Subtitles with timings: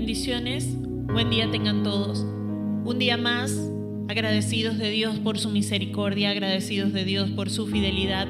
[0.00, 0.66] Bendiciones,
[1.12, 2.20] buen día tengan todos.
[2.20, 3.54] Un día más,
[4.08, 8.26] agradecidos de Dios por su misericordia, agradecidos de Dios por su fidelidad,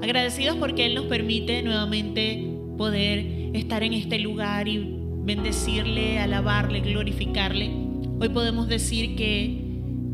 [0.00, 7.72] agradecidos porque Él nos permite nuevamente poder estar en este lugar y bendecirle, alabarle, glorificarle.
[8.20, 9.60] Hoy podemos decir que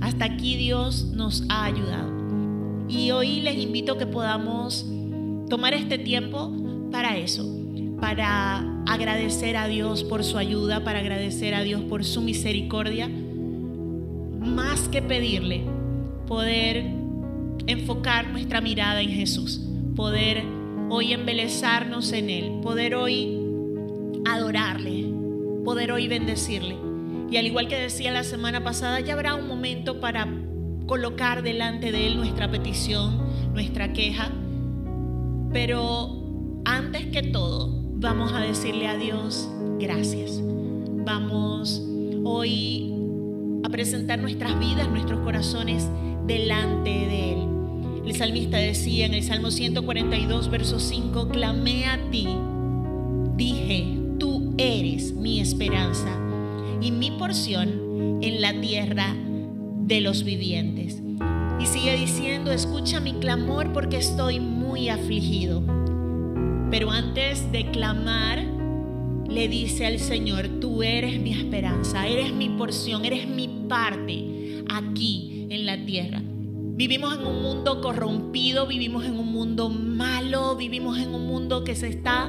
[0.00, 2.10] hasta aquí Dios nos ha ayudado.
[2.88, 4.86] Y hoy les invito a que podamos
[5.50, 6.50] tomar este tiempo
[6.90, 7.46] para eso,
[8.00, 13.08] para agradecer a Dios por su ayuda, para agradecer a Dios por su misericordia,
[14.40, 15.62] más que pedirle,
[16.26, 16.84] poder
[17.66, 19.60] enfocar nuestra mirada en Jesús,
[19.96, 20.44] poder
[20.90, 23.38] hoy embelezarnos en Él, poder hoy
[24.26, 25.06] adorarle,
[25.64, 26.76] poder hoy bendecirle.
[27.30, 30.28] Y al igual que decía la semana pasada, ya habrá un momento para
[30.86, 33.18] colocar delante de Él nuestra petición,
[33.52, 34.30] nuestra queja.
[35.52, 39.48] Pero antes que todo, vamos a decirle a Dios
[39.80, 40.38] gracias.
[40.42, 41.82] Vamos
[42.22, 42.92] hoy
[43.64, 45.88] a presentar nuestras vidas, nuestros corazones
[46.26, 47.38] delante de Él.
[48.04, 52.28] El salmista decía en el Salmo 142, verso 5, clamé a ti,
[53.36, 53.86] dije,
[54.18, 56.14] tú eres mi esperanza
[56.82, 59.16] y mi porción en la tierra
[59.80, 61.00] de los vivientes.
[61.58, 65.83] Y sigue diciendo, escucha mi clamor porque estoy muy afligido.
[66.74, 68.44] Pero antes de clamar,
[69.28, 75.46] le dice al Señor, tú eres mi esperanza, eres mi porción, eres mi parte aquí
[75.50, 76.20] en la tierra.
[76.20, 81.76] Vivimos en un mundo corrompido, vivimos en un mundo malo, vivimos en un mundo que
[81.76, 82.28] se está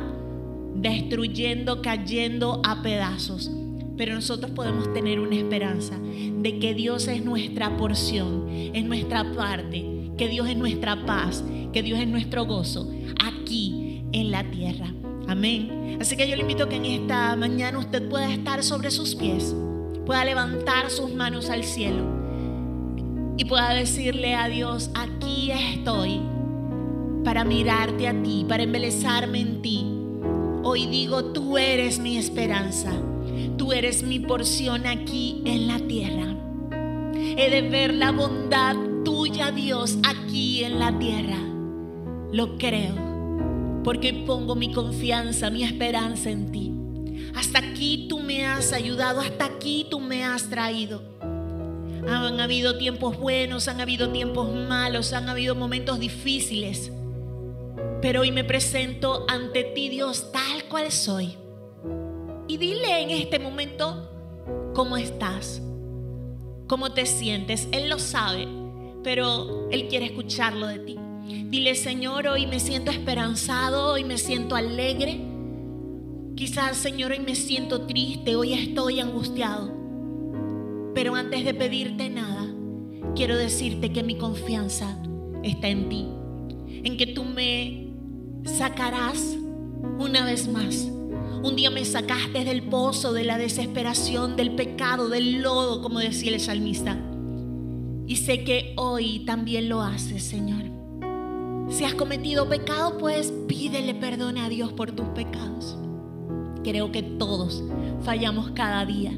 [0.75, 3.49] destruyendo, cayendo a pedazos.
[3.97, 10.11] Pero nosotros podemos tener una esperanza de que Dios es nuestra porción, es nuestra parte,
[10.19, 12.91] que Dios es nuestra paz, que Dios es nuestro gozo
[14.15, 14.87] en la tierra.
[15.27, 15.97] Amén.
[15.99, 19.53] Así que yo le invito que en esta mañana usted pueda estar sobre sus pies,
[20.05, 22.03] pueda levantar sus manos al cielo
[23.37, 26.21] y pueda decirle a Dios, aquí estoy
[27.25, 29.85] para mirarte a ti, para embelezarme en ti.
[30.63, 32.93] Hoy digo, tú eres mi esperanza,
[33.57, 36.35] tú eres mi porción aquí en la tierra.
[37.13, 41.37] He de ver la bondad tuya, Dios, aquí en la tierra.
[42.31, 43.04] Lo creo,
[43.85, 46.73] porque pongo mi confianza, mi esperanza en ti.
[47.35, 51.03] Hasta aquí tú me has ayudado, hasta aquí tú me has traído.
[52.09, 56.91] Han habido tiempos buenos, han habido tiempos malos, han habido momentos difíciles.
[58.01, 61.35] Pero hoy me presento ante ti, Dios, tal cual soy.
[62.47, 65.61] Y dile en este momento cómo estás,
[66.67, 67.67] cómo te sientes.
[67.71, 68.47] Él lo sabe,
[69.03, 71.04] pero Él quiere escucharlo de ti.
[71.27, 75.19] Dile, Señor, hoy me siento esperanzado, hoy me siento alegre.
[76.35, 79.73] Quizás, Señor, hoy me siento triste, hoy estoy angustiado.
[80.93, 82.45] Pero antes de pedirte nada,
[83.15, 84.99] quiero decirte que mi confianza
[85.41, 86.05] está en ti,
[86.67, 87.87] en que tú me
[88.43, 89.35] sacarás
[89.97, 90.91] una vez más.
[91.41, 96.35] Un día me sacaste del pozo, de la desesperación, del pecado, del lodo, como decía
[96.35, 96.99] el salmista.
[98.05, 100.74] Y sé que hoy también lo haces, Señor.
[101.69, 105.77] Si has cometido pecado, pues pídele perdón a Dios por tus pecados.
[106.63, 107.63] Creo que todos
[108.01, 109.11] fallamos cada día.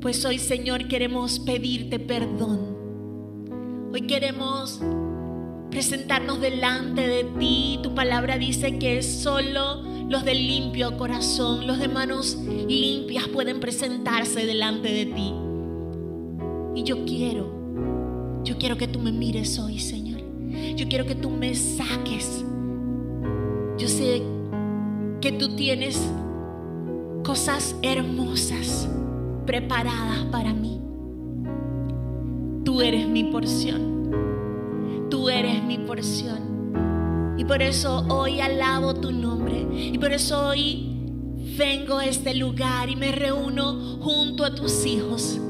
[0.00, 2.76] Pues hoy, Señor, queremos pedirte perdón.
[3.92, 4.80] Hoy queremos
[5.70, 7.80] presentarnos delante de ti.
[7.82, 12.36] Tu palabra dice que solo los de limpio corazón, los de manos
[12.68, 15.34] limpias pueden presentarse delante de ti.
[16.76, 20.13] Y yo quiero, yo quiero que tú me mires hoy, Señor.
[20.76, 22.44] Yo quiero que tú me saques.
[23.78, 24.22] Yo sé
[25.20, 26.00] que tú tienes
[27.24, 28.88] cosas hermosas
[29.46, 30.80] preparadas para mí.
[32.64, 34.10] Tú eres mi porción.
[35.10, 37.34] Tú eres mi porción.
[37.36, 39.66] Y por eso hoy alabo tu nombre.
[39.72, 40.90] Y por eso hoy
[41.58, 45.40] vengo a este lugar y me reúno junto a tus hijos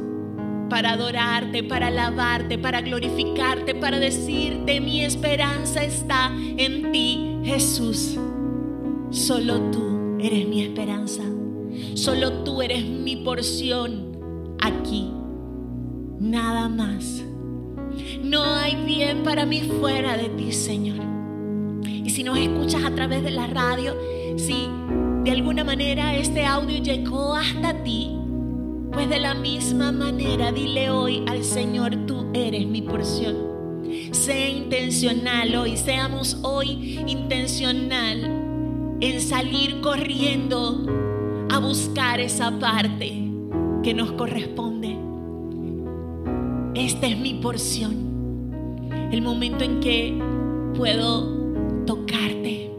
[0.75, 8.19] para adorarte, para alabarte, para glorificarte, para decirte mi esperanza está en ti, Jesús.
[9.11, 11.23] Solo tú eres mi esperanza.
[11.95, 14.19] Solo tú eres mi porción
[14.61, 15.13] aquí.
[16.19, 17.23] Nada más.
[18.25, 20.99] No hay bien para mí fuera de ti, Señor.
[21.87, 23.95] Y si nos escuchas a través de la radio,
[24.37, 24.67] si
[25.23, 28.24] de alguna manera este audio llegó hasta ti,
[28.95, 33.37] pues de la misma manera dile hoy al Señor, tú eres mi porción.
[34.13, 40.87] Sé intencional hoy, seamos hoy intencional en salir corriendo
[41.51, 43.29] a buscar esa parte
[43.83, 44.97] que nos corresponde.
[46.75, 47.95] Esta es mi porción.
[49.11, 50.17] El momento en que
[50.77, 52.71] puedo tocarte.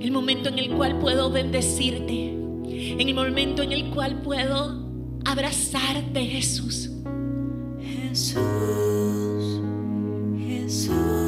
[0.00, 2.30] El momento en el cual puedo bendecirte.
[2.64, 4.81] En el momento en el cual puedo
[5.24, 6.90] abrazarte, Jesús.
[7.80, 9.60] Jesús,
[10.38, 11.21] Jesús,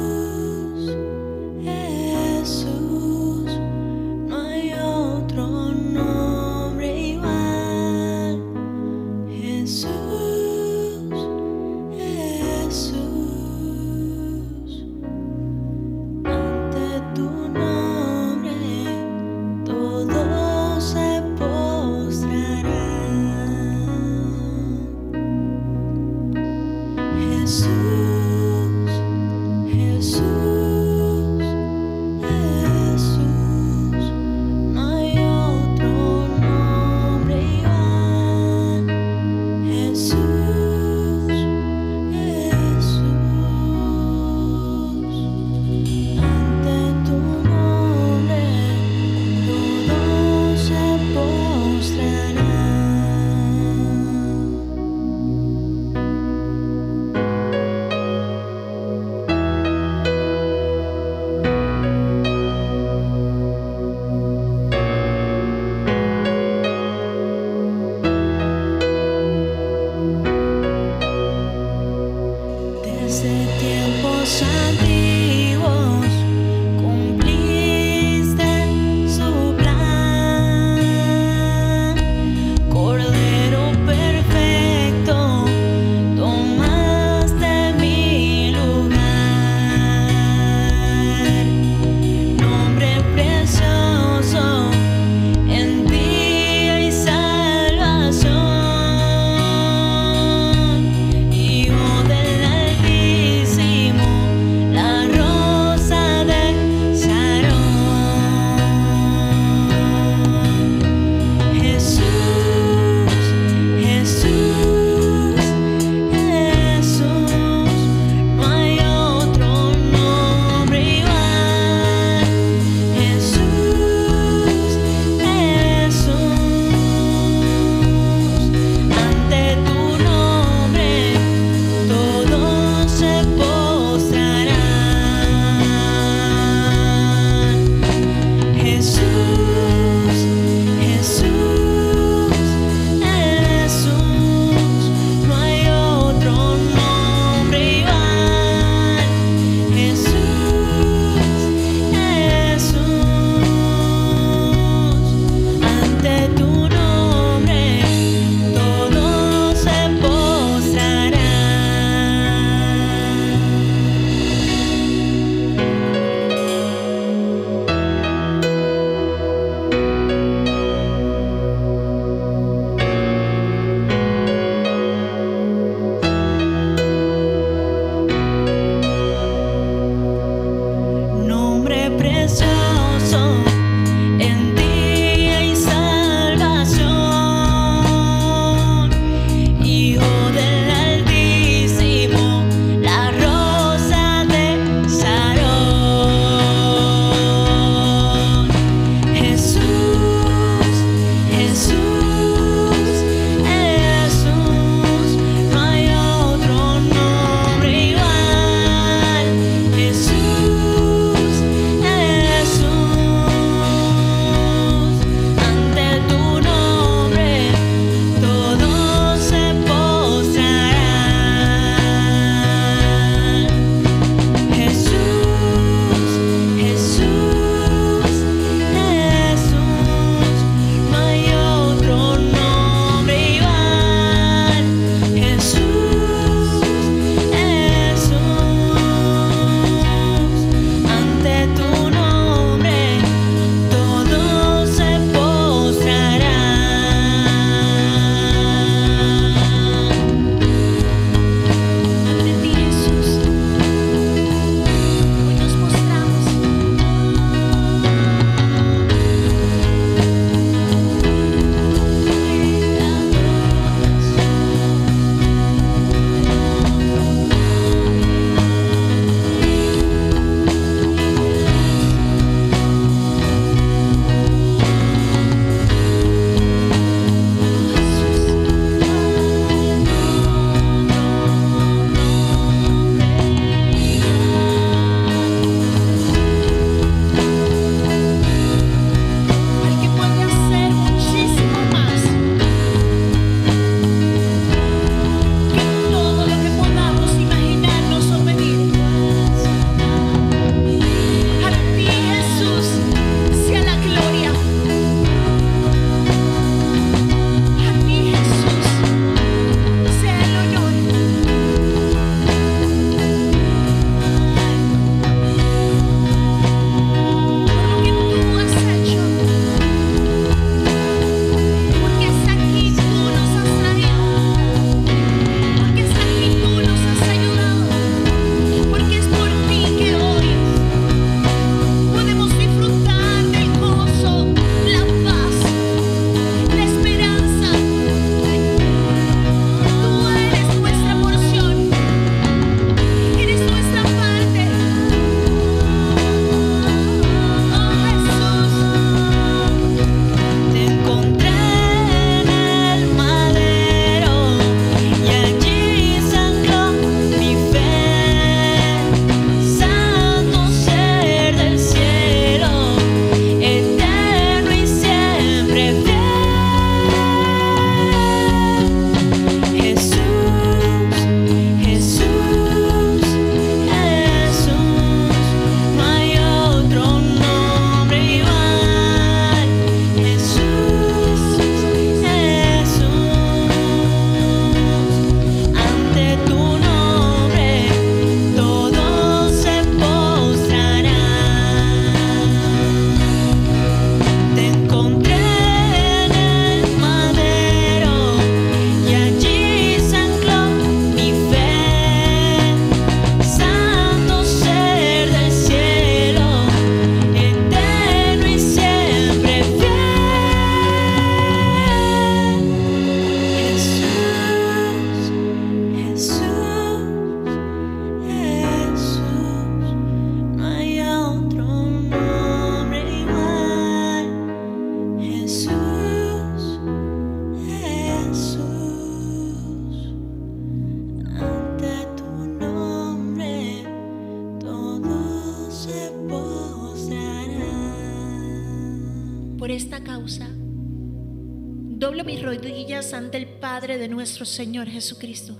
[444.05, 445.35] nuestro Señor Jesucristo,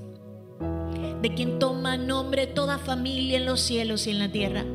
[1.22, 4.66] de quien toma nombre toda familia en los cielos y en la tierra,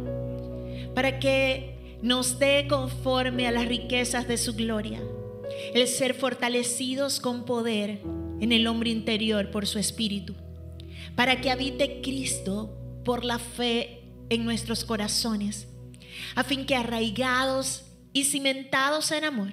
[0.95, 5.03] para que nos dé conforme a las riquezas de su gloria,
[5.75, 8.01] el ser fortalecidos con poder
[8.41, 10.37] en el hombre interior por su espíritu,
[11.17, 12.73] para que habite Cristo
[13.05, 15.67] por la fe en nuestros corazones,
[16.37, 19.51] a fin que arraigados y cimentados en amor,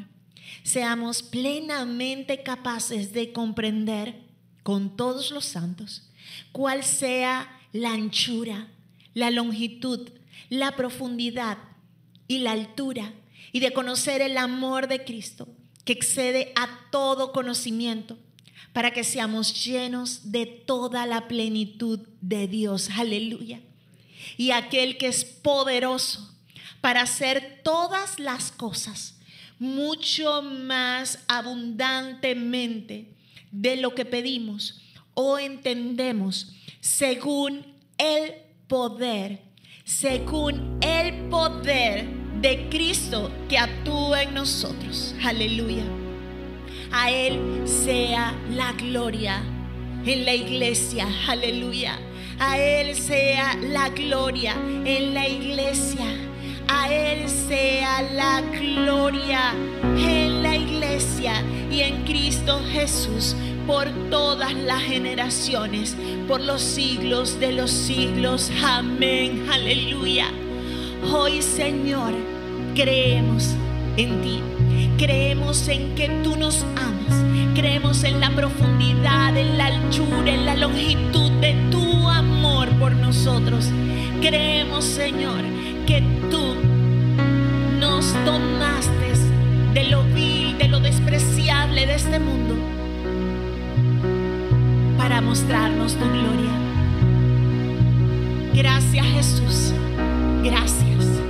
[0.62, 4.27] seamos plenamente capaces de comprender
[4.68, 6.10] con todos los santos
[6.52, 8.68] cuál sea la anchura,
[9.14, 10.10] la longitud,
[10.50, 11.58] la profundidad
[12.28, 13.14] y la altura,
[13.54, 15.48] y de conocer el amor de Cristo
[15.86, 18.18] que excede a todo conocimiento,
[18.74, 22.90] para que seamos llenos de toda la plenitud de Dios.
[22.90, 23.62] Aleluya.
[24.36, 26.36] Y aquel que es poderoso
[26.82, 29.16] para hacer todas las cosas
[29.60, 33.14] mucho más abundantemente
[33.62, 34.82] de lo que pedimos
[35.14, 37.66] o entendemos, según
[37.98, 38.34] el
[38.68, 39.42] poder,
[39.84, 42.06] según el poder
[42.40, 45.16] de Cristo que actúa en nosotros.
[45.24, 45.84] Aleluya.
[46.92, 49.42] A Él sea la gloria
[50.06, 51.08] en la iglesia.
[51.28, 51.98] Aleluya.
[52.40, 54.54] A Él sea la gloria
[54.86, 56.06] en la iglesia.
[56.68, 59.56] A Él sea la gloria
[60.42, 65.96] la iglesia y en Cristo Jesús por todas las generaciones,
[66.28, 68.50] por los siglos de los siglos.
[68.64, 69.46] Amén.
[69.52, 70.28] Aleluya.
[71.12, 72.14] Hoy, Señor,
[72.76, 73.56] creemos
[73.98, 74.42] en ti.
[74.98, 77.24] Creemos en que tú nos amas.
[77.56, 83.70] Creemos en la profundidad, en la altura, en la longitud de tu amor por nosotros.
[84.22, 85.42] Creemos, Señor,
[85.86, 86.02] que
[86.32, 86.56] tú
[87.80, 88.98] nos tomaste
[89.74, 90.27] de lo lo
[91.86, 92.56] de este mundo
[94.98, 96.52] para mostrarnos tu gloria.
[98.56, 99.74] Gracias Jesús,
[100.44, 101.27] gracias.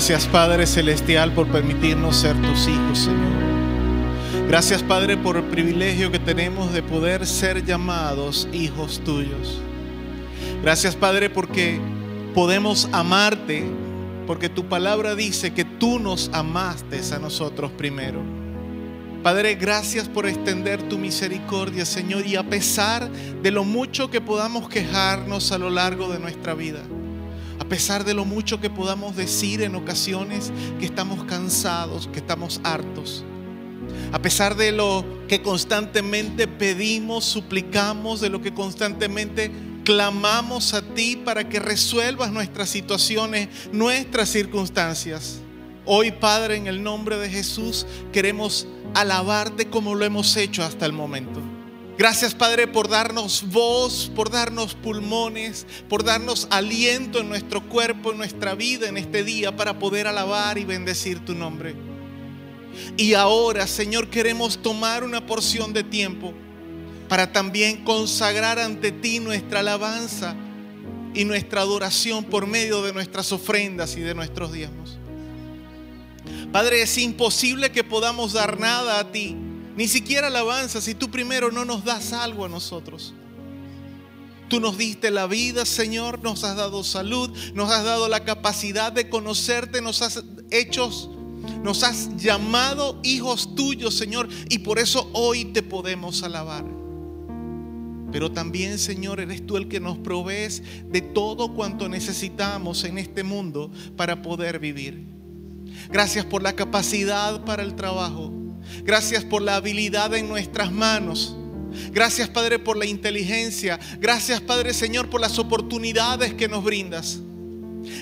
[0.00, 4.48] Gracias Padre Celestial por permitirnos ser tus hijos, Señor.
[4.48, 9.60] Gracias Padre por el privilegio que tenemos de poder ser llamados hijos tuyos.
[10.62, 11.78] Gracias Padre porque
[12.34, 13.62] podemos amarte,
[14.26, 18.22] porque tu palabra dice que tú nos amaste a nosotros primero.
[19.22, 24.66] Padre, gracias por extender tu misericordia, Señor, y a pesar de lo mucho que podamos
[24.70, 26.80] quejarnos a lo largo de nuestra vida,
[27.70, 33.24] pesar de lo mucho que podamos decir en ocasiones que estamos cansados, que estamos hartos,
[34.12, 39.52] a pesar de lo que constantemente pedimos, suplicamos, de lo que constantemente
[39.84, 45.38] clamamos a ti para que resuelvas nuestras situaciones, nuestras circunstancias.
[45.86, 50.92] Hoy, Padre, en el nombre de Jesús, queremos alabarte como lo hemos hecho hasta el
[50.92, 51.39] momento.
[52.00, 58.16] Gracias, Padre, por darnos voz, por darnos pulmones, por darnos aliento en nuestro cuerpo, en
[58.16, 61.74] nuestra vida, en este día, para poder alabar y bendecir tu nombre.
[62.96, 66.32] Y ahora, Señor, queremos tomar una porción de tiempo
[67.06, 70.34] para también consagrar ante ti nuestra alabanza
[71.12, 74.96] y nuestra adoración por medio de nuestras ofrendas y de nuestros diezmos.
[76.50, 79.36] Padre, es imposible que podamos dar nada a ti,
[79.76, 83.14] ni siquiera alabanza, si tú primero no nos das algo a nosotros.
[84.48, 88.90] Tú nos diste la vida, Señor, nos has dado salud, nos has dado la capacidad
[88.90, 90.90] de conocerte, nos has hecho,
[91.62, 96.64] nos has llamado hijos tuyos, Señor, y por eso hoy te podemos alabar.
[98.10, 103.22] Pero también, Señor, eres tú el que nos provees de todo cuanto necesitamos en este
[103.22, 105.04] mundo para poder vivir.
[105.90, 108.39] Gracias por la capacidad para el trabajo.
[108.84, 111.36] Gracias por la habilidad en nuestras manos.
[111.92, 113.78] Gracias Padre por la inteligencia.
[114.00, 117.20] Gracias Padre Señor por las oportunidades que nos brindas.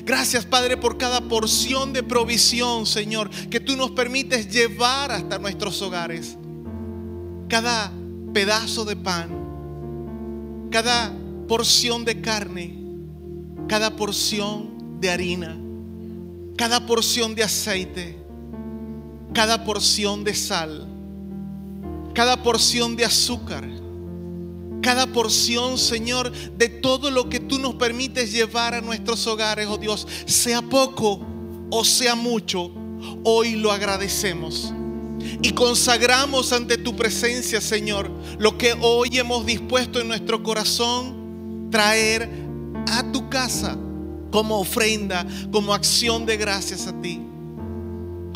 [0.05, 5.81] Gracias Padre por cada porción de provisión Señor que tú nos permites llevar hasta nuestros
[5.83, 6.37] hogares.
[7.49, 7.93] Cada
[8.33, 11.13] pedazo de pan, cada
[11.47, 12.79] porción de carne,
[13.69, 15.59] cada porción de harina
[16.59, 18.19] cada porción de aceite,
[19.33, 20.87] cada porción de sal,
[22.15, 23.69] cada porción de azúcar,
[24.83, 29.77] cada porción, Señor, de todo lo que tú nos permites llevar a nuestros hogares, oh
[29.77, 31.21] Dios, sea poco
[31.71, 32.71] o sea mucho,
[33.25, 34.73] hoy lo agradecemos.
[35.43, 42.29] Y consagramos ante tu presencia, Señor, lo que hoy hemos dispuesto en nuestro corazón traer
[42.87, 43.77] a tu casa
[44.31, 47.21] como ofrenda, como acción de gracias a ti.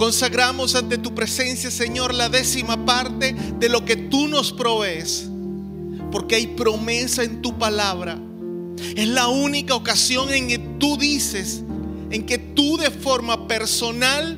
[0.03, 5.31] Consagramos ante tu presencia, Señor, la décima parte de lo que tú nos provees,
[6.11, 8.19] porque hay promesa en tu palabra.
[8.97, 11.63] Es la única ocasión en que tú dices,
[12.11, 14.37] en que tú de forma personal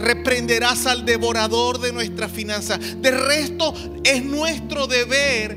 [0.00, 2.76] reprenderás al devorador de nuestra finanza.
[2.76, 3.72] De resto,
[4.02, 5.56] es nuestro deber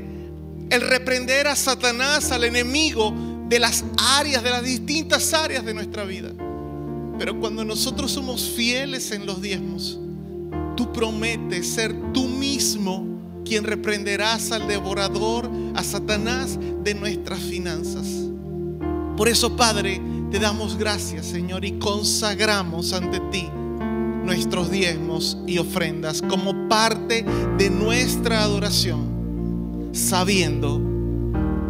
[0.70, 3.12] el reprender a Satanás, al enemigo,
[3.48, 6.32] de las áreas, de las distintas áreas de nuestra vida.
[7.18, 9.98] Pero cuando nosotros somos fieles en los diezmos,
[10.76, 13.06] tú prometes ser tú mismo
[13.44, 18.06] quien reprenderás al devorador, a Satanás de nuestras finanzas.
[19.16, 20.00] Por eso, Padre,
[20.30, 23.48] te damos gracias, Señor, y consagramos ante ti
[24.24, 27.24] nuestros diezmos y ofrendas como parte
[27.56, 30.80] de nuestra adoración, sabiendo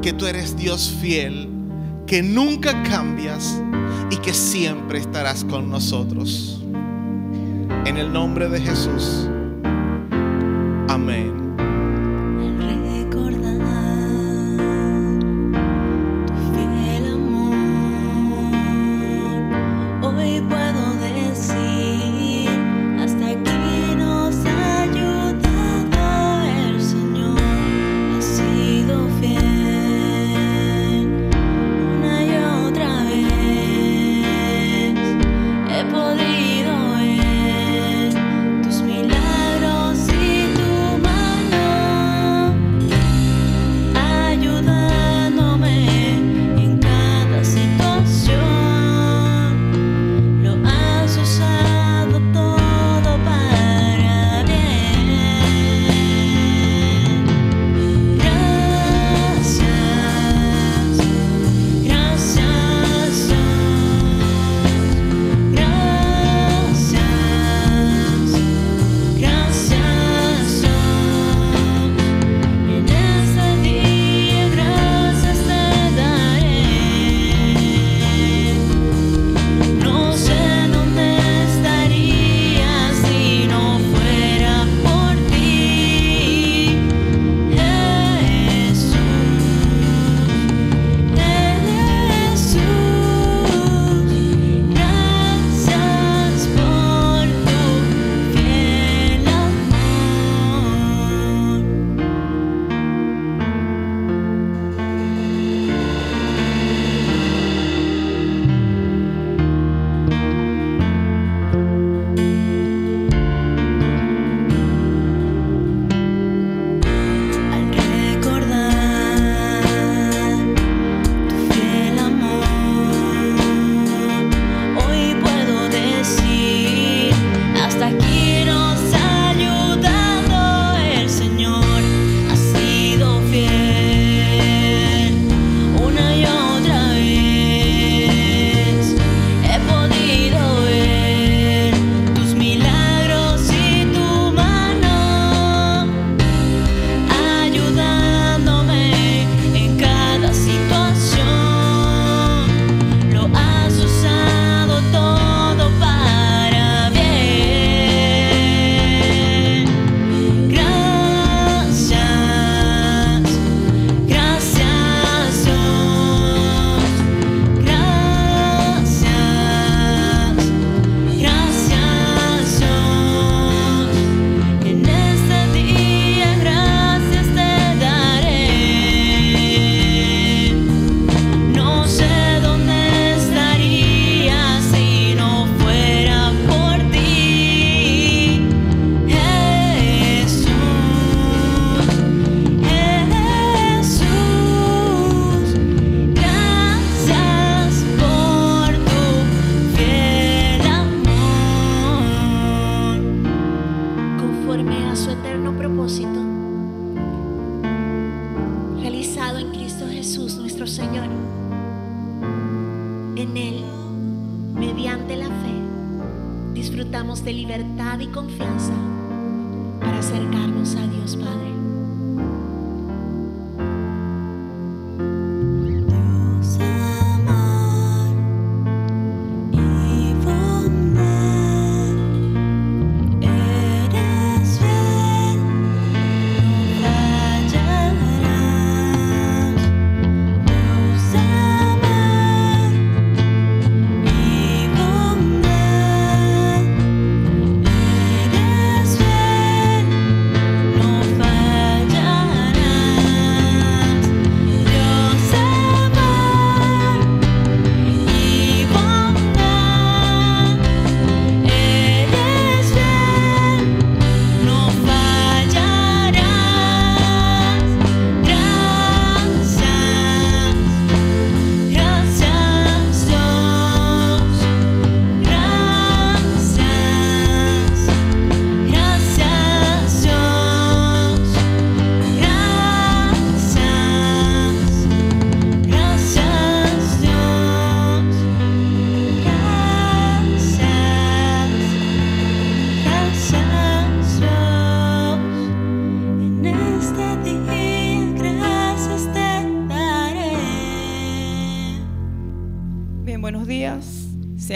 [0.03, 1.49] que tú eres Dios fiel
[2.07, 3.63] que nunca cambias
[4.11, 6.63] y que siempre estarás con nosotros.
[7.85, 9.29] En el nombre de Jesús.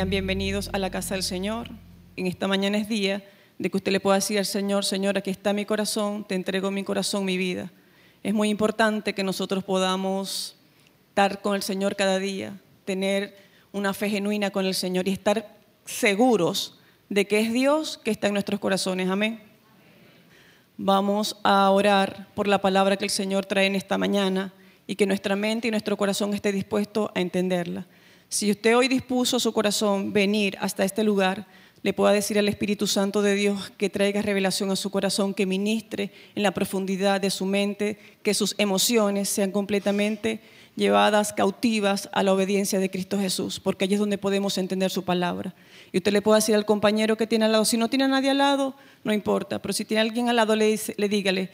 [0.03, 1.69] Sean bienvenidos a la casa del Señor.
[2.17, 3.23] En esta mañana es día
[3.61, 6.73] de que usted le pueda decir al Señor, Señor, aquí está mi corazón, te entrego
[6.73, 7.71] mi corazón, mi vida.
[8.25, 10.57] Es muy importante que nosotros podamos
[11.11, 13.37] estar con el Señor cada día, tener
[13.71, 18.27] una fe genuina con el Señor y estar seguros de que es Dios que está
[18.27, 19.09] en nuestros corazones.
[19.09, 19.41] Amén.
[20.79, 24.53] Vamos a orar por la palabra que el Señor trae en esta mañana
[24.89, 27.87] y que nuestra mente y nuestro corazón esté dispuesto a entenderla.
[28.33, 31.47] Si usted hoy dispuso su corazón venir hasta este lugar,
[31.83, 35.45] le pueda decir al Espíritu Santo de Dios que traiga revelación a su corazón, que
[35.45, 40.41] ministre en la profundidad de su mente, que sus emociones sean completamente
[40.77, 45.05] llevadas cautivas a la obediencia de Cristo Jesús, porque allí es donde podemos entender su
[45.05, 45.55] palabra.
[45.93, 48.09] Y usted le puede decir al compañero que tiene al lado, si no tiene a
[48.09, 48.75] nadie al lado,
[49.05, 51.51] no importa, pero si tiene a alguien al lado, le, dice- le dígale,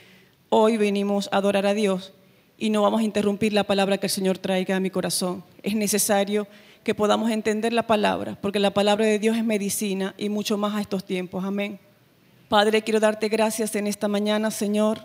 [0.49, 2.13] hoy venimos a adorar a Dios
[2.57, 5.43] y no vamos a interrumpir la palabra que el Señor traiga a mi corazón.
[5.65, 6.47] Es necesario
[6.89, 10.75] que podamos entender la palabra, porque la palabra de Dios es medicina y mucho más
[10.75, 11.45] a estos tiempos.
[11.45, 11.79] Amén.
[12.49, 15.01] Padre, quiero darte gracias en esta mañana, Señor,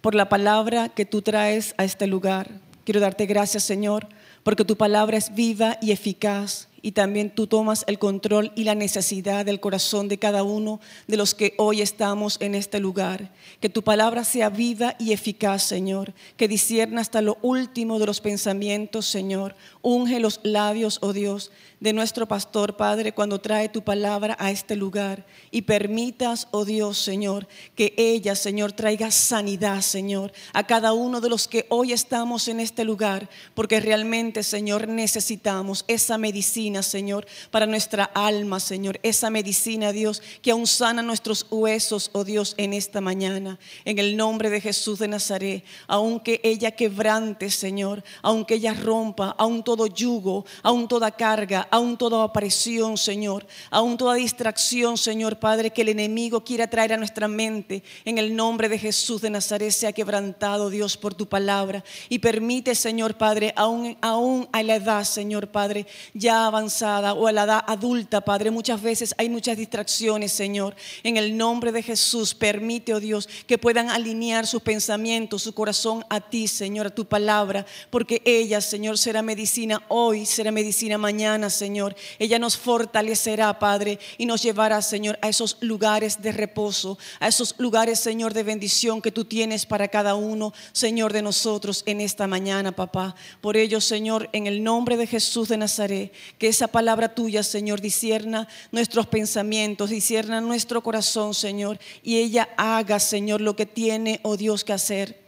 [0.00, 2.48] por la palabra que tú traes a este lugar.
[2.84, 4.08] Quiero darte gracias, Señor,
[4.42, 8.74] porque tu palabra es viva y eficaz y también tú tomas el control y la
[8.74, 13.30] necesidad del corazón de cada uno de los que hoy estamos en este lugar.
[13.60, 18.20] Que tu palabra sea viva y eficaz, Señor, que discierna hasta lo último de los
[18.20, 19.54] pensamientos, Señor.
[19.82, 21.50] Unge los labios, oh Dios,
[21.80, 25.24] de nuestro pastor, Padre, cuando trae tu palabra a este lugar.
[25.50, 31.28] Y permitas, oh Dios, Señor, que ella, Señor, traiga sanidad, Señor, a cada uno de
[31.28, 37.66] los que hoy estamos en este lugar, porque realmente, Señor, necesitamos esa medicina, Señor, para
[37.66, 43.00] nuestra alma, Señor, esa medicina, Dios, que aún sana nuestros huesos, oh Dios, en esta
[43.00, 43.58] mañana.
[43.84, 49.64] En el nombre de Jesús de Nazaret, aunque ella quebrante, Señor, aunque ella rompa, aún
[49.64, 55.82] todo yugo, aún toda carga, aún toda aparición, Señor, aún toda distracción, Señor Padre, que
[55.82, 59.92] el enemigo quiera traer a nuestra mente, en el nombre de Jesús de Nazaret, sea
[59.92, 61.82] quebrantado, Dios, por tu palabra.
[62.08, 67.32] Y permite, Señor Padre, aún, aún a la edad, Señor Padre, ya avanzada o a
[67.32, 70.74] la edad adulta, Padre, muchas veces hay muchas distracciones, Señor.
[71.02, 76.04] En el nombre de Jesús, permite, oh Dios, que puedan alinear sus pensamientos, su corazón
[76.10, 81.48] a ti, Señor, a tu palabra, porque ella, Señor, será medicina hoy, será medicina mañana,
[81.50, 81.96] Señor.
[82.18, 87.54] Ella nos fortalecerá, Padre, y nos llevará, Señor, a esos lugares de reposo, a esos
[87.58, 92.26] lugares, Señor, de bendición que tú tienes para cada uno, Señor, de nosotros en esta
[92.26, 93.14] mañana, papá.
[93.40, 97.80] Por ello, Señor, en el nombre de Jesús de Nazaret, que esa palabra tuya, Señor,
[97.80, 104.36] disierna nuestros pensamientos, disierna nuestro corazón, Señor, y ella haga, Señor, lo que tiene, oh
[104.36, 105.20] Dios, que hacer.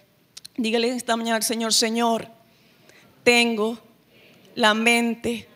[0.57, 2.29] Dígale esta mañana al Señor, Señor,
[3.25, 3.79] tengo
[4.55, 5.49] la mente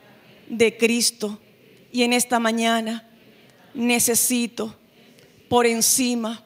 [0.49, 1.39] de Cristo
[1.93, 3.09] y en esta mañana
[3.75, 4.75] necesito
[5.49, 6.43] por encima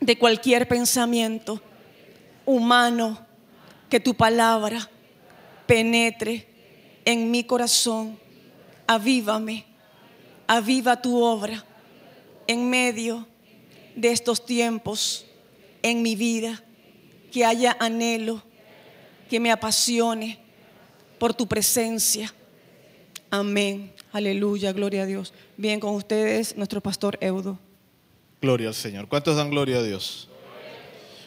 [0.00, 1.60] de cualquier pensamiento
[2.46, 3.26] humano
[3.88, 4.88] que tu palabra
[5.66, 6.46] penetre
[7.04, 8.18] en mi corazón.
[8.88, 9.66] Avívame,
[10.46, 11.62] aviva tu obra
[12.46, 13.28] en medio
[13.94, 15.26] de estos tiempos
[15.82, 16.64] en mi vida,
[17.30, 18.42] que haya anhelo,
[19.28, 20.38] que me apasione
[21.18, 22.34] por tu presencia.
[23.30, 23.92] Amén.
[24.10, 25.34] Aleluya, gloria a Dios.
[25.58, 27.58] Bien, con ustedes, nuestro pastor Eudo.
[28.40, 29.06] Gloria al Señor.
[29.06, 30.28] ¿Cuántos dan gloria a Dios?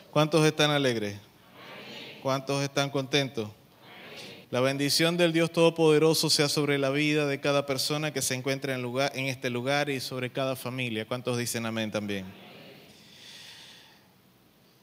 [0.09, 1.19] ¿Cuántos están alegres?
[2.23, 3.49] ¿Cuántos están contentos?
[4.51, 8.75] La bendición del Dios Todopoderoso sea sobre la vida de cada persona que se encuentra
[8.75, 11.07] en, lugar, en este lugar y sobre cada familia.
[11.07, 12.25] ¿Cuántos dicen amén también?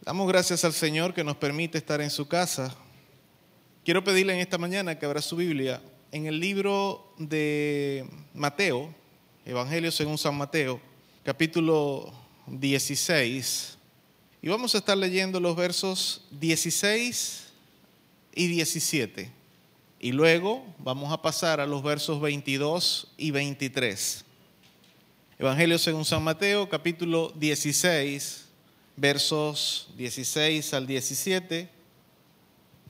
[0.00, 2.74] Damos gracias al Señor que nos permite estar en su casa.
[3.84, 8.94] Quiero pedirle en esta mañana que abra su Biblia en el libro de Mateo,
[9.44, 10.80] Evangelio según San Mateo,
[11.22, 12.10] capítulo
[12.46, 13.76] 16.
[14.40, 17.48] Y vamos a estar leyendo los versos 16
[18.34, 19.37] y 17.
[20.00, 24.24] Y luego vamos a pasar a los versos 22 y 23.
[25.40, 28.46] Evangelio según San Mateo, capítulo 16,
[28.96, 31.68] versos 16 al 17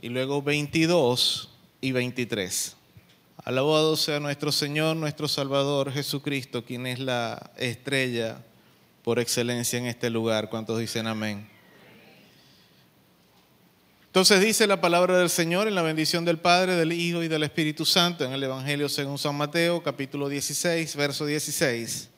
[0.03, 1.49] y luego 22
[1.81, 2.77] y 23.
[3.43, 8.45] Alabado sea nuestro Señor, nuestro Salvador Jesucristo, quien es la estrella
[9.03, 10.51] por excelencia en este lugar.
[10.51, 11.49] ¿Cuántos dicen amén?
[14.19, 17.45] Entonces dice la palabra del Señor en la bendición del Padre, del Hijo y del
[17.45, 22.09] Espíritu Santo en el Evangelio según San Mateo, capítulo 16, verso 16.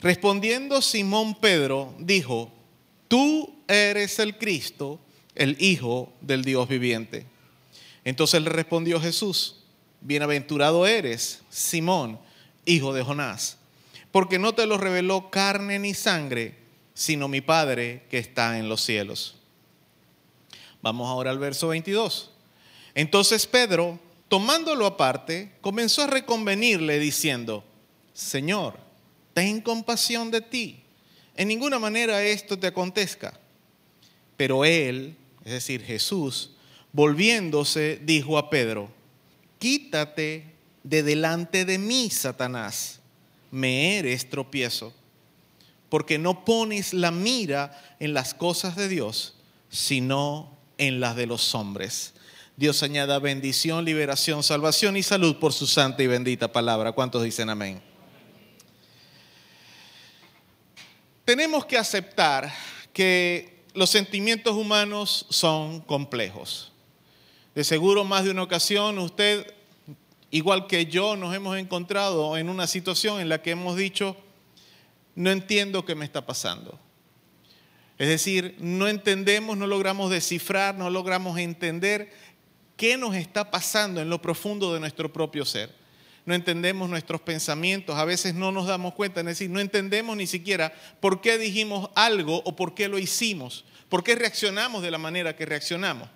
[0.00, 2.52] Respondiendo Simón Pedro, dijo,
[3.08, 5.00] tú eres el Cristo,
[5.34, 7.26] el Hijo del Dios viviente.
[8.04, 9.64] Entonces le respondió Jesús,
[10.00, 12.20] bienaventurado eres, Simón,
[12.64, 13.58] hijo de Jonás,
[14.12, 16.54] porque no te lo reveló carne ni sangre,
[16.94, 19.37] sino mi Padre que está en los cielos.
[20.82, 22.30] Vamos ahora al verso 22.
[22.94, 23.98] Entonces Pedro,
[24.28, 27.64] tomándolo aparte, comenzó a reconvenirle diciendo,
[28.12, 28.78] Señor,
[29.34, 30.80] ten compasión de ti.
[31.36, 33.38] En ninguna manera esto te acontezca.
[34.36, 36.52] Pero él, es decir, Jesús,
[36.92, 38.90] volviéndose, dijo a Pedro,
[39.58, 43.00] quítate de delante de mí, Satanás,
[43.50, 44.92] me eres tropiezo,
[45.88, 49.34] porque no pones la mira en las cosas de Dios,
[49.70, 52.14] sino en las de los hombres.
[52.56, 56.92] Dios añada bendición, liberación, salvación y salud por su santa y bendita palabra.
[56.92, 57.80] ¿Cuántos dicen amén?
[61.24, 62.52] Tenemos que aceptar
[62.92, 66.72] que los sentimientos humanos son complejos.
[67.54, 69.54] De seguro más de una ocasión usted,
[70.30, 74.16] igual que yo, nos hemos encontrado en una situación en la que hemos dicho,
[75.14, 76.78] no entiendo qué me está pasando.
[77.98, 82.12] Es decir, no entendemos, no logramos descifrar, no logramos entender
[82.76, 85.74] qué nos está pasando en lo profundo de nuestro propio ser.
[86.24, 90.26] No entendemos nuestros pensamientos, a veces no nos damos cuenta, es decir, no entendemos ni
[90.26, 94.98] siquiera por qué dijimos algo o por qué lo hicimos, por qué reaccionamos de la
[94.98, 96.08] manera que reaccionamos.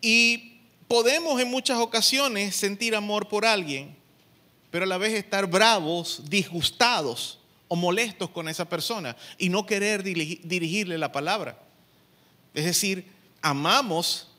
[0.00, 3.96] Y podemos en muchas ocasiones sentir amor por alguien,
[4.70, 7.40] pero a la vez estar bravos, disgustados
[7.74, 11.58] o molestos con esa persona y no querer dirigirle la palabra.
[12.54, 13.10] Es decir,
[13.42, 14.30] amamos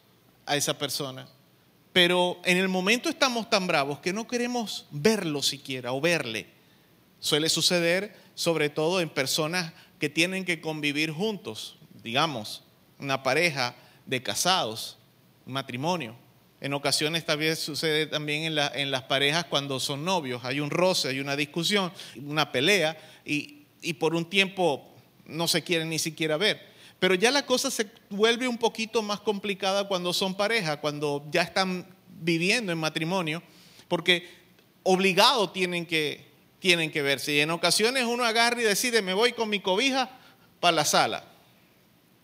[0.46, 1.28] a esa persona,
[1.92, 6.48] pero en el momento estamos tan bravos que no queremos verlo siquiera o verle.
[7.20, 12.64] Suele suceder sobre todo en personas que tienen que convivir juntos, digamos,
[13.00, 13.76] una pareja
[14.06, 14.98] de casados,
[15.46, 16.16] un matrimonio.
[16.66, 20.44] En ocasiones también sucede también en, la, en, las parejas cuando son novios.
[20.46, 24.84] Hay un roce, hay una discusión, una pelea y, y, por un tiempo
[25.28, 26.60] no se quieren ni siquiera ver.
[26.98, 31.44] Pero ya la cosa se vuelve un poquito más complicada cuando son pareja, cuando ya
[31.44, 33.44] están viviendo en matrimonio,
[33.88, 34.28] porque
[34.82, 36.26] obligado tienen que,
[36.58, 37.32] tienen que verse.
[37.32, 40.10] Y en ocasiones uno agarra y decide, me voy con mi cobija
[40.60, 41.26] para la sala.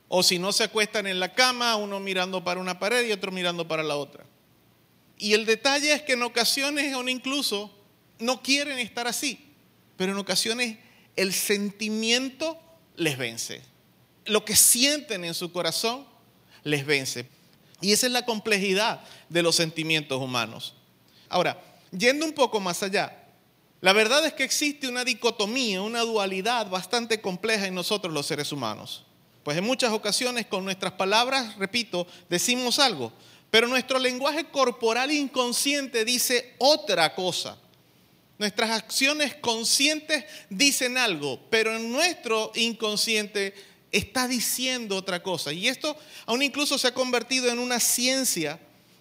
[0.07, 3.31] O si no se acuestan en la cama, uno mirando para una pared y otro
[3.31, 4.30] mirando para la otra.
[5.21, 7.71] Y el detalle es que en ocasiones o incluso
[8.17, 9.53] no quieren estar así,
[9.95, 10.79] pero en ocasiones
[11.15, 12.59] el sentimiento
[12.95, 13.61] les vence.
[14.25, 16.07] Lo que sienten en su corazón
[16.63, 17.27] les vence.
[17.81, 20.73] Y esa es la complejidad de los sentimientos humanos.
[21.29, 21.61] Ahora,
[21.91, 23.15] yendo un poco más allá,
[23.79, 28.51] la verdad es que existe una dicotomía, una dualidad bastante compleja en nosotros los seres
[28.51, 29.05] humanos.
[29.43, 33.13] Pues en muchas ocasiones con nuestras palabras, repito, decimos algo,
[33.51, 37.57] pero nuestro lenguaje corporal inconsciente dice otra cosa.
[38.39, 43.53] Nuestras acciones conscientes dicen algo, pero en nuestro inconsciente
[43.91, 45.51] está diciendo otra cosa.
[45.51, 45.95] Y esto
[46.25, 48.57] aún incluso se ha convertido en una ciencia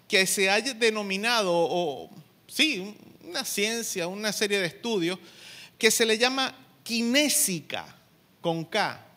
[0.07, 2.09] que se ha denominado, o
[2.47, 2.93] sí,
[3.23, 5.17] una ciencia, una serie de estudios,
[5.77, 7.95] que se le llama kinésica,
[8.41, 9.10] con K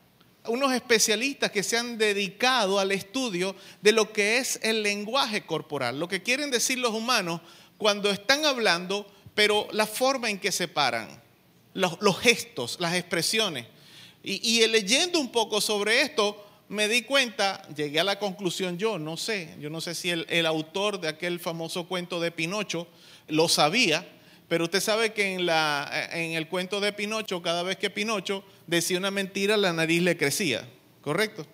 [0.47, 5.99] unos especialistas que se han dedicado al estudio de lo que es el lenguaje corporal,
[5.99, 7.41] lo que quieren decir los humanos
[7.79, 11.09] cuando están hablando, pero la forma en que se paran,
[11.73, 13.67] los, gestos, las expresiones.
[14.23, 18.99] Y, y leyendo un poco sobre esto, me di cuenta, llegué a la conclusión yo,
[18.99, 22.87] no sé, yo no sé si el, el autor de aquel famoso cuento de Pinocho
[23.29, 24.07] lo sabía,
[24.49, 28.45] pero usted sabe que en, la, en el cuento de Pinocho, cada vez que Pinocho
[28.67, 30.69] decía una mentira, la nariz le crecía,
[31.01, 31.47] ¿correcto?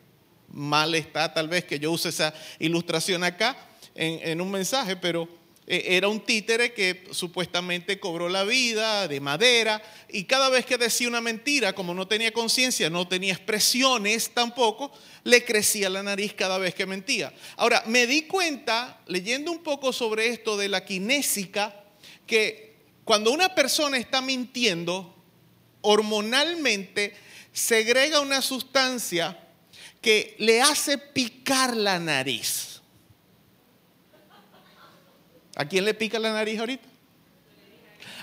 [0.52, 3.56] Mal está tal vez que yo use esa ilustración acá
[3.94, 5.28] en, un mensaje, pero
[5.66, 10.78] eh, era un títere que supuestamente cobró la vida de madera y cada vez que
[10.78, 14.90] decía una mentira, como no tenía conciencia, no tenía expresiones tampoco,
[15.24, 17.32] le crecía la nariz cada vez que mentía.
[17.56, 21.84] Ahora, me di cuenta, leyendo un poco sobre esto de la kinésica,
[22.26, 22.70] que
[23.04, 25.20] cuando una persona está mintiendo,
[25.83, 27.14] hormonalmente
[27.53, 29.39] segrega una sustancia
[30.01, 32.81] que le hace picar la nariz.
[35.57, 36.89] ¿A quién le pica la nariz ahorita?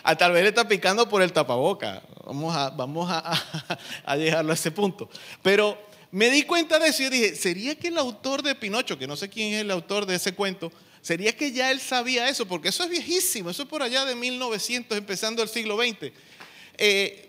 [0.04, 2.02] A tal vez le está picando por el tapaboca.
[2.26, 3.20] Vamos a, vamos a,
[4.06, 5.10] a, a ese punto.
[5.44, 5.78] Pero
[6.12, 9.16] me di cuenta de eso y dije, ¿sería que el autor de Pinocho, que no
[9.16, 12.48] sé quién es el autor de ese cuento, sería que ya él sabía eso?
[12.48, 16.12] Porque eso es viejísimo, eso es por allá de 1900, empezando el siglo XX.
[16.78, 17.27] Eh,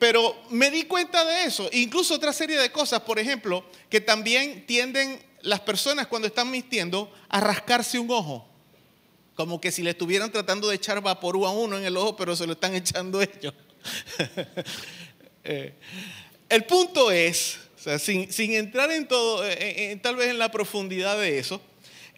[0.00, 4.64] pero me di cuenta de eso, incluso otra serie de cosas, por ejemplo, que también
[4.66, 8.48] tienden las personas cuando están mintiendo a rascarse un ojo.
[9.34, 12.34] Como que si le estuvieran tratando de echar vaporú a uno en el ojo, pero
[12.34, 13.52] se lo están echando ellos.
[15.44, 15.74] eh,
[16.48, 20.50] el punto es, o sea, sin, entrar en todo, eh, en, tal vez en la
[20.50, 21.60] profundidad de eso,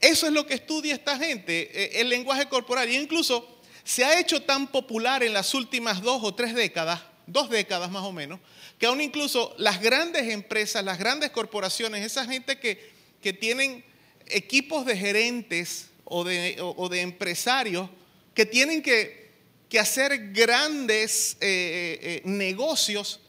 [0.00, 2.88] eso es lo que estudia esta gente, eh, el lenguaje corporal.
[2.88, 7.50] Y incluso se ha hecho tan popular en las últimas dos o tres décadas, dos
[7.50, 8.40] décadas más o menos,
[8.78, 13.84] que aún incluso las grandes empresas, las grandes corporaciones, esa gente que, que tienen
[14.26, 17.88] equipos de gerentes o de, o, de empresarios
[18.34, 19.30] que tienen que,
[19.68, 23.20] que hacer grandes eh, eh, negocios,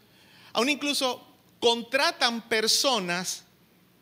[0.53, 1.25] aún incluso
[1.59, 3.43] contratan personas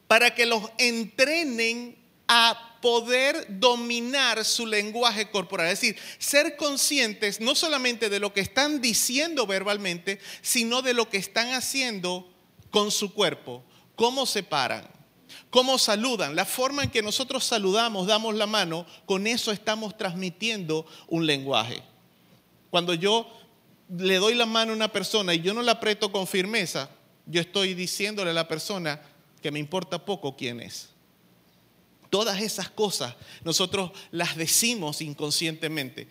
[0.08, 1.96] para que los entrenen
[2.28, 8.42] a poder dominar su lenguaje corporal, es decir, ser conscientes no solamente de lo que
[8.42, 12.28] están diciendo verbalmente, sino de lo que están haciendo
[12.72, 13.64] con su cuerpo,
[13.96, 14.88] cómo se paran,
[15.50, 20.86] cómo saludan, la forma en que nosotros saludamos, damos la mano, con eso estamos transmitiendo
[21.08, 21.82] un lenguaje.
[22.70, 23.28] Cuando yo
[23.98, 26.90] le doy la mano a una persona y yo no la aprieto con firmeza,
[27.26, 29.02] yo estoy diciéndole a la persona
[29.42, 30.91] que me importa poco quién es.
[32.12, 36.09] Todas esas cosas nosotros las decimos inconscientemente.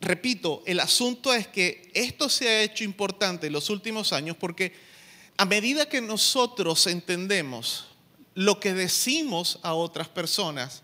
[0.00, 4.72] Repito, el asunto es que esto se ha hecho importante en los últimos años porque
[5.36, 7.84] a medida que nosotros entendemos
[8.34, 10.82] lo que decimos a otras personas,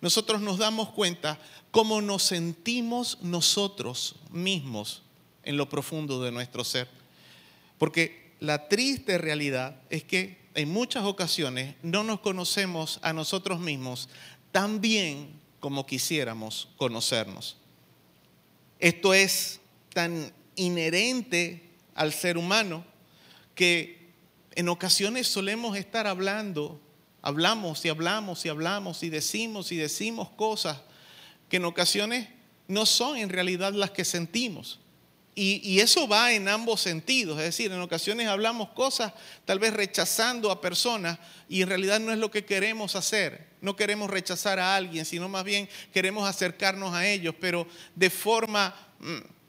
[0.00, 1.38] nosotros nos damos cuenta
[1.70, 5.02] cómo nos sentimos nosotros mismos
[5.42, 6.88] en lo profundo de nuestro ser.
[7.76, 14.08] Porque la triste realidad es que en muchas ocasiones no nos conocemos a nosotros mismos
[14.52, 17.58] tan bien como quisiéramos conocernos.
[18.78, 19.60] Esto es
[19.92, 22.84] tan inherente al ser humano
[23.54, 24.12] que
[24.54, 26.80] en ocasiones solemos estar hablando,
[27.20, 30.80] hablamos y hablamos y hablamos y decimos y decimos cosas
[31.50, 32.28] que en ocasiones
[32.66, 34.80] no son en realidad las que sentimos.
[35.38, 39.12] Y, eso va en ambos sentidos, es decir, en ocasiones hablamos cosas
[39.44, 43.46] tal vez rechazando a personas y en realidad no es lo que queremos hacer.
[43.60, 48.74] No queremos rechazar a alguien, sino más bien queremos acercarnos a ellos, pero de forma,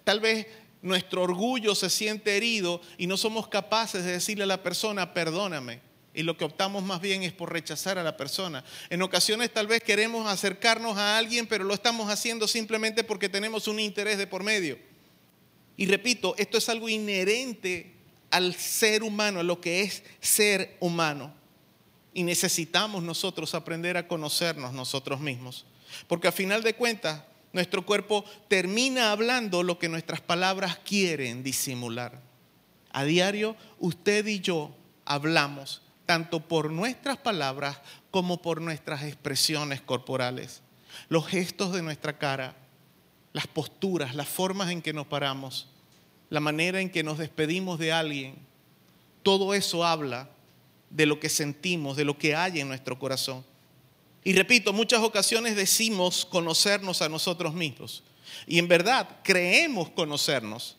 [0.03, 0.47] tal vez
[0.81, 5.79] nuestro orgullo se siente herido y no somos capaces de decirle a la persona, perdóname.
[6.13, 8.65] Y lo que optamos más bien es por rechazar a la persona.
[8.89, 13.69] En ocasiones tal vez queremos acercarnos a alguien, pero lo estamos haciendo simplemente porque tenemos
[13.69, 14.77] un interés de por medio.
[15.77, 17.93] Y repito, esto es algo inherente
[18.31, 21.33] al ser humano, a lo que es ser humano.
[22.13, 25.65] Y necesitamos nosotros aprender a conocernos nosotros mismos.
[26.07, 27.21] Porque a final de cuentas,
[27.53, 32.21] nuestro cuerpo termina hablando lo que nuestras palabras quieren disimular.
[32.91, 34.75] A diario, usted y yo
[35.05, 37.77] hablamos, tanto por nuestras palabras
[38.11, 40.61] como por nuestras expresiones corporales.
[41.09, 42.55] Los gestos de nuestra cara,
[43.37, 45.67] las posturas, las formas en que nos paramos,
[46.31, 48.33] la manera en que nos despedimos de alguien,
[49.21, 50.27] todo eso habla
[50.89, 53.45] de lo que sentimos, de lo que hay en nuestro corazón.
[54.23, 58.03] Y repito, muchas ocasiones decimos conocernos a nosotros mismos.
[58.47, 60.75] Y en verdad creemos conocernos,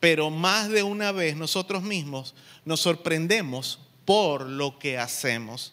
[0.00, 2.34] pero más de una vez nosotros mismos
[2.64, 5.72] nos sorprendemos por lo que hacemos.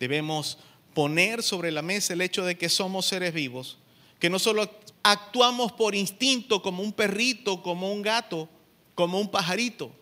[0.00, 0.56] Debemos
[0.94, 3.76] poner sobre la mesa el hecho de que somos seres vivos,
[4.18, 4.70] que no solo
[5.04, 8.48] actuamos por instinto como un perrito, como un gato,
[8.96, 9.92] como un pajarito.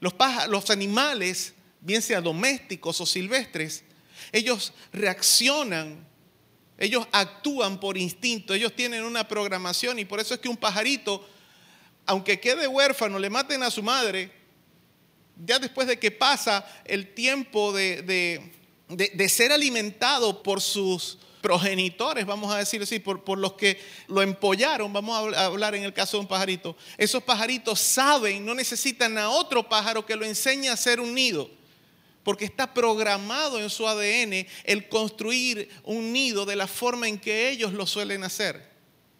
[0.00, 3.84] Los, animales, bien sea domésticos o silvestres,
[4.30, 6.06] ellos reaccionan,
[6.78, 11.26] ellos actúan por instinto, ellos tienen una programación y por eso es que un pajarito,
[12.06, 14.30] aunque quede huérfano, le maten a su madre,
[15.44, 22.24] ya después de que pasa el tiempo de- de- de ser alimentado por sus progenitores,
[22.24, 25.74] vamos a decir así, por, por los que lo empollaron, vamos a habl- a hablar
[25.74, 30.16] en el caso de un pajarito, esos pajaritos saben, no necesitan a otro pájaro que
[30.16, 31.50] lo enseñe a hacer un nido,
[32.22, 37.50] porque está programado en su ADN el construir un nido de la forma en que
[37.50, 38.70] ellos lo suelen hacer.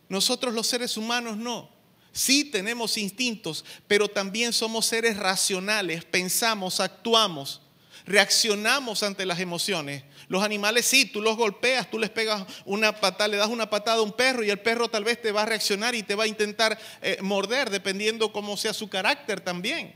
[0.08, 1.68] Nosotros los seres humanos no.
[2.12, 7.62] Sí tenemos instintos, pero también somos seres racionales, pensamos, actuamos,
[8.07, 10.05] reaccionamos ante las emociones.
[10.28, 13.98] Los animales sí, tú los golpeas, tú les pegas una patada, le das una patada
[13.98, 16.24] a un perro y el perro tal vez te va a reaccionar y te va
[16.24, 19.94] a intentar eh, morder, dependiendo cómo sea su carácter también.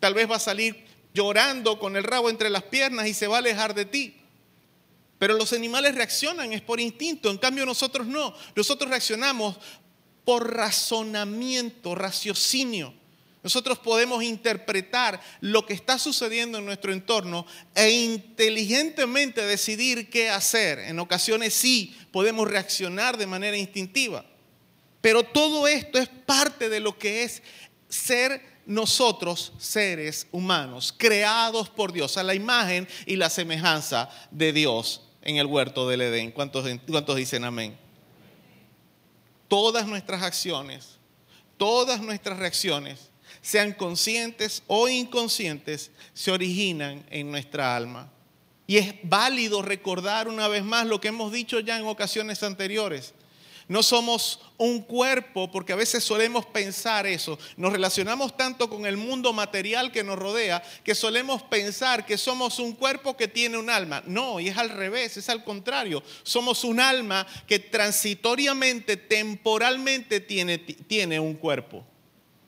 [0.00, 0.84] Tal vez va a salir
[1.14, 4.16] llorando con el rabo entre las piernas y se va a alejar de ti.
[5.18, 8.34] Pero los animales reaccionan, es por instinto, en cambio nosotros no.
[8.54, 9.56] Nosotros reaccionamos
[10.24, 12.92] por razonamiento, raciocinio.
[13.46, 20.80] Nosotros podemos interpretar lo que está sucediendo en nuestro entorno e inteligentemente decidir qué hacer.
[20.80, 24.26] En ocasiones sí podemos reaccionar de manera instintiva.
[25.00, 27.40] Pero todo esto es parte de lo que es
[27.88, 35.02] ser nosotros seres humanos, creados por Dios, a la imagen y la semejanza de Dios
[35.22, 36.32] en el huerto del Edén.
[36.32, 36.64] ¿Cuántos,
[37.14, 37.78] dicen amén?
[39.46, 40.98] Todas nuestras acciones,
[41.56, 43.12] todas nuestras reacciones,
[43.46, 48.10] sean conscientes o inconscientes, se originan en nuestra alma.
[48.66, 53.14] Y es válido recordar una vez más lo que hemos dicho ya en ocasiones anteriores.
[53.68, 57.38] No somos un cuerpo, porque a veces solemos pensar eso.
[57.56, 62.58] Nos relacionamos tanto con el mundo material que nos rodea que solemos pensar que somos
[62.58, 64.02] un cuerpo que tiene un alma.
[64.06, 66.02] No, y es al revés, es al contrario.
[66.24, 71.84] Somos un alma que transitoriamente, temporalmente tiene, tiene un cuerpo.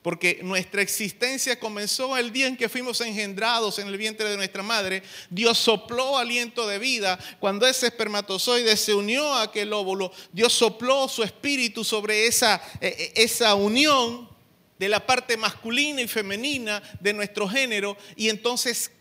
[0.01, 4.63] Porque nuestra existencia comenzó el día en que fuimos engendrados en el vientre de nuestra
[4.63, 5.03] madre.
[5.29, 7.19] Dios sopló aliento de vida.
[7.39, 13.11] Cuando ese espermatozoide se unió a aquel óvulo, Dios sopló su espíritu sobre esa, eh,
[13.15, 14.29] esa unión
[14.77, 17.97] de la parte masculina y femenina de nuestro género.
[18.15, 18.91] Y entonces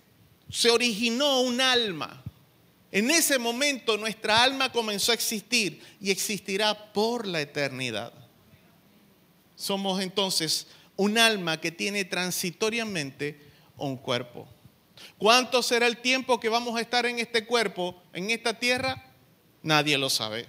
[0.51, 2.25] se originó un alma.
[2.91, 8.13] En ese momento nuestra alma comenzó a existir y existirá por la eternidad.
[9.57, 10.67] Somos entonces
[10.99, 13.41] un alma que tiene transitoriamente
[13.77, 14.49] un cuerpo.
[15.17, 19.07] ¿Cuánto será el tiempo que vamos a estar en este cuerpo, en esta tierra?
[19.63, 20.47] Nadie lo sabe.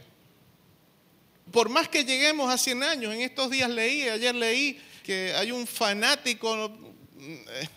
[1.52, 5.52] Por más que lleguemos a 100 años, en estos días leí, ayer leí que hay
[5.52, 6.72] un fanático,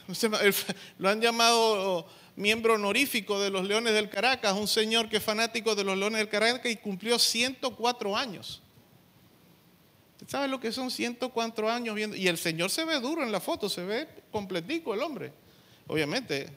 [0.98, 2.06] lo han llamado
[2.36, 6.20] miembro honorífico de los Leones del Caracas, un señor que es fanático de los Leones
[6.20, 8.61] del Caracas y cumplió 104 años.
[10.32, 12.16] ¿Sabe lo que son 104 años viendo?
[12.16, 15.30] Y el Señor se ve duro en la foto, se ve completico el hombre.
[15.86, 16.48] Obviamente,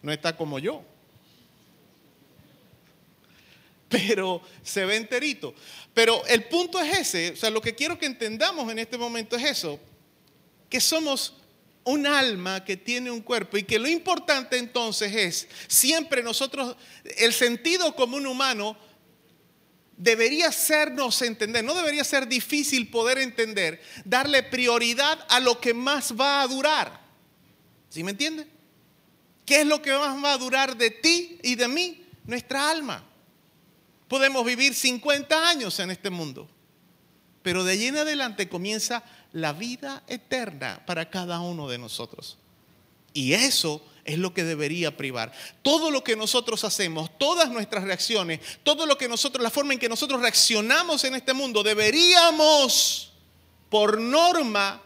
[0.00, 0.84] no está como yo.
[3.88, 5.56] Pero se ve enterito.
[5.92, 9.34] Pero el punto es ese, o sea, lo que quiero que entendamos en este momento
[9.34, 9.80] es eso,
[10.68, 11.34] que somos
[11.82, 16.76] un alma que tiene un cuerpo y que lo importante entonces es siempre nosotros,
[17.18, 18.76] el sentido común humano,
[20.00, 26.18] debería hacernos entender, no debería ser difícil poder entender, darle prioridad a lo que más
[26.18, 27.00] va a durar.
[27.90, 28.46] ¿Sí me entiende?
[29.44, 32.02] ¿Qué es lo que más va a durar de ti y de mí?
[32.24, 33.04] Nuestra alma.
[34.08, 36.48] Podemos vivir 50 años en este mundo,
[37.42, 42.38] pero de allí en adelante comienza la vida eterna para cada uno de nosotros.
[43.12, 45.32] Y eso es lo que debería privar.
[45.62, 49.78] Todo lo que nosotros hacemos, todas nuestras reacciones, todo lo que nosotros, la forma en
[49.78, 53.12] que nosotros reaccionamos en este mundo, deberíamos,
[53.68, 54.82] por norma,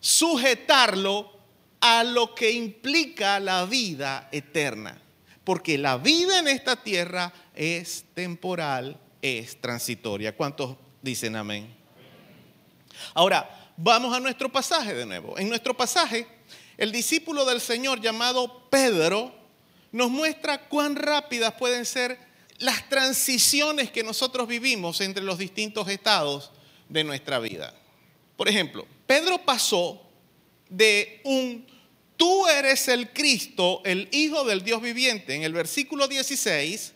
[0.00, 1.32] sujetarlo
[1.80, 5.00] a lo que implica la vida eterna.
[5.44, 10.36] Porque la vida en esta tierra es temporal, es transitoria.
[10.36, 11.74] ¿Cuántos dicen amén?
[13.14, 15.38] Ahora, vamos a nuestro pasaje de nuevo.
[15.38, 16.26] En nuestro pasaje
[16.78, 19.34] el discípulo del Señor llamado Pedro
[19.92, 22.18] nos muestra cuán rápidas pueden ser
[22.58, 26.52] las transiciones que nosotros vivimos entre los distintos estados
[26.88, 27.74] de nuestra vida.
[28.36, 30.02] Por ejemplo, Pedro pasó
[30.68, 31.66] de un
[32.16, 35.34] tú eres el Cristo, el Hijo del Dios viviente.
[35.34, 36.92] En el versículo 16,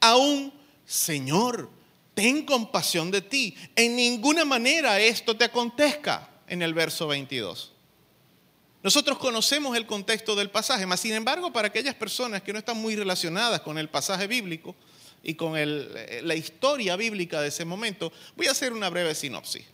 [0.00, 0.52] aún,
[0.86, 1.70] Señor,
[2.14, 3.54] ten compasión de ti.
[3.76, 7.71] En ninguna manera esto te acontezca en el verso 22.
[8.82, 12.76] Nosotros conocemos el contexto del pasaje, mas sin embargo, para aquellas personas que no están
[12.76, 14.74] muy relacionadas con el pasaje bíblico
[15.22, 19.64] y con eh, la historia bíblica de ese momento, voy a hacer una breve sinopsis.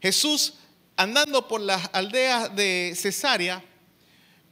[0.00, 0.54] Jesús,
[0.96, 3.64] andando por las aldeas de Cesarea,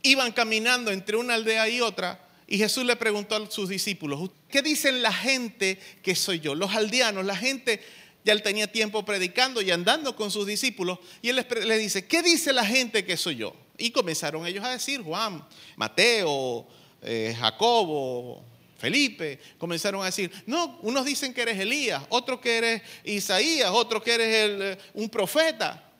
[0.02, 4.62] iban caminando entre una aldea y otra, y Jesús le preguntó a sus discípulos, ¿qué
[4.62, 6.54] dicen la gente que soy yo?
[6.54, 7.82] Los aldeanos, la gente,
[8.24, 12.22] ya él tenía tiempo predicando y andando con sus discípulos, y él les dice, ¿qué
[12.22, 13.56] dice la gente que soy yo?
[13.80, 15.44] Y comenzaron ellos a decir, Juan,
[15.76, 16.66] Mateo,
[17.02, 18.44] eh, Jacobo,
[18.78, 24.02] Felipe, comenzaron a decir, no, unos dicen que eres Elías, otros que eres Isaías, otros
[24.02, 25.92] que eres el, eh, un profeta.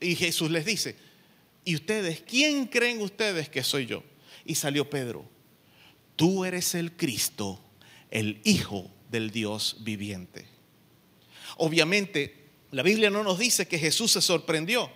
[0.00, 0.96] Y Jesús les dice,
[1.64, 4.02] ¿y ustedes, quién creen ustedes que soy yo?
[4.44, 5.24] Y salió Pedro,
[6.16, 7.60] tú eres el Cristo,
[8.10, 10.46] el Hijo del Dios viviente.
[11.56, 14.90] Obviamente, la Biblia no nos dice que Jesús se sorprendió,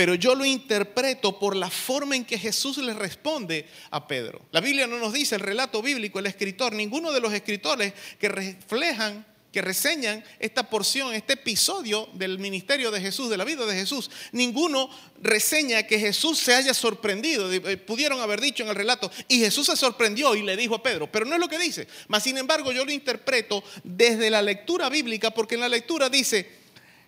[0.00, 4.40] pero yo lo interpreto por la forma en que Jesús le responde a Pedro.
[4.50, 8.30] La Biblia no nos dice, el relato bíblico, el escritor, ninguno de los escritores que
[8.30, 13.74] reflejan, que reseñan esta porción, este episodio del ministerio de Jesús, de la vida de
[13.74, 14.88] Jesús, ninguno
[15.20, 17.52] reseña que Jesús se haya sorprendido.
[17.52, 20.82] Eh, Pudieron haber dicho en el relato, y Jesús se sorprendió y le dijo a
[20.82, 21.86] Pedro, pero no es lo que dice.
[22.08, 26.59] Mas sin embargo, yo lo interpreto desde la lectura bíblica, porque en la lectura dice,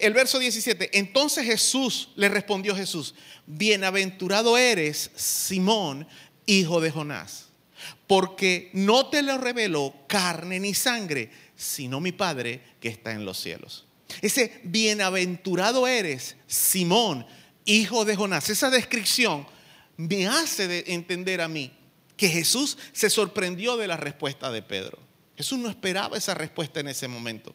[0.02, 3.14] el verso 17, entonces Jesús, le respondió Jesús,
[3.46, 6.08] bienaventurado eres, Simón,
[6.44, 7.46] hijo de Jonás,
[8.08, 13.38] porque no te lo reveló carne ni sangre, sino mi Padre que está en los
[13.38, 13.86] cielos.
[14.20, 17.24] Ese bienaventurado eres, Simón,
[17.64, 19.46] hijo de Jonás, esa descripción
[19.96, 21.72] me hace de entender a mí
[22.16, 24.98] que Jesús se sorprendió de la respuesta de Pedro.
[25.36, 27.54] Jesús no esperaba esa respuesta en ese momento.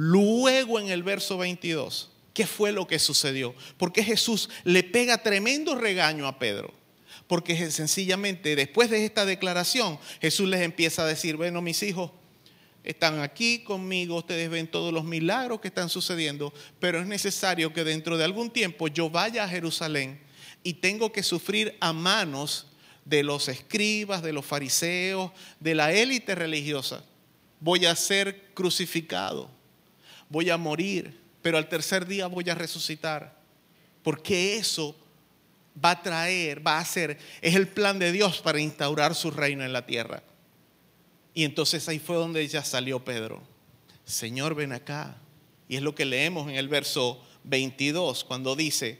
[0.00, 3.52] Luego en el verso 22, ¿qué fue lo que sucedió?
[3.78, 6.72] Porque Jesús le pega tremendo regaño a Pedro.
[7.26, 12.12] Porque sencillamente después de esta declaración, Jesús les empieza a decir, bueno, mis hijos
[12.84, 17.82] están aquí conmigo, ustedes ven todos los milagros que están sucediendo, pero es necesario que
[17.82, 20.20] dentro de algún tiempo yo vaya a Jerusalén
[20.62, 22.68] y tengo que sufrir a manos
[23.04, 27.02] de los escribas, de los fariseos, de la élite religiosa.
[27.58, 29.57] Voy a ser crucificado
[30.28, 33.36] voy a morir, pero al tercer día voy a resucitar.
[34.02, 34.96] Porque eso
[35.82, 39.64] va a traer, va a ser, es el plan de Dios para instaurar su reino
[39.64, 40.22] en la tierra.
[41.34, 43.42] Y entonces ahí fue donde ya salió Pedro.
[44.04, 45.16] Señor, ven acá.
[45.68, 48.98] Y es lo que leemos en el verso 22, cuando dice,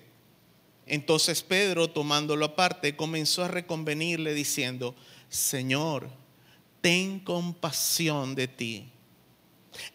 [0.86, 4.94] entonces Pedro, tomándolo aparte, comenzó a reconvenirle diciendo,
[5.28, 6.08] Señor,
[6.80, 8.92] ten compasión de ti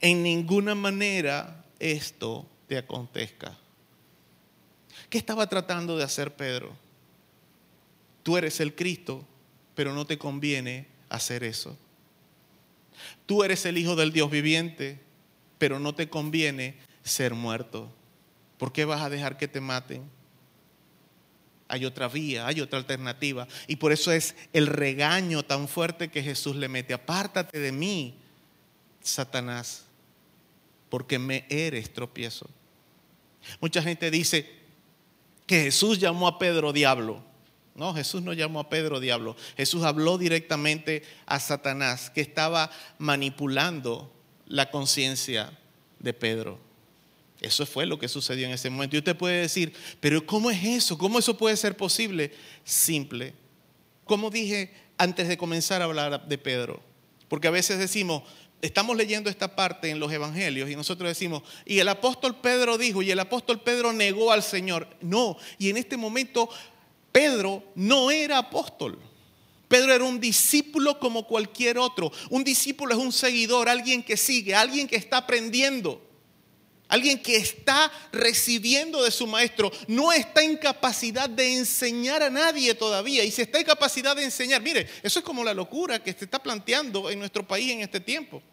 [0.02, 3.58] en ninguna manera esto te acontezca.
[5.10, 6.76] ¿Qué estaba tratando de hacer Pedro?
[8.24, 9.26] Tú eres el Cristo,
[9.76, 11.78] pero no te conviene hacer eso.
[13.26, 15.00] Tú eres el Hijo del Dios viviente,
[15.58, 17.92] pero no te conviene ser muerto.
[18.58, 20.04] ¿Por qué vas a dejar que te maten?
[21.68, 23.48] Hay otra vía, hay otra alternativa.
[23.68, 26.94] Y por eso es el regaño tan fuerte que Jesús le mete.
[26.94, 28.16] Apártate de mí,
[29.04, 29.86] Satanás,
[30.90, 32.50] porque me eres tropiezo.
[33.60, 34.50] Mucha gente dice
[35.46, 37.24] que Jesús llamó a Pedro diablo.
[37.76, 39.36] No, Jesús no llamó a Pedro diablo.
[39.58, 44.12] Jesús habló directamente a Satanás que estaba manipulando
[44.48, 45.58] la conciencia
[46.00, 46.60] de Pedro.
[47.42, 48.96] Eso fue lo que sucedió en ese momento.
[48.96, 50.98] Y usted puede decir, pero ¿cómo es eso?
[50.98, 52.32] ¿Cómo eso puede ser posible?
[52.64, 53.34] Simple.
[54.06, 56.82] Como dije antes de comenzar a hablar de Pedro,
[57.28, 58.24] porque a veces decimos,
[58.64, 63.02] estamos leyendo esta parte en los evangelios y nosotros decimos, y el apóstol Pedro dijo,
[63.02, 64.88] y el apóstol Pedro negó al Señor.
[65.02, 66.50] No, y en este momento
[67.12, 68.98] Pedro no era apóstol.
[69.68, 72.12] Pedro era un discípulo como cualquier otro.
[72.30, 76.02] Un discípulo es un seguidor, alguien que sigue, alguien que está aprendiendo.
[76.88, 82.76] Alguien que está recibiendo de su maestro, no está en capacidad de enseñar a nadie
[82.76, 83.24] todavía.
[83.24, 86.26] Y si está en capacidad de enseñar, mire, eso es como la locura que se
[86.26, 88.44] está planteando en nuestro país en este tiempo.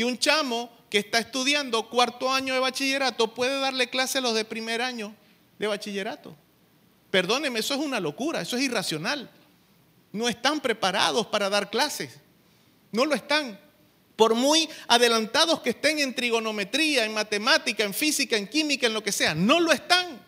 [0.00, 4.34] Que un chamo que está estudiando cuarto año de bachillerato puede darle clase a los
[4.34, 5.14] de primer año
[5.58, 6.34] de bachillerato.
[7.10, 9.30] Perdóneme, eso es una locura, eso es irracional.
[10.10, 12.18] No están preparados para dar clases.
[12.92, 13.60] No lo están.
[14.16, 19.04] Por muy adelantados que estén en trigonometría, en matemática, en física, en química, en lo
[19.04, 20.18] que sea, no lo están.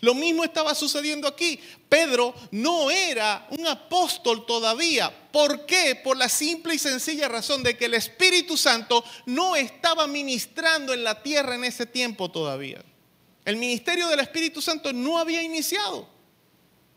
[0.00, 1.58] Lo mismo estaba sucediendo aquí.
[1.88, 5.12] Pedro no era un apóstol todavía.
[5.32, 5.94] ¿Por qué?
[6.02, 11.04] Por la simple y sencilla razón de que el Espíritu Santo no estaba ministrando en
[11.04, 12.84] la tierra en ese tiempo todavía.
[13.44, 16.11] El ministerio del Espíritu Santo no había iniciado.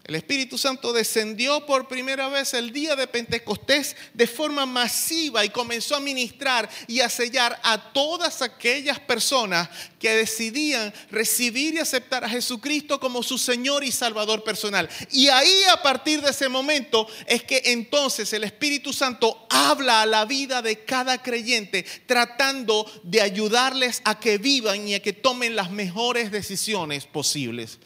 [0.06, 5.50] El Espíritu Santo descendió por primera vez el día de Pentecostés de forma masiva y
[5.50, 12.24] comenzó a ministrar y a sellar a todas aquellas personas que decidían recibir y aceptar
[12.24, 14.88] a Jesucristo como su Señor y Salvador personal.
[15.12, 20.06] Y ahí a partir de ese momento es que entonces el Espíritu Santo habla a
[20.06, 25.56] la vida de cada creyente tratando de ayudarles a que vivan y a que tomen
[25.56, 27.80] las mejores decisiones posibles.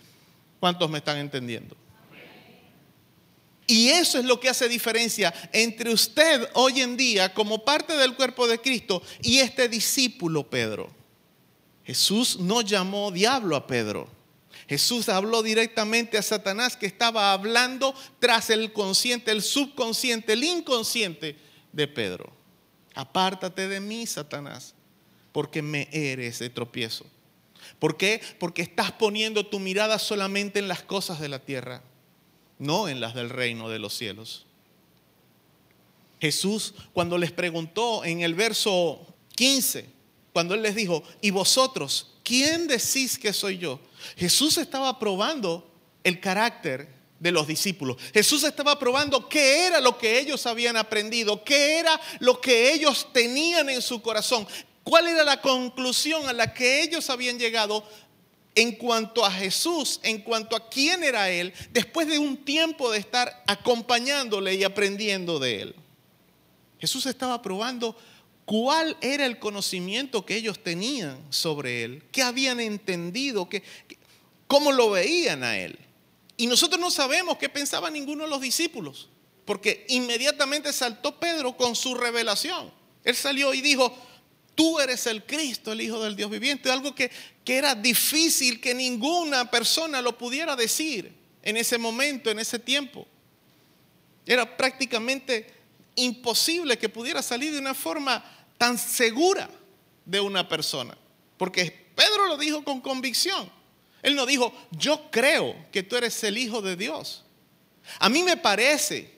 [0.59, 1.78] ¿Cuántos me están entendiendo?
[3.70, 8.15] Y eso es lo que hace diferencia entre usted hoy en día como parte del
[8.15, 10.89] cuerpo de Cristo y este discípulo Pedro.
[11.84, 14.09] Jesús no llamó diablo a Pedro.
[14.67, 21.36] Jesús habló directamente a Satanás que estaba hablando tras el consciente, el subconsciente, el inconsciente
[21.72, 22.34] de Pedro.
[22.95, 24.74] Apártate de mí, Satanás,
[25.32, 27.05] porque me eres de tropiezo.
[27.78, 28.20] ¿Por qué?
[28.39, 31.84] Porque estás poniendo tu mirada solamente en las cosas de la tierra
[32.60, 34.45] no en las del reino de los cielos.
[36.22, 39.05] Jesús, cuando les preguntó en el verso
[39.36, 39.89] 15,
[40.34, 43.80] cuando Él les dijo, ¿y vosotros quién decís que soy yo?
[44.18, 45.70] Jesús estaba probando
[46.03, 46.89] el carácter
[47.20, 47.97] de los discípulos.
[48.14, 53.07] Jesús estaba probando qué era lo que ellos habían aprendido, qué era lo que ellos
[53.12, 54.47] tenían en su corazón,
[54.84, 57.84] cuál era la conclusión a la que ellos habían llegado
[58.60, 62.97] en cuanto a Jesús, en cuanto a quién era Él, después de un tiempo de
[62.99, 65.76] estar acompañándole y aprendiendo de Él.
[66.78, 67.95] Jesús estaba probando
[68.43, 73.64] cuál era el conocimiento que ellos tenían sobre Él, qué habían entendido, qué,
[74.47, 75.80] cómo lo veían a Él.
[76.36, 79.07] Y nosotros no sabemos qué pensaba ninguno de los discípulos,
[79.45, 82.72] porque inmediatamente saltó Pedro con su revelación.
[83.05, 83.95] Él salió y dijo,
[84.60, 87.10] tú eres el Cristo, el Hijo del Dios viviente, algo que,
[87.45, 93.07] que era difícil que ninguna persona lo pudiera decir en ese momento, en ese tiempo.
[94.26, 95.47] Era prácticamente
[95.95, 98.22] imposible que pudiera salir de una forma
[98.57, 99.49] tan segura
[100.03, 100.97] de una persona,
[101.38, 103.49] porque Pedro lo dijo con convicción.
[104.01, 107.24] Él no dijo, yo creo que tú eres el Hijo de Dios.
[107.97, 109.10] A mí me parece,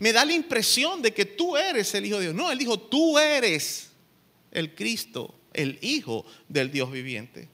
[0.00, 2.34] me da la impresión de que tú eres el Hijo de Dios.
[2.34, 3.88] No, él dijo, tú eres
[4.52, 7.48] el Cristo, el Hijo del Dios viviente.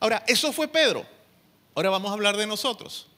[0.00, 1.06] Ahora, eso fue Pedro.
[1.74, 3.08] Ahora vamos a hablar de nosotros.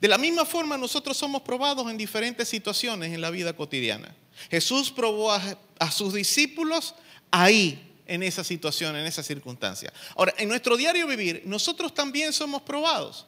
[0.00, 4.14] De la misma forma, nosotros somos probados en diferentes situaciones en la vida cotidiana.
[4.50, 6.94] Jesús probó a, sus discípulos
[7.30, 9.92] ahí, en esa situación, en esa circunstancia.
[10.16, 13.26] Ahora, en nuestro diario vivir, nosotros también somos probados.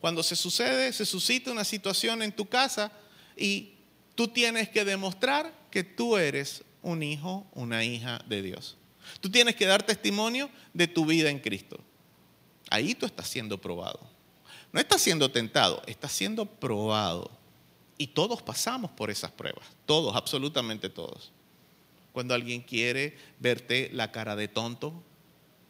[0.00, 2.90] Cuando se sucede, se suscita una situación en tu casa
[3.36, 3.74] y
[4.16, 8.76] tú tienes que demostrar que tú eres un hijo, una hija de Dios.
[9.20, 11.78] Tú tienes que dar testimonio de tu vida en Cristo.
[12.70, 14.00] Ahí tú estás siendo probado.
[14.72, 17.30] No estás siendo tentado, estás siendo probado.
[17.98, 21.30] Y todos pasamos por esas pruebas, todos, absolutamente todos.
[22.12, 25.02] Cuando alguien quiere verte la cara de tonto,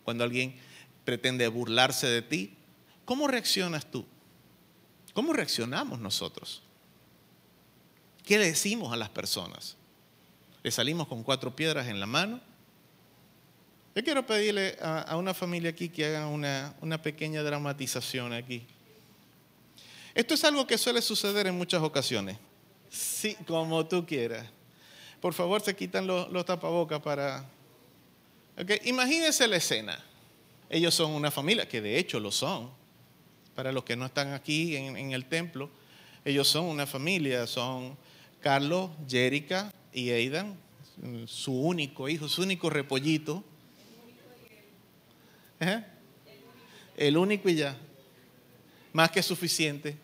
[0.04, 0.56] cuando alguien
[1.04, 2.56] pretende burlarse de ti,
[3.04, 4.06] ¿cómo reaccionas tú?
[5.12, 6.62] ¿Cómo reaccionamos nosotros?
[8.24, 9.76] ¿Qué decimos a las personas?
[10.62, 12.40] ¿Le salimos con cuatro piedras en la mano?
[13.94, 18.64] Yo quiero pedirle a, una familia aquí que haga una, pequeña dramatización aquí.
[20.14, 22.36] Esto es algo que suele suceder en muchas ocasiones.
[22.88, 24.46] Sí, como tú quieras.
[25.20, 27.44] Por favor, se quitan los, tapabocas para...
[28.58, 28.80] Okay.
[28.84, 29.98] Imagínense la escena.
[30.70, 32.70] Ellos son una familia, que de hecho lo son.
[33.54, 35.68] Para los que no están aquí en el templo,
[36.24, 37.46] ellos son una familia.
[37.46, 37.96] Son
[38.40, 40.56] Carlos, Jerica y Aidan,
[41.26, 43.44] su único hijo, su único repollito.
[45.60, 45.84] ¿Eh?
[46.96, 47.76] El único y ya.
[48.92, 49.96] Más que suficiente.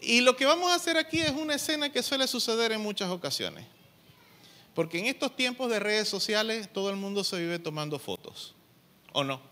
[0.00, 3.10] Y lo que vamos a hacer aquí es una escena que suele suceder en muchas
[3.10, 3.66] ocasiones.
[4.74, 8.54] Porque en estos tiempos de redes sociales todo el mundo se vive tomando fotos.
[9.12, 9.42] ¿O no?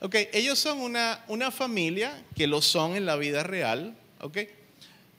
[0.00, 3.98] Ok, ellos son una, una familia que lo son en la vida real.
[4.20, 4.38] Ok,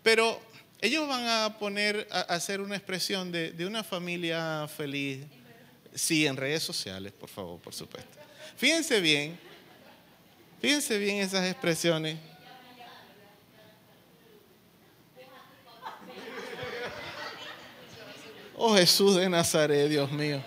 [0.04, 0.40] pero
[0.82, 5.26] ellos van a poner, a hacer una expresión de, de una familia feliz.
[5.94, 8.18] Sí, en redes sociales, por favor, por supuesto.
[8.56, 9.40] Fíjense bien,
[10.62, 12.18] fíjense bien esas expresiones.
[18.62, 20.42] Oh Jesús de Nazaret, Dios mío.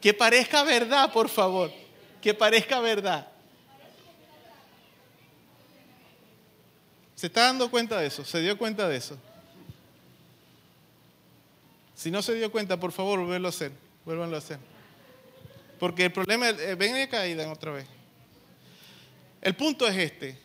[0.00, 1.72] Que parezca verdad, por favor.
[2.20, 3.28] Que parezca verdad.
[7.18, 8.24] ¿Se está dando cuenta de eso?
[8.24, 9.18] ¿Se dio cuenta de eso?
[11.96, 13.72] Si no se dio cuenta, por favor, vuélvanlo a hacer.
[14.54, 14.58] A.
[15.80, 16.94] Porque el problema, es- eh, ven
[17.50, 17.86] otra vez.
[19.42, 20.38] El punto es este.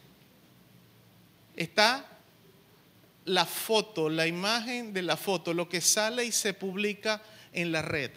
[1.56, 2.08] Está
[3.26, 7.22] la foto, la imagen de la foto, lo que sale y se publica
[7.52, 8.10] en la red.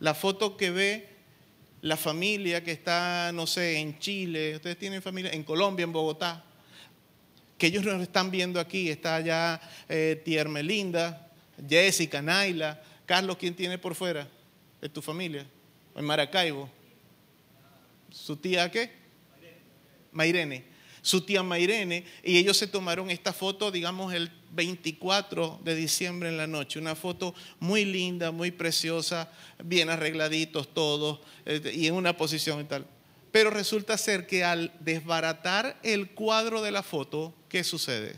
[0.00, 1.08] La foto que ve
[1.82, 6.42] la familia que está, no sé, en Chile, ustedes tienen familia, en Colombia, en Bogotá,
[7.58, 11.30] que ellos nos están viendo aquí, está allá eh, tía Ermelinda,
[11.68, 14.28] Jessica, Naila, Carlos, ¿quién tiene por fuera
[14.80, 15.46] de tu familia?
[15.94, 16.68] En Maracaibo.
[18.10, 18.90] ¿Su tía qué?
[20.12, 20.64] Mairene.
[21.02, 26.36] Su tía Mairene, y ellos se tomaron esta foto, digamos, el 24 de diciembre en
[26.36, 26.80] la noche.
[26.80, 29.30] Una foto muy linda, muy preciosa,
[29.62, 32.86] bien arregladitos todos, eh, y en una posición y tal.
[33.36, 38.16] Pero resulta ser que al desbaratar el cuadro de la foto, ¿qué sucede?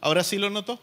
[0.00, 0.78] ¿Ahora sí lo notó?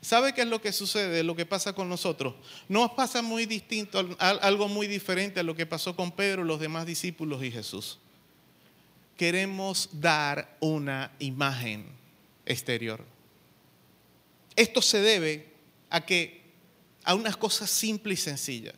[0.00, 2.36] ¿Sabe qué es lo que sucede, lo que pasa con nosotros?
[2.68, 6.60] Nos pasa muy distinto, al- algo muy diferente a lo que pasó con Pedro, los
[6.60, 7.98] demás discípulos y Jesús.
[9.16, 11.84] Queremos dar una imagen
[12.46, 13.04] exterior.
[14.54, 15.48] Esto se debe
[15.90, 16.39] a que
[17.04, 18.74] a unas cosas simples y sencillas.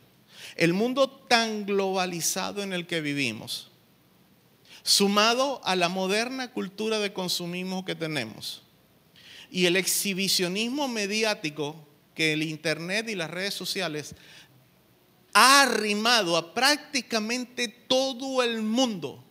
[0.55, 3.71] El mundo tan globalizado en el que vivimos,
[4.83, 8.63] sumado a la moderna cultura de consumismo que tenemos,
[9.49, 14.15] y el exhibicionismo mediático que el Internet y las redes sociales
[15.33, 19.23] ha arrimado a prácticamente todo el mundo.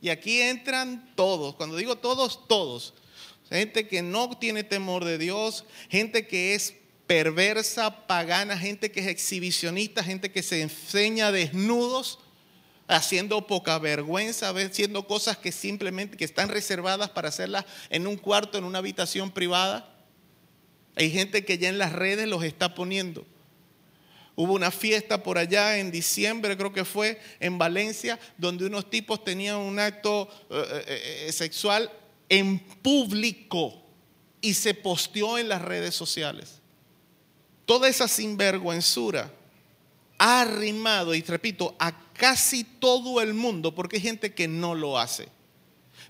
[0.00, 2.94] Y aquí entran todos, cuando digo todos, todos.
[3.48, 6.74] Gente que no tiene temor de Dios, gente que es
[7.06, 12.18] perversa, pagana, gente que es exhibicionista, gente que se enseña desnudos,
[12.88, 18.58] haciendo poca vergüenza, haciendo cosas que simplemente que están reservadas para hacerlas en un cuarto,
[18.58, 19.92] en una habitación privada.
[20.94, 23.26] Hay gente que ya en las redes los está poniendo.
[24.34, 29.24] Hubo una fiesta por allá en diciembre, creo que fue, en Valencia, donde unos tipos
[29.24, 31.90] tenían un acto eh, eh, eh, sexual
[32.28, 33.82] en público
[34.42, 36.55] y se posteó en las redes sociales.
[37.66, 39.32] Toda esa sinvergüenzura
[40.18, 44.98] ha arrimado, y repito, a casi todo el mundo, porque hay gente que no lo
[44.98, 45.28] hace.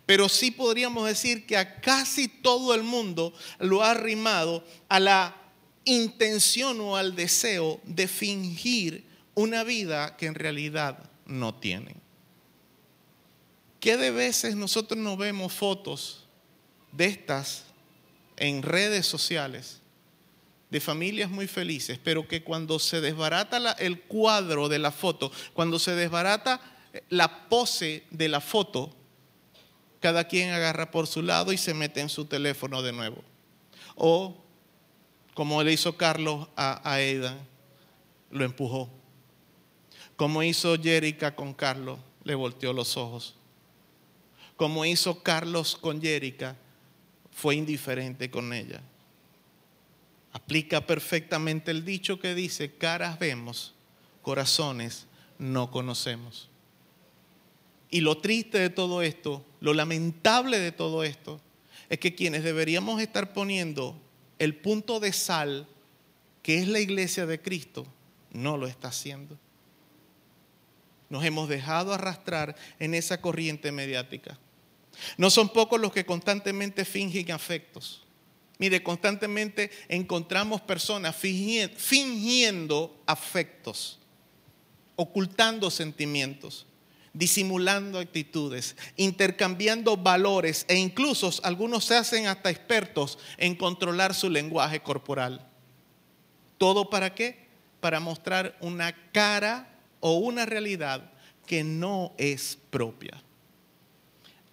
[0.04, 5.34] Pero sí podríamos decir que a casi todo el mundo lo ha arrimado a la
[5.84, 9.04] intención o al deseo de fingir
[9.34, 11.96] una vida que en realidad no tienen.
[13.80, 16.24] ¿Qué de veces nosotros no vemos fotos
[16.92, 17.64] de estas
[18.36, 19.80] en redes sociales
[20.70, 25.78] de familias muy felices, pero que cuando se desbarata el cuadro de la foto, cuando
[25.78, 26.60] se desbarata
[26.92, 28.94] eh, la pose de la foto,
[30.00, 33.22] cada quien agarra por su lado y se mete en su teléfono de nuevo.
[33.94, 34.36] O,
[35.34, 37.38] como le hizo Carlos a, a Aidan,
[38.30, 38.90] lo empujó.
[40.16, 43.36] Como hizo Jerica con Carlos, le volteó los ojos.
[44.56, 46.56] Como hizo Carlos con Jerica,
[47.30, 48.80] fue indiferente con ella.
[50.36, 53.72] Aplica perfectamente el dicho que dice, caras vemos,
[54.20, 55.06] corazones
[55.38, 56.50] no conocemos.
[57.88, 61.40] Y lo triste de todo esto, lo lamentable de todo esto,
[61.88, 63.98] es que quienes deberíamos estar poniendo
[64.38, 65.66] el punto de sal,
[66.42, 67.86] que es la iglesia de Cristo,
[68.30, 69.38] no lo está haciendo.
[71.08, 74.38] Nos hemos dejado arrastrar en esa corriente mediática.
[75.16, 78.05] No son pocos los que constantemente fingen afectos.
[78.58, 83.98] Mire, constantemente encontramos personas fingi- fingiendo afectos,
[84.96, 86.66] ocultando sentimientos,
[87.12, 94.80] disimulando actitudes, intercambiando valores e incluso algunos se hacen hasta expertos en controlar su lenguaje
[94.80, 95.46] corporal.
[96.56, 97.46] ¿Todo para qué?
[97.80, 99.68] Para mostrar una cara
[100.00, 101.10] o una realidad
[101.46, 103.22] que no es propia.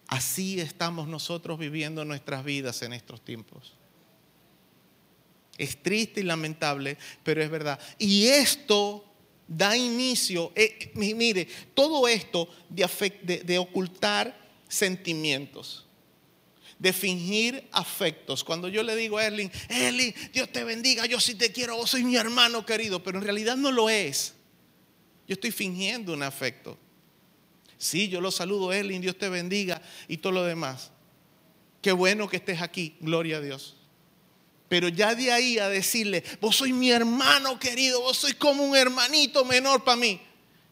[0.08, 3.74] Así estamos nosotros viviendo nuestras vidas en estos tiempos.
[5.58, 7.80] Es triste y lamentable, pero es verdad.
[8.00, 9.06] Y esto
[9.48, 14.36] da inicio, eh, mi- mire, todo esto de, afec- de- ocultar
[14.68, 15.86] sentimientos,
[16.80, 18.44] de fingir afectos.
[18.44, 21.92] Cuando yo le digo a Erling, Erling, Dios te bendiga, yo sí te quiero, vos
[21.92, 24.34] soy mi hermano querido, pero en realidad no lo es.
[25.28, 26.78] Yo estoy fingiendo un afecto.
[27.78, 30.90] Sí, yo lo saludo, Erling, Dios te bendiga y todo lo demás.
[31.82, 33.76] Qué bueno que estés aquí, gloria a Dios.
[34.74, 38.76] Pero ya de ahí a decirle, vos sois mi hermano querido, vos sois como un
[38.76, 40.20] hermanito menor para mí.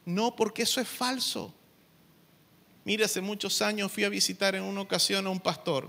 [0.06, 1.54] No, porque eso es falso.
[2.84, 5.88] Mire, hace muchos años fui a visitar en una ocasión a un pastor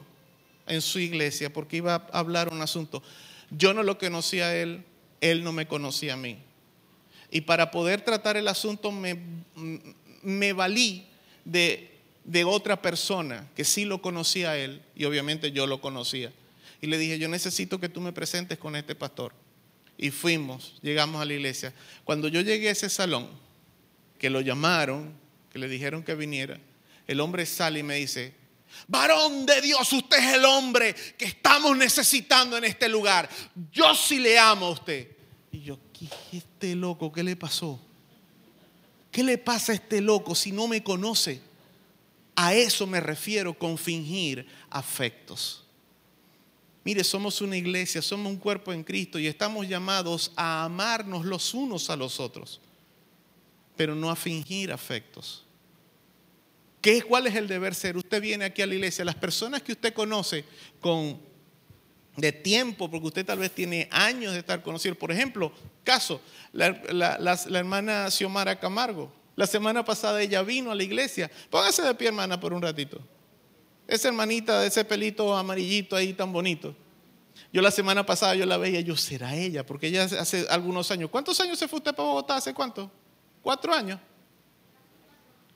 [0.67, 3.03] en su iglesia porque iba a hablar un asunto.
[3.49, 4.85] Yo no lo conocía a él,
[5.23, 6.37] él no me conocía a mí.
[7.31, 9.19] Y para poder tratar el asunto me,
[10.21, 11.07] me valí
[11.47, 16.31] de, de otra persona que sí lo conocía a él y obviamente yo lo conocía.
[16.83, 19.33] Y le dije, yo necesito que tú me presentes con este pastor.
[19.97, 21.73] Y fuimos, llegamos a la iglesia.
[22.03, 23.31] Cuando yo llegué a ese salón,
[24.19, 25.15] que lo llamaron,
[25.51, 26.59] que le dijeron que viniera,
[27.07, 28.35] el hombre sale y me dice,
[28.89, 33.31] varón de Dios, usted es el hombre que estamos necesitando en este lugar.
[33.71, 35.09] Yo sí le amo a usted.
[35.53, 37.13] Y yo, ¿qué es este loco?
[37.13, 37.81] ¿Qué le pasó?
[39.13, 41.41] ¿Qué le pasa a este loco si no me conoce?
[42.35, 45.63] A eso me refiero con fingir afectos.
[46.85, 51.55] Mire, somos una iglesia, somos un cuerpo en Cristo y estamos llamados a amarnos los
[51.55, 52.61] unos a los otros,
[53.77, 55.45] pero no a fingir afectos.
[56.81, 57.97] ¿Qué, ¿Cuál es el deber ser?
[57.97, 60.45] Usted viene aquí a la iglesia, las personas que usted conoce
[60.81, 61.21] con
[62.17, 64.97] de tiempo, porque usted tal vez tiene años de estar conocido.
[64.97, 65.53] Por ejemplo,
[65.85, 66.21] caso,
[66.53, 69.11] la, la- la- la hermana Xiomara Camargo.
[69.37, 71.31] La semana pasada ella vino a la iglesia.
[71.49, 73.01] Póngase de pie, hermana, por un ratito.
[73.87, 76.75] Esa hermanita de ese pelito amarillito ahí tan bonito.
[77.53, 81.11] Yo la semana pasada yo la veía, yo será ella, porque ella hace- algunos años.
[81.11, 82.37] ¿Cuántos años se fue usted para Bogotá?
[82.37, 82.91] ¿Hace cuánto?
[83.43, 83.99] ¿Cuatro años?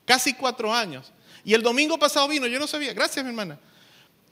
[0.05, 1.11] Casi cuatro años.
[1.43, 2.93] Y el domingo pasado vino, yo no sabía.
[2.93, 3.59] Gracias, mi hermana.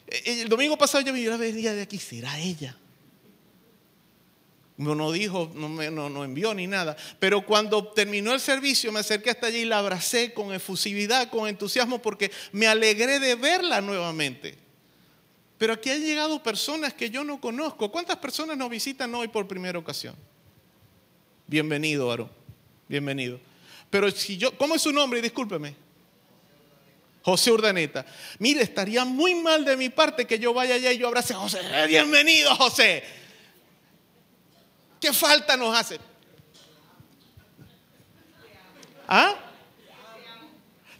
[0.07, 2.77] Eh, El domingo pasado yo vi, yo la veía de aquí, será ella.
[4.77, 6.97] No, dijo, no, me, no, no envió ni nada.
[7.19, 11.47] Pero cuando terminó el servicio me acerqué hasta allí y la abracé con efusividad, con
[11.47, 14.57] entusiasmo, porque me alegré de verla nuevamente.
[15.57, 17.89] Pero aquí han llegado personas que yo no conozco.
[17.89, 20.15] ¿Cuántas personas nos visitan hoy por primera ocasión?
[21.47, 22.29] Bienvenido, Aaron.
[22.89, 23.39] Bienvenido.
[23.89, 25.21] Pero si yo, ¿cómo es su nombre?
[25.21, 25.75] Discúlpeme.
[27.21, 28.05] José Urdaneta.
[28.39, 31.37] Mire, estaría muy mal de mi parte que yo vaya allá y yo abrace a
[31.37, 31.59] José.
[31.63, 33.03] Eh, Bienvenido, José.
[35.05, 35.99] ¿Qué falta nos hace?
[39.07, 39.35] ¿Ah?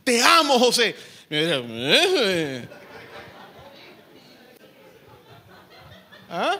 [0.03, 0.95] Te amo, José.
[6.29, 6.59] ¿Ah?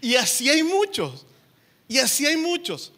[0.00, 1.26] Y así hay muchos.
[1.86, 2.90] Y así hay muchos.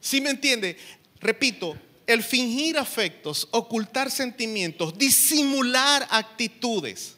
[0.00, 0.78] ¿Sí me entiende?
[1.20, 1.76] Repito,
[2.12, 7.16] el fingir afectos, ocultar sentimientos, disimular actitudes,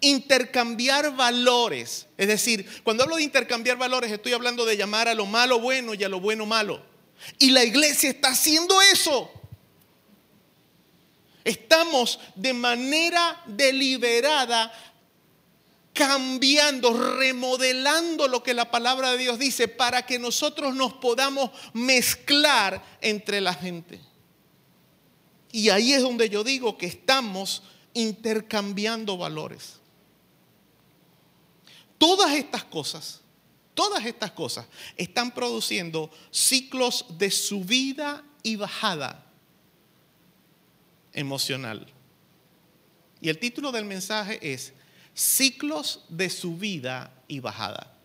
[0.00, 2.06] intercambiar valores.
[2.16, 5.94] Es decir, cuando hablo de intercambiar valores, estoy hablando de llamar a lo malo bueno
[5.94, 6.82] y a lo bueno malo.
[7.38, 9.30] Y la iglesia está haciendo eso.
[11.44, 14.72] Estamos de manera deliberada
[15.92, 22.82] cambiando, remodelando lo que la palabra de Dios dice para que nosotros nos podamos mezclar
[23.00, 24.00] entre la gente.
[25.54, 27.62] Y ahí es donde yo digo que estamos
[27.92, 29.74] intercambiando valores.
[31.96, 33.20] Todas estas cosas,
[33.72, 34.66] todas estas cosas
[34.96, 39.24] están produciendo ciclos de subida y bajada
[41.12, 41.86] emocional.
[43.20, 44.72] Y el título del mensaje es
[45.14, 47.96] ciclos de subida y bajada.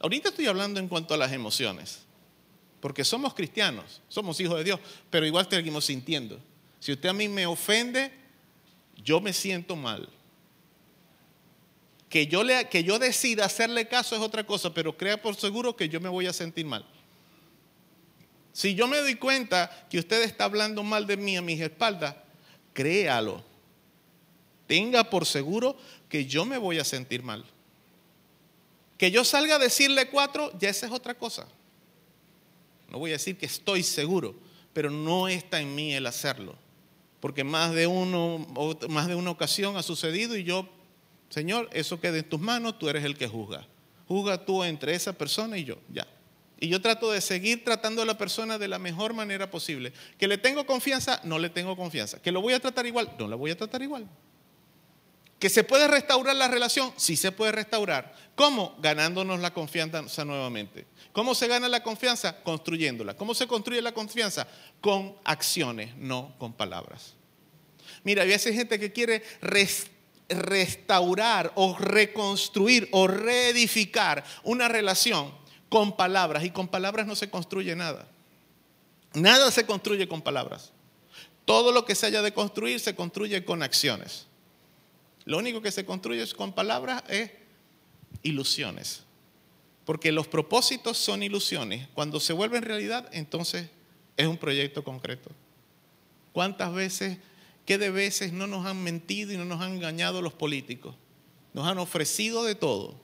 [0.00, 2.05] Ahorita estoy hablando en cuanto a las emociones,
[2.80, 4.80] porque somos cristianos, somos hijos de Dios,
[5.10, 6.40] pero igual seguimos sintiendo.
[6.80, 8.12] Si usted a mí me ofende,
[8.96, 10.08] yo me siento mal.
[12.08, 15.74] Que yo, le, que yo decida hacerle caso es otra cosa, pero crea por seguro
[15.74, 16.84] que yo me voy a sentir mal.
[18.52, 22.14] Si yo me doy cuenta que usted está hablando mal de mí a mis espaldas,
[22.72, 23.44] créalo
[24.66, 25.76] tenga por seguro
[26.08, 27.44] que yo me voy a sentir mal.
[28.98, 31.46] Que yo salga a decirle cuatro, ya esa es otra cosa.
[32.98, 34.34] Voy a decir que estoy seguro,
[34.72, 36.56] pero no está en mí el hacerlo.
[37.20, 37.88] Porque más de,
[38.88, 40.68] más de una ocasión ha sucedido y yo,
[41.28, 43.66] Señor, eso queda en tus manos, tú eres el que juzga.
[44.06, 46.06] Juzga tú entre esa persona y yo, ya.
[46.58, 49.92] Y yo trato de seguir tratando a la persona de la mejor manera posible.
[50.18, 52.22] Que le tengo confianza, no le tengo confianza.
[52.22, 54.08] Que lo voy a tratar igual, no la voy a tratar igual.
[55.46, 56.92] ¿Que se puede restaurar la relación?
[56.96, 58.12] Sí se puede restaurar.
[58.34, 58.74] ¿Cómo?
[58.80, 60.88] Ganándonos la confianza nuevamente.
[61.12, 62.42] ¿Cómo se gana la confianza?
[62.42, 63.14] Construyéndola.
[63.14, 64.48] ¿Cómo se construye la confianza?
[64.80, 67.14] Con acciones, no con palabras.
[68.02, 69.86] Mira, hay veces gente que quiere res-
[70.28, 75.32] restaurar o reconstruir o reedificar una relación
[75.68, 78.08] con palabras y con palabras no se construye nada.
[79.14, 80.72] Nada se construye con palabras.
[81.44, 84.25] Todo lo que se haya de construir se construye con acciones.
[85.26, 87.30] Lo único que se construye con palabras es
[88.22, 89.02] ilusiones.
[89.84, 91.88] Porque los propósitos son ilusiones.
[91.94, 93.68] Cuando se vuelven realidad, entonces
[94.16, 95.30] es un proyecto concreto.
[96.32, 97.18] ¿Cuántas veces,
[97.66, 100.94] qué de veces no nos han mentido y no nos han engañado los políticos?
[101.54, 102.94] Nos han ofrecido de todo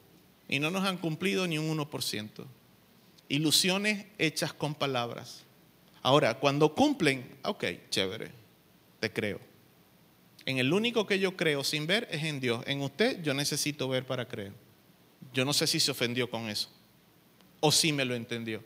[0.48, 2.44] y no nos han cumplido ni un 1%.
[3.28, 5.42] Ilusiones hechas con palabras.
[6.02, 8.30] Ahora, cuando cumplen, ok, chévere,
[9.00, 9.51] te creo.
[10.44, 12.64] En el único que yo creo sin ver es en Dios.
[12.66, 14.52] En usted yo necesito ver para creer.
[15.32, 16.68] Yo no sé si se ofendió con eso
[17.60, 18.62] o si me lo entendió.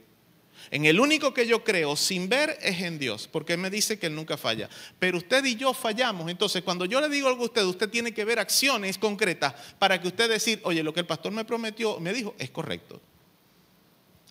[0.71, 3.99] En el único que yo creo sin ver es en Dios, porque Él me dice
[3.99, 4.69] que Él nunca falla.
[4.99, 6.31] Pero usted y yo fallamos.
[6.31, 10.01] Entonces, cuando yo le digo algo a usted, usted tiene que ver acciones concretas para
[10.01, 13.01] que usted decir, oye, lo que el pastor me prometió, me dijo, es correcto.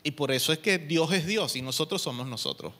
[0.03, 2.73] Y por eso es que Dios es Dios y nosotros somos nosotros.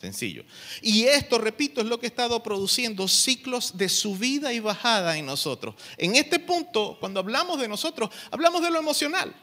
[0.00, 0.44] Sencillo.
[0.80, 5.26] Y esto, repito, es lo que ha estado produciendo ciclos de subida y bajada en
[5.26, 5.74] nosotros.
[5.98, 9.34] En este punto, cuando hablamos de nosotros, hablamos de lo emocional.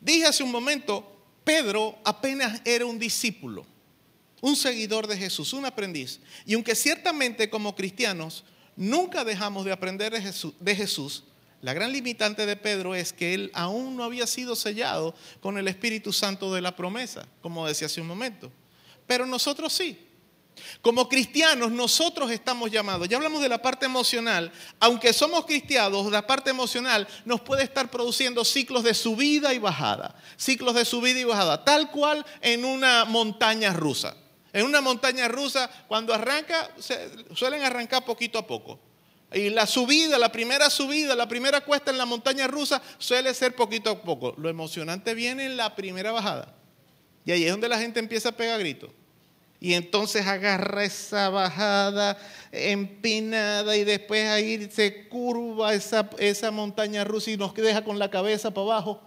[0.00, 3.64] Dije hace un momento, Pedro apenas era un discípulo,
[4.40, 6.18] un seguidor de Jesús, un aprendiz.
[6.44, 8.42] Y aunque ciertamente como cristianos
[8.74, 11.22] nunca dejamos de aprender de Jesús,
[11.60, 15.68] la gran limitante de Pedro es que él aún no había sido sellado con el
[15.68, 18.50] Espíritu Santo de la promesa, como decía hace un momento.
[19.12, 20.08] Pero nosotros sí.
[20.80, 26.26] Como cristianos, nosotros estamos llamados, ya hablamos de la parte emocional, aunque somos cristianos, la
[26.26, 31.24] parte emocional nos puede estar produciendo ciclos de subida y bajada, ciclos de subida y
[31.24, 34.16] bajada, tal cual en una montaña rusa.
[34.50, 36.70] En una montaña rusa, cuando arranca,
[37.34, 38.80] suelen arrancar poquito a poco.
[39.30, 43.54] Y la subida, la primera subida, la primera cuesta en la montaña rusa suele ser
[43.54, 44.32] poquito a poco.
[44.38, 46.54] Lo emocionante viene en la primera bajada.
[47.26, 48.90] Y ahí es donde la gente empieza a pegar gritos.
[49.62, 52.18] Y entonces agarra esa bajada
[52.50, 58.10] empinada y después ahí se curva esa, esa montaña rusa y nos deja con la
[58.10, 59.00] cabeza para abajo.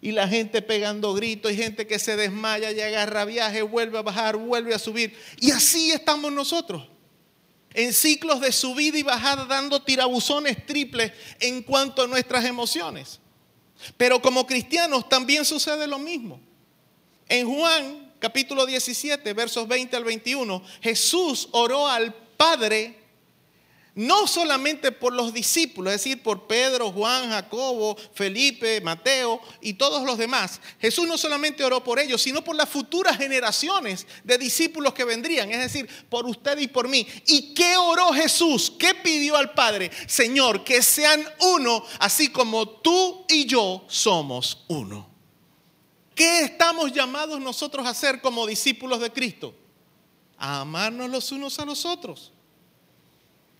[0.00, 4.02] Y la gente pegando gritos y gente que se desmaya y agarra viaje, vuelve a
[4.02, 5.16] bajar, vuelve a subir.
[5.38, 6.88] Y así estamos nosotros.
[7.72, 13.20] En ciclos de subida y bajada dando tirabuzones triples en cuanto a nuestras emociones.
[13.96, 16.40] Pero como cristianos también sucede lo mismo.
[17.28, 22.98] En Juan capítulo 17, versos 20 al 21, Jesús oró al Padre
[23.96, 30.04] no solamente por los discípulos, es decir, por Pedro, Juan, Jacobo, Felipe, Mateo y todos
[30.04, 30.58] los demás.
[30.80, 35.50] Jesús no solamente oró por ellos, sino por las futuras generaciones de discípulos que vendrían,
[35.50, 37.06] es decir, por usted y por mí.
[37.26, 38.72] ¿Y qué oró Jesús?
[38.78, 39.90] ¿Qué pidió al Padre?
[40.06, 45.13] Señor, que sean uno, así como tú y yo somos uno.
[46.14, 49.54] ¿Qué estamos llamados nosotros a hacer como discípulos de Cristo?
[50.38, 52.32] A amarnos los unos a los otros.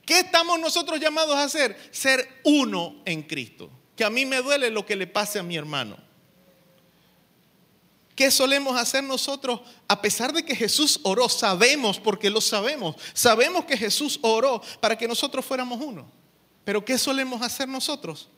[0.04, 1.76] ¿Qué estamos nosotros llamados a hacer?
[1.90, 3.70] Ser uno en Cristo.
[3.96, 5.96] Que a mí me duele lo que le pase a mi hermano.
[8.14, 9.60] ¿Qué solemos hacer nosotros?
[9.88, 14.96] A pesar de que Jesús oró, sabemos, porque lo sabemos, sabemos que Jesús oró para
[14.96, 16.06] que nosotros fuéramos uno.
[16.64, 18.28] Pero ¿qué solemos hacer nosotros?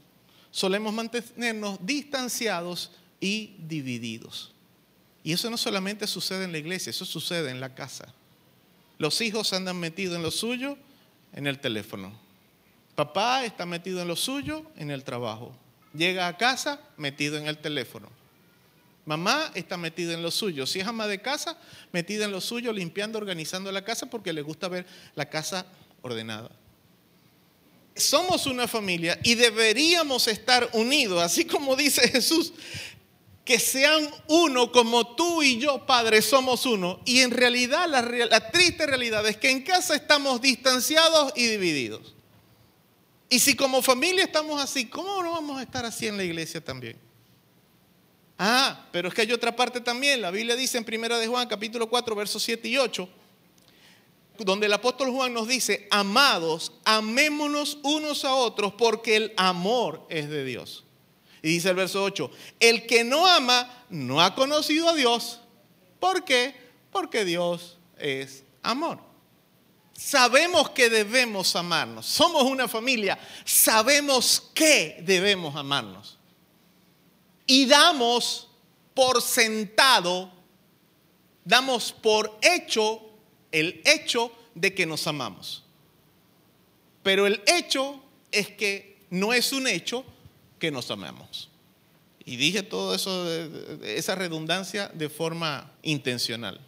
[0.50, 4.52] Solemos mantenernos distanciados y divididos.
[5.22, 8.12] Y eso no solamente sucede en la iglesia, eso sucede en la casa.
[8.98, 10.78] Los hijos andan metidos en lo suyo,
[11.32, 12.12] en el teléfono.
[12.94, 15.54] Papá está metido en lo suyo, en el trabajo.
[15.94, 18.08] Llega a casa, metido en el teléfono.
[19.06, 20.66] Mamá está metida en lo suyo.
[20.66, 21.56] Si es ama de casa,
[21.92, 24.84] metida en lo suyo, limpiando, organizando la casa porque le gusta ver
[25.14, 25.64] la casa
[26.02, 26.50] ordenada.
[27.94, 32.52] Somos una familia y deberíamos estar unidos, así como dice Jesús,
[33.46, 37.00] que sean uno como tú y yo, Padre, somos uno.
[37.04, 42.12] Y en realidad la, la, triste realidad es que en casa estamos distanciados y divididos.
[43.30, 46.60] Y si como familia estamos así, ¿cómo no vamos a estar así en la iglesia
[46.62, 46.98] también?
[48.36, 50.20] Ah, pero es que hay otra parte también.
[50.20, 53.08] La Biblia dice en 1 de Juan, capítulo 4, versos 7 y 8,
[54.40, 60.28] donde el apóstol Juan nos dice, amados, amémonos unos a otros porque el amor es
[60.28, 60.85] de Dios.
[61.42, 62.30] Y dice el verso 8,
[62.60, 65.40] el que no ama no ha conocido a Dios.
[66.00, 66.54] ¿Por qué?
[66.90, 69.00] Porque Dios es amor.
[69.92, 72.06] Sabemos que debemos amarnos.
[72.06, 73.18] Somos una familia.
[73.44, 76.18] Sabemos que debemos amarnos.
[77.46, 78.48] Y damos
[78.92, 80.30] por sentado,
[81.44, 83.00] damos por hecho
[83.52, 85.62] el hecho de que nos amamos.
[87.02, 88.02] Pero el hecho
[88.32, 90.04] es que no es un hecho
[90.58, 91.50] que nos amemos.
[92.24, 93.32] Y dije todo eso,
[93.84, 96.60] esa redundancia de forma intencional.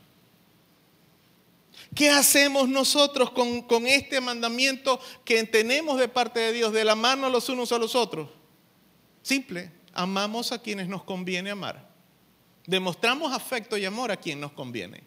[1.94, 6.94] ¿Qué hacemos nosotros con, con este mandamiento que tenemos de parte de Dios, de la
[6.94, 8.28] mano los unos a los otros?
[9.22, 11.88] Simple, amamos a quienes nos conviene amar.
[12.66, 15.02] Demostramos afecto y amor a quien nos conviene.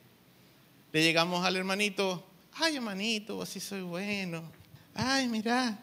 [0.91, 4.51] Le llegamos al hermanito, ay hermanito, así soy bueno.
[4.93, 5.79] Ay, mira,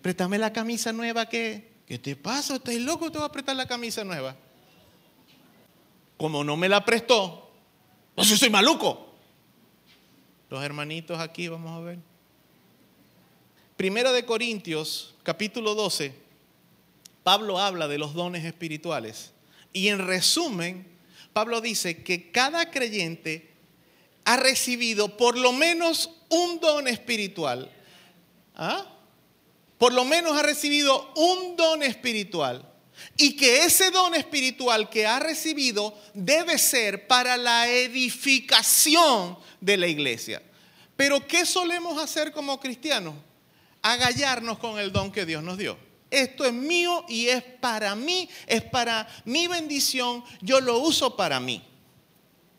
[0.00, 1.73] préstame la camisa nueva que...
[1.86, 2.56] ¿Qué te pasa?
[2.56, 3.10] ¿Estás loco?
[3.10, 4.34] Te voy a prestar la camisa nueva.
[6.16, 7.50] Como no me la prestó,
[8.14, 9.14] pues yo soy maluco.
[10.48, 11.98] Los hermanitos aquí, vamos a ver.
[13.76, 16.14] Primero de Corintios, capítulo 12,
[17.22, 19.32] Pablo habla de los dones espirituales.
[19.72, 20.86] Y en resumen,
[21.32, 23.50] Pablo dice que cada creyente
[24.24, 27.70] ha recibido por lo menos un don espiritual.
[28.54, 28.93] ¿Ah?
[29.84, 32.66] Por lo menos ha recibido un don espiritual.
[33.18, 39.86] Y que ese don espiritual que ha recibido debe ser para la edificación de la
[39.86, 40.40] iglesia.
[40.96, 43.14] Pero ¿qué solemos hacer como cristianos?
[43.82, 45.76] Agallarnos con el don que Dios nos dio.
[46.10, 51.40] Esto es mío y es para mí, es para mi bendición, yo lo uso para
[51.40, 51.62] mí.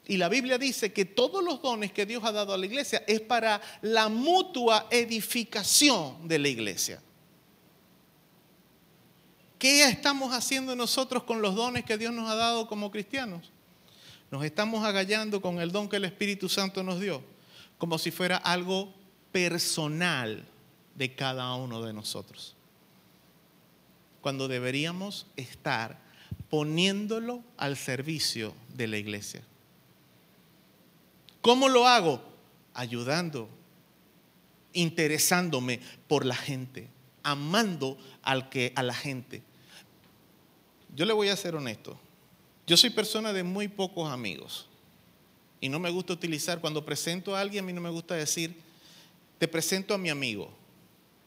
[0.05, 3.03] Y la Biblia dice que todos los dones que Dios ha dado a la iglesia
[3.07, 7.01] es para la mutua edificación de la iglesia.
[9.59, 13.51] ¿Qué estamos haciendo nosotros con los dones que Dios nos ha dado como cristianos?
[14.31, 17.23] Nos estamos agallando con el don que el Espíritu Santo nos dio,
[17.77, 18.93] como si fuera algo
[19.31, 20.45] personal
[20.95, 22.55] de cada uno de nosotros.
[24.21, 25.99] Cuando deberíamos estar
[26.49, 29.41] poniéndolo al servicio de la iglesia.
[31.41, 32.21] ¿Cómo lo hago?
[32.73, 33.49] Ayudando,
[34.73, 36.87] interesándome por la gente,
[37.25, 39.41] amando al que, a la gente.
[40.95, 41.99] Yo le voy a ser honesto.
[42.67, 44.67] Yo soy persona de muy pocos amigos.
[45.59, 48.55] Y no me gusta utilizar, cuando presento a alguien, a mí no me gusta decir,
[49.39, 50.49] te presento a mi amigo.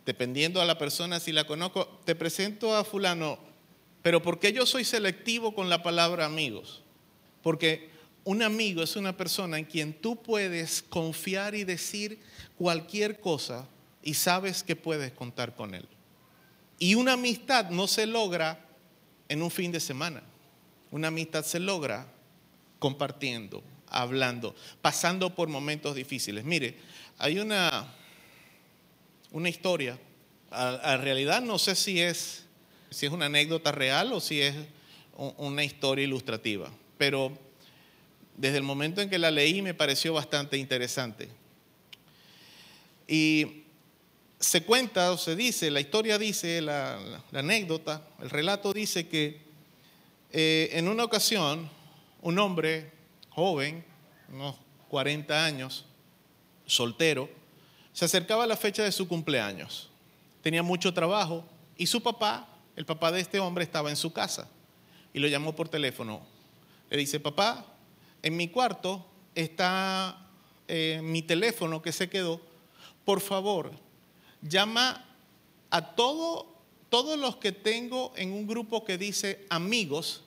[0.07, 3.39] Dependiendo a la persona, si la conozco, te presento a fulano.
[4.01, 6.83] Pero ¿por qué yo soy selectivo con la palabra amigos?
[7.43, 7.91] Porque
[8.25, 12.19] un amigo es una persona en quien tú puedes confiar y decir
[12.57, 13.67] cualquier cosa
[14.09, 15.87] y sabes que puedes contar con él.
[16.79, 18.59] Y una amistad no se logra
[19.29, 20.23] en un fin de semana.
[20.91, 22.07] Una amistad se logra
[22.79, 26.43] compartiendo, hablando, pasando por momentos difíciles.
[26.43, 26.79] Mire,
[27.19, 27.93] hay una,
[29.31, 29.99] una historia,
[30.51, 32.47] a realidad no sé si es,
[32.89, 34.55] si es una anécdota real o si es
[35.19, 37.39] un- una historia ilustrativa, pero
[38.39, 41.29] desde el momento en que la leí me pareció bastante interesante.
[43.07, 43.65] Y
[44.41, 46.99] se cuenta o se dice, la historia dice, la,
[47.33, 49.41] anécdota, el relato dice que
[50.31, 51.69] eh, en una ocasión
[52.23, 52.93] un hombre
[53.31, 53.85] joven,
[54.33, 54.57] unos
[54.89, 55.85] 40 años,
[56.67, 57.29] soltero,
[57.93, 59.91] se acercaba a la fecha de su cumpleaños.
[60.43, 61.45] Tenía mucho trabajo
[61.77, 62.47] y su papá,
[62.77, 64.49] el papá de este hombre, estaba en su casa
[65.13, 66.21] y lo llamó por teléfono.
[66.91, 67.67] Le dice, papá,
[68.23, 69.05] en mi cuarto
[69.35, 70.29] está
[70.69, 72.41] eh, mi teléfono que se quedó.
[73.05, 73.73] Por favor,
[74.43, 75.05] llama
[75.71, 76.55] a todo,
[76.89, 80.23] todos los que tengo en un grupo que dice amigos,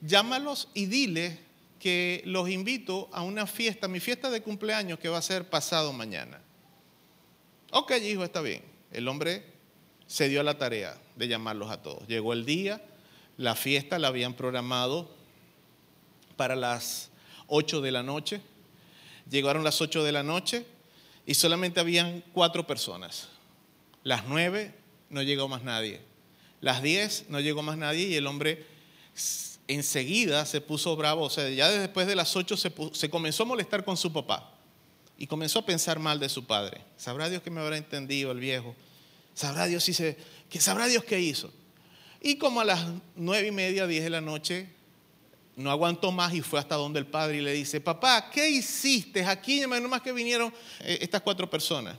[0.00, 1.38] llámalos y dile
[1.78, 5.92] que los invito a una fiesta, mi fiesta de cumpleaños que va a ser pasado
[5.92, 6.40] mañana.
[7.72, 8.62] Ok, hijo, está bien.
[8.90, 9.44] El hombre
[10.06, 12.06] se dio a la tarea de llamarlos a todos.
[12.06, 12.82] Llegó el día,
[13.36, 15.10] la fiesta la habían programado
[16.36, 17.10] para las
[17.48, 18.40] 8 de la noche.
[19.28, 20.64] Llegaron las 8 de la noche
[21.26, 23.28] y solamente habían cuatro personas.
[24.04, 24.72] Las 9
[25.08, 26.00] no llegó más nadie.
[26.60, 28.64] Las 10 no llegó más nadie y el hombre
[29.66, 31.24] enseguida se puso bravo.
[31.24, 34.52] O sea, ya después de las 8 se, comenzó a molestar con su papá
[35.16, 36.82] y comenzó a pensar mal de su padre.
[36.96, 38.76] Sabrá Dios que me habrá entendido el viejo.
[39.32, 40.16] Sabrá Dios si se,
[40.48, 41.50] que sabrá Dios qué hizo.
[42.20, 42.86] Y como a las
[43.16, 44.68] nueve y media, diez de la noche,
[45.56, 49.24] no aguantó más y fue hasta donde el padre y le dice, papá, ¿qué hiciste?
[49.24, 51.96] Aquí menos más que vinieron eh, estas cuatro personas.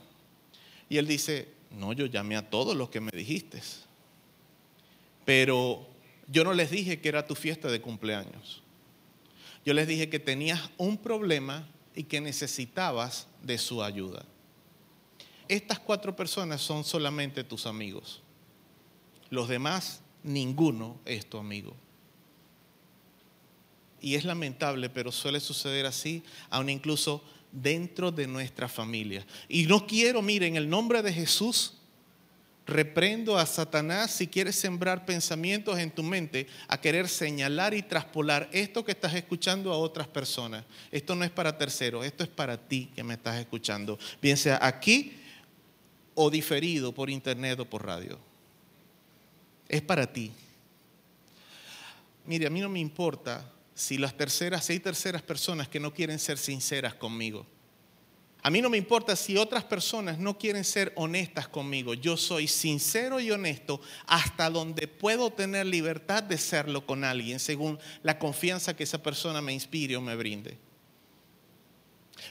[0.90, 3.62] Y él dice, no, yo llamé a todos los que me dijiste.
[5.26, 5.88] Pero
[6.28, 8.62] yo no les dije que era tu fiesta de cumpleaños.
[9.66, 14.26] Yo les dije que tenías un problema y que necesitabas de su ayuda.
[15.48, 18.22] Estas cuatro personas son solamente tus amigos.
[19.30, 21.76] Los demás, ninguno es tu amigo.
[24.02, 27.24] Y es lamentable, pero suele suceder así, aun incluso
[27.56, 29.26] dentro de nuestra familia.
[29.48, 31.74] Y no quiero, miren, en el nombre de Jesús,
[32.68, 38.50] reprendo a Satanás si quieres sembrar pensamientos en tu mente a querer señalar y traspolar
[38.52, 40.66] esto que estás escuchando a otras personas.
[40.92, 44.60] Esto no es para terceros, esto es para ti que me estás escuchando, bien sea
[44.62, 45.14] aquí
[46.16, 48.18] o diferido por internet o por radio.
[49.68, 50.32] Es para ti.
[52.26, 55.94] Mire, a mí no me importa si las terceras, si hay terceras personas que no
[55.94, 57.46] quieren ser sinceras conmigo.
[58.42, 61.94] A mí no me importa si otras personas no quieren ser honestas conmigo.
[61.96, 67.80] Yo soy sincero y honesto hasta donde puedo tener libertad de serlo con alguien, según
[68.04, 70.58] la confianza que esa persona me inspire o me brinde.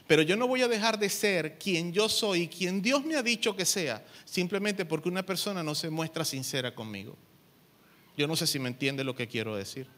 [0.06, 3.16] Pero yo no voy a dejar de ser quien yo soy y quien Dios me
[3.16, 7.16] ha dicho que sea, simplemente porque una persona no se muestra sincera conmigo.
[8.16, 9.88] Yo no sé si me entiende lo que quiero decir.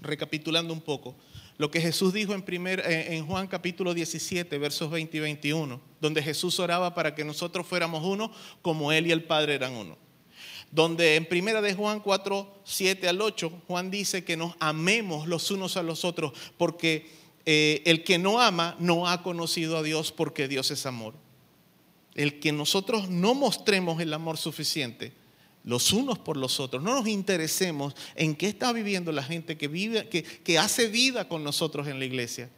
[0.00, 1.14] Recapitulando un poco,
[1.60, 6.94] lo que Jesús dijo en, Juan capítulo 17, versos 20 y 21, donde Jesús oraba
[6.94, 8.32] para que nosotros fuéramos uno
[8.62, 9.98] como Él y el Padre eran uno.
[10.70, 15.50] Donde en primera de Juan 4, 7 al 8, Juan dice que nos amemos los
[15.50, 17.10] unos a los otros, porque
[17.44, 21.12] eh, el que no ama no ha conocido a Dios porque Dios es amor.
[22.14, 25.12] El que nosotros no mostremos el amor suficiente
[25.64, 29.68] los unos por los otros, no nos interesemos en qué está viviendo la gente que
[29.68, 32.48] vive, que, hace vida con nosotros en la iglesia.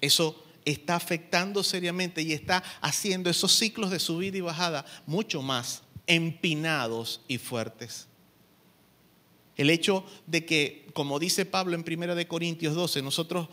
[0.00, 5.82] Eso está afectando seriamente y está haciendo esos ciclos de subida y bajada mucho más
[6.06, 8.06] empinados y fuertes.
[9.56, 13.48] El hecho de que, como dice Pablo en 1 de Corintios 12, nosotros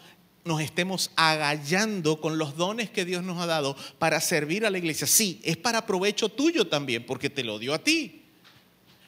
[0.48, 4.78] nos estemos agallando con los dones que Dios nos ha dado para servir a la
[4.78, 5.06] iglesia.
[5.06, 8.24] Sí, es para provecho tuyo también, porque te lo dio a ti,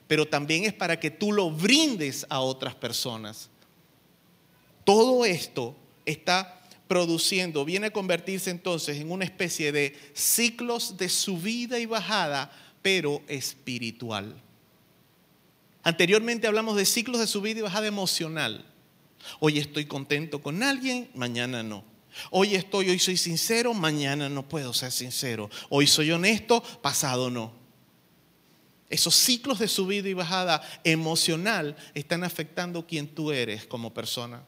[0.08, 3.50] pero también es para que tú lo brindes a otras personas.
[4.84, 5.76] Todo esto
[6.06, 12.52] está produciendo, viene a convertirse entonces en una especie de ciclos de subida y bajada,
[12.82, 14.36] pero espiritual.
[15.84, 18.66] Anteriormente hablamos de ciclos de subida y bajada emocional.
[19.40, 21.84] Hoy estoy contento con alguien, mañana no.
[22.32, 25.50] Hoy estoy, hoy soy sincero, mañana no puedo ser sincero.
[25.70, 27.54] Hoy soy honesto, pasado no.
[28.90, 34.44] Esos ciclos de subida y bajada emocional están afectando quién tú eres como persona.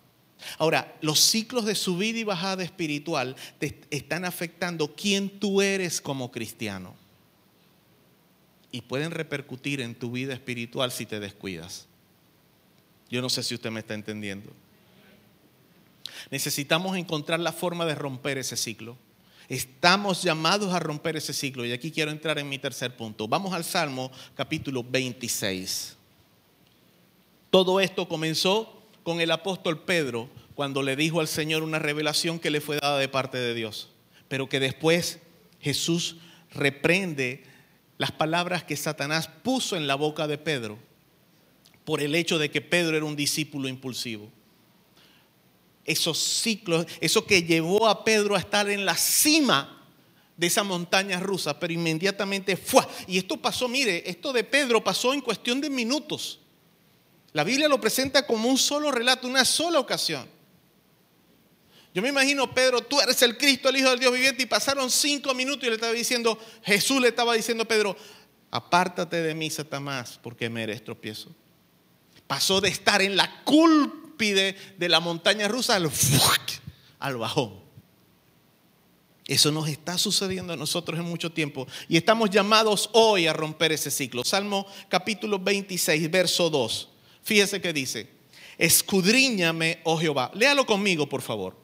[0.58, 6.32] Ahora, los ciclos de subida y bajada espiritual te están afectando quién tú eres como
[6.32, 6.96] cristiano.
[8.72, 11.88] Y pueden repercutir en tu vida espiritual si te descuidas.
[13.12, 14.50] Yo no sé si usted me está entendiendo.
[16.30, 18.96] Necesitamos encontrar la forma de romper ese ciclo.
[19.50, 21.66] Estamos llamados a romper ese ciclo.
[21.66, 23.28] Y aquí quiero entrar en mi tercer punto.
[23.28, 25.98] Vamos al Salmo capítulo 26.
[27.50, 32.50] Todo esto comenzó con el apóstol Pedro cuando le dijo al Señor una revelación que
[32.50, 33.90] le fue dada de parte de Dios.
[34.30, 35.20] Pero que después
[35.60, 36.16] Jesús
[36.52, 37.44] reprende
[37.98, 40.80] las palabras que Satanás puso en la boca de Pedro
[41.86, 44.32] por el hecho de que Pedro era un discípulo impulsivo
[45.86, 49.78] esos ciclos, eso que llevó a Pedro a estar en la cima
[50.38, 52.84] de esa montaña rusa, pero inmediatamente fue.
[53.08, 56.40] Y esto pasó, mire, esto de Pedro pasó en cuestión de minutos.
[57.34, 60.28] La Biblia lo presenta como un solo relato, una sola ocasión.
[61.94, 64.90] Yo me imagino, Pedro, tú eres el Cristo, el Hijo del Dios viviente, y pasaron
[64.90, 67.98] cinco minutos y le estaba diciendo, Jesús le estaba diciendo a Pedro,
[68.50, 71.36] apártate de mí, Satanás, porque me eres tropiezo.
[72.32, 75.92] Pasó de estar en la culpa de, de la montaña rusa al,
[77.00, 77.56] al bajón.
[79.28, 83.74] Eso nos está sucediendo a nosotros en mucho tiempo y estamos llamados hoy a romper
[83.74, 84.24] ese ciclo.
[84.24, 86.88] Salmo capítulo 26, verso 2.
[87.22, 88.08] Fíjese que dice,
[88.58, 90.32] escudriñame, oh Jehová.
[90.34, 91.58] Léalo conmigo, por favor.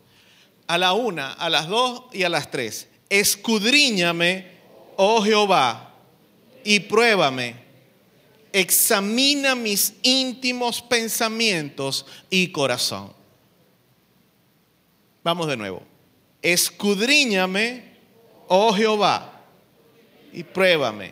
[0.68, 2.90] A la una, a las dos y a las tres.
[3.10, 4.52] Escudriñame,
[4.98, 5.96] oh Jehová,
[6.66, 7.67] y pruébame
[8.60, 13.14] examina mis íntimos pensamientos y corazón.
[15.24, 15.84] Vamos de nuevo.
[16.42, 17.84] Escudriñame,
[18.48, 19.44] oh Jehová,
[20.34, 21.12] y pruébame.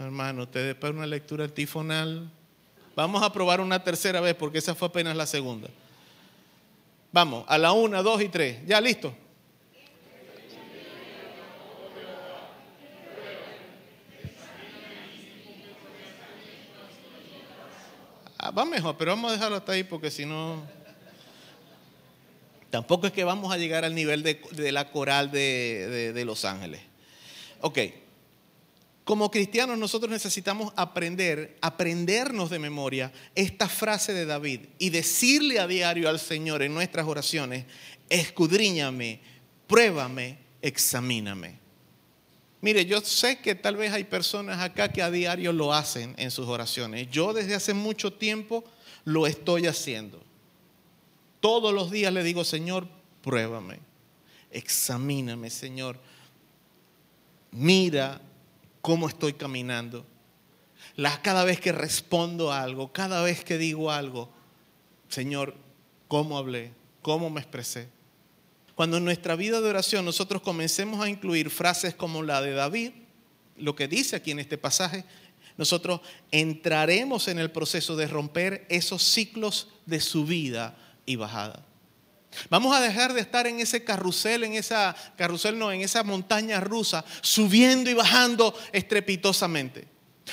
[0.00, 2.28] Hermano, usted después una lectura antifonal.
[2.96, 5.68] Vamos a probar una tercera vez porque esa fue apenas la segunda.
[7.12, 8.58] Vamos, a la una, dos y tres.
[8.66, 9.14] ¿Ya listo?
[18.56, 20.62] Va mejor, pero vamos a dejarlo hasta ahí porque si no...
[22.70, 26.80] Tampoco es que vamos a llegar al nivel de, la coral de, de Los Ángeles.
[27.60, 27.78] Ok.
[29.04, 35.66] Como cristianos nosotros necesitamos aprender, aprendernos de memoria esta frase de David y decirle a
[35.66, 37.64] diario al Señor en nuestras oraciones,
[38.08, 39.20] escudriñame,
[39.66, 41.59] pruébame, examíname.
[42.62, 46.30] Mire, yo sé que tal vez hay personas acá que a diario lo hacen en
[46.30, 47.10] sus oraciones.
[47.10, 48.64] Yo desde hace mucho tiempo
[49.04, 50.22] lo estoy haciendo.
[51.40, 52.86] Todos los días le digo, Señor,
[53.22, 53.78] pruébame,
[54.50, 55.98] examíname, Señor.
[57.52, 58.20] Mira
[58.82, 60.04] cómo estoy caminando.
[60.96, 64.28] La- cada vez que respondo a algo, cada vez que digo algo,
[65.08, 65.54] Señor,
[66.08, 66.72] ¿cómo hablé?
[67.02, 67.88] ¿Cómo me expresé?
[68.80, 72.92] Cuando en nuestra vida de oración nosotros comencemos a incluir frases como la de David,
[73.58, 75.04] lo que dice aquí en este pasaje,
[75.58, 76.00] nosotros
[76.30, 81.66] entraremos en el proceso de romper esos ciclos de subida y bajada.
[82.48, 86.58] Vamos a dejar de estar en ese carrusel, en esa carrusel no, en esa montaña
[86.58, 89.88] rusa, subiendo y bajando estrepitosamente.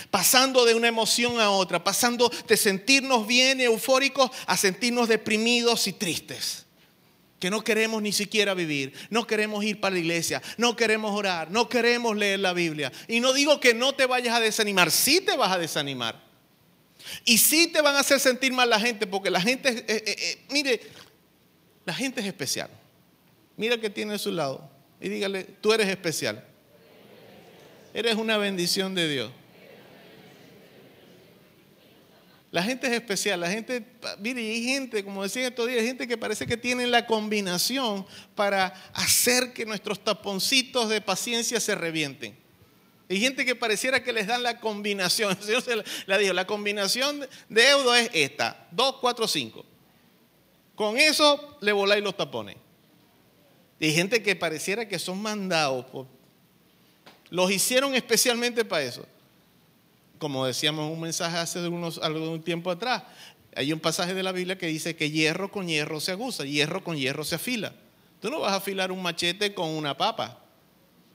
[0.09, 5.91] Pasando de una emoción a otra, pasando de sentirnos bien, eufóricos, a sentirnos deprimidos y
[5.91, 6.66] tristes.
[7.39, 11.51] Que no queremos ni siquiera vivir, no queremos ir para la iglesia, no queremos orar,
[11.51, 12.91] no queremos leer la Biblia.
[13.07, 16.27] Y no digo que no te vayas a desanimar, sí te vas a desanimar.
[17.25, 20.03] Y sí te van a hacer sentir mal la gente, porque la gente, eh, eh,
[20.07, 20.81] eh, mire,
[21.85, 22.69] la gente es especial.
[23.55, 24.69] Mira que tiene a su lado
[24.99, 26.43] y dígale, tú eres especial.
[27.93, 29.31] Eres una bendición de Dios.
[32.57, 33.85] La gente es especial, la gente,
[34.17, 38.03] mire, hay gente, como decía estos días, hay gente que parece que tiene la combinación
[38.33, 42.35] para hacer que nuestros taponcitos de paciencia se revienten.
[43.07, 45.37] Hay gente que pareciera que les dan la combinación.
[45.39, 49.65] El Señor se la, dijo, la combinación de eudo es esta, 2, 4, 5.
[50.73, 52.55] Con eso le voláis los tapones.
[53.79, 55.85] Hay gente que pareciera que son mandados.
[55.85, 56.07] Por,
[57.29, 59.05] los hicieron especialmente para eso.
[60.17, 63.03] Como decíamos en un mensaje hace unos, algún tiempo atrás,
[63.55, 66.83] hay un pasaje de la Biblia que dice que hierro con hierro se aguza, hierro
[66.83, 67.73] con hierro se afila.
[68.21, 70.39] Tú no vas a afilar un machete con una papa,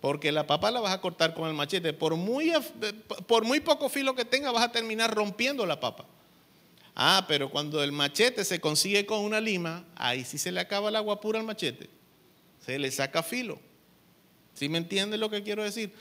[0.01, 1.93] porque la papa la vas a cortar con el machete.
[1.93, 2.53] Por muy,
[3.27, 6.07] por muy poco filo que tenga, vas a terminar rompiendo la papa.
[6.95, 10.91] Ah, pero cuando el machete se consigue con una lima, ahí sí se le acaba
[10.91, 11.89] el agua pura al machete.
[12.65, 13.59] Se le saca filo.
[14.55, 15.93] ¿Sí me entiendes lo que quiero decir?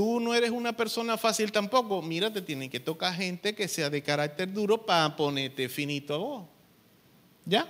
[0.00, 2.00] Tú no eres una persona fácil tampoco.
[2.00, 6.16] Mira, te tienen que tocar gente que sea de carácter duro para ponerte finito a
[6.16, 6.46] vos.
[7.44, 7.68] ¿Ya?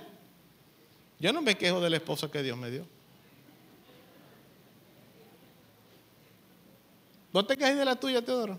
[1.19, 2.85] Yo no me quejo de la esposa que Dios me dio.
[7.33, 8.57] ¿No te quejes de la tuya, Teodoro?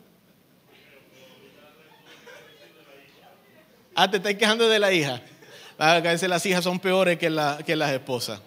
[3.94, 5.23] Ah, te estás quejando de la hija.
[5.78, 8.43] Ah, a veces las hijas son peores que las esposas.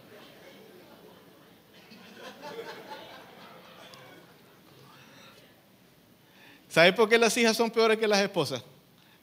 [6.76, 8.62] ¿Sabes por qué las hijas son peores que las esposas?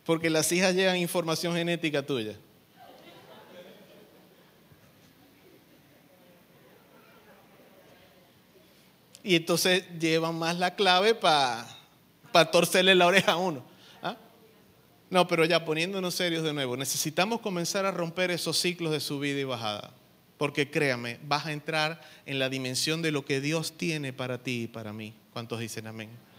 [0.07, 2.35] Porque las hijas llevan información genética tuya.
[9.23, 11.67] Y entonces llevan más la clave para
[12.33, 13.63] pa torcerle la oreja a uno.
[14.03, 14.17] ¿Ah?
[15.11, 19.39] No, pero ya poniéndonos serios de nuevo, necesitamos comenzar a romper esos ciclos de subida
[19.39, 19.91] y bajada.
[20.39, 24.63] Porque créame, vas a entrar en la dimensión de lo que Dios tiene para ti
[24.63, 25.13] y para mí.
[25.35, 26.32] ¿Cuántos dicen amén?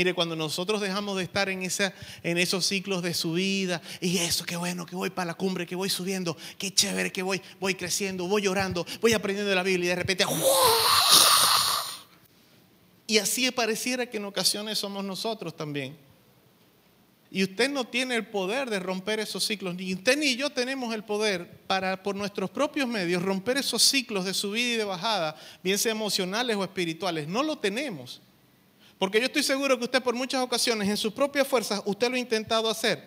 [0.00, 4.46] Mire, cuando nosotros dejamos de estar en, esa, en esos ciclos de subida, y eso,
[4.46, 7.74] qué bueno, que voy para la cumbre, que voy subiendo, qué chévere, que voy, voy
[7.74, 10.24] creciendo, voy llorando, voy aprendiendo la Biblia y de repente,
[13.06, 15.98] y así pareciera que en ocasiones somos nosotros también.
[17.30, 20.94] Y usted no tiene el poder de romper esos ciclos, ni usted ni yo tenemos
[20.94, 25.36] el poder para, por nuestros propios medios, romper esos ciclos de subida y de bajada,
[25.62, 27.28] bien sea emocionales o espirituales.
[27.28, 28.22] No lo tenemos.
[29.00, 32.16] Porque yo estoy seguro que usted por muchas ocasiones en sus propias fuerzas, usted lo
[32.16, 33.02] ha intentado hacer.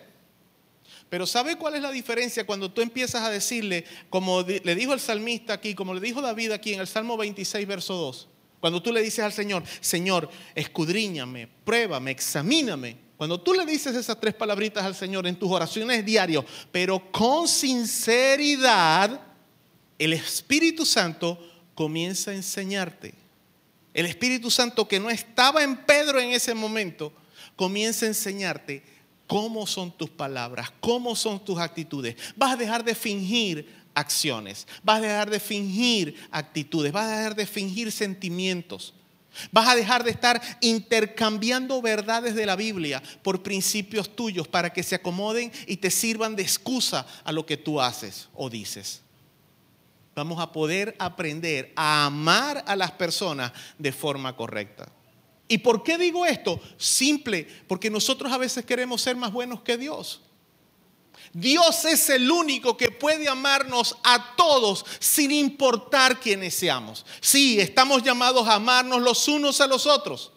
[1.08, 4.98] Pero ¿sabe cuál es la diferencia cuando tú empiezas a decirle, como le dijo el
[4.98, 8.28] salmista aquí, como le dijo David aquí en el Salmo 26, verso 2?
[8.58, 12.96] Cuando tú le dices al Señor, Señor, escudriñame, pruébame, examíname.
[13.16, 17.46] Cuando tú le dices esas tres palabritas al Señor en tus oraciones diarias, pero con
[17.46, 19.20] sinceridad,
[19.96, 21.38] el Espíritu Santo
[21.76, 23.23] comienza a enseñarte.
[23.94, 27.12] El Espíritu Santo que no estaba en Pedro en ese momento,
[27.54, 28.82] comienza a enseñarte
[29.28, 32.16] cómo son tus palabras, cómo son tus actitudes.
[32.36, 37.34] Vas a dejar de fingir acciones, vas a dejar de fingir actitudes, vas a dejar
[37.36, 38.92] de fingir sentimientos.
[39.50, 44.84] Vas a dejar de estar intercambiando verdades de la Biblia por principios tuyos para que
[44.84, 49.03] se acomoden y te sirvan de excusa a lo que tú haces o dices
[50.14, 54.90] vamos a poder aprender a amar a las personas de forma correcta.
[55.48, 56.60] ¿Y por qué digo esto?
[56.76, 60.22] Simple, porque nosotros a veces queremos ser más buenos que Dios.
[61.32, 67.04] Dios es el único que puede amarnos a todos sin importar quiénes seamos.
[67.20, 70.32] Sí, estamos llamados a amarnos los unos a los otros.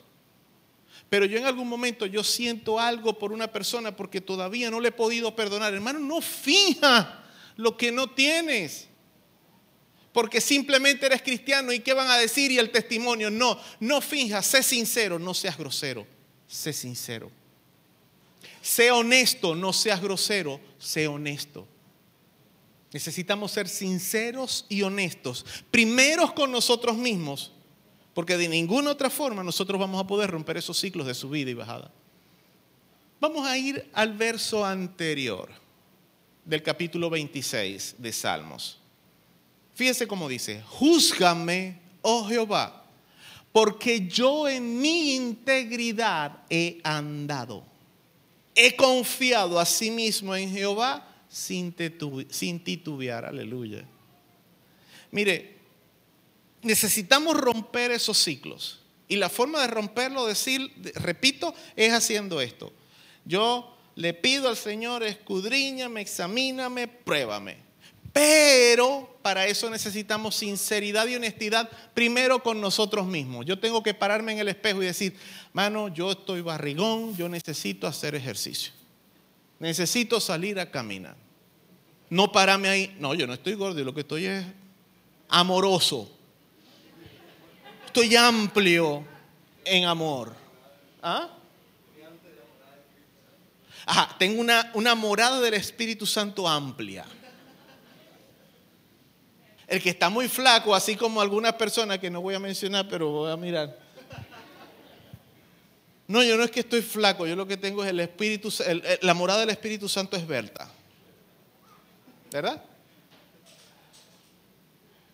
[1.09, 4.89] Pero yo en algún momento yo siento algo por una persona porque todavía no le
[4.89, 5.73] he podido perdonar.
[5.73, 7.23] Hermano, no fija
[7.55, 8.89] lo que no tienes.
[10.13, 13.29] Porque simplemente eres cristiano y qué van a decir y el testimonio.
[13.29, 16.07] No, no finjas, sé sincero, no seas grosero.
[16.47, 17.29] Sé sincero.
[18.61, 21.67] Sé honesto, no seas grosero, sé honesto.
[22.91, 25.45] Necesitamos ser sinceros y honestos.
[25.71, 27.51] Primeros con nosotros mismos,
[28.13, 31.53] porque de ninguna otra forma nosotros vamos a poder romper esos ciclos de subida y
[31.53, 31.91] bajada.
[33.19, 35.49] Vamos a ir al verso anterior
[36.45, 38.76] del capítulo 26 de Salmos.
[39.77, 42.83] Fíjese cómo dice, júzgame, oh Jehová,
[43.51, 47.63] porque yo en mi integridad he andado.
[48.55, 53.25] He confiado a sí mismo en Jehová sin, titubear.
[53.25, 53.85] Aleluya.
[55.11, 55.59] Mire,
[56.63, 58.79] necesitamos romper esos ciclos.
[59.07, 62.73] Y la forma de romperlo, decir, repito, es haciendo esto.
[63.25, 67.66] Yo le pido al Señor, escudriñame, examíname, pruébame.
[68.17, 73.45] Pero para eso necesitamos sinceridad y honestidad primero con nosotros mismos.
[73.45, 75.15] Yo tengo que pararme en el espejo y decir,
[75.53, 78.71] mano, yo estoy barrigón, yo necesito hacer ejercicio.
[79.59, 81.15] Necesito salir a caminar.
[82.09, 84.43] No pararme ahí, no, yo no estoy gordo, lo que estoy es
[85.29, 86.11] amoroso.
[87.85, 89.05] Estoy amplio
[89.63, 90.33] en amor.
[91.03, 91.29] ¿Ah?
[93.85, 97.05] Ajá, tengo una, una morada del Espíritu Santo amplia.
[99.67, 103.09] El que está muy flaco, así como algunas personas que no voy a mencionar, pero
[103.09, 103.77] voy a mirar.
[106.07, 108.53] No, yo no es que estoy flaco, yo lo que tengo es el Espíritu,
[109.01, 110.69] la morada del Espíritu Santo es Berta.
[112.31, 112.63] ¿Verdad?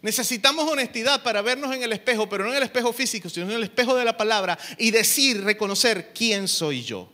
[0.04, 3.54] Necesitamos honestidad para vernos en el espejo, pero no en el espejo físico, sino en
[3.54, 7.10] el espejo de la palabra y decir, reconocer quién soy yo.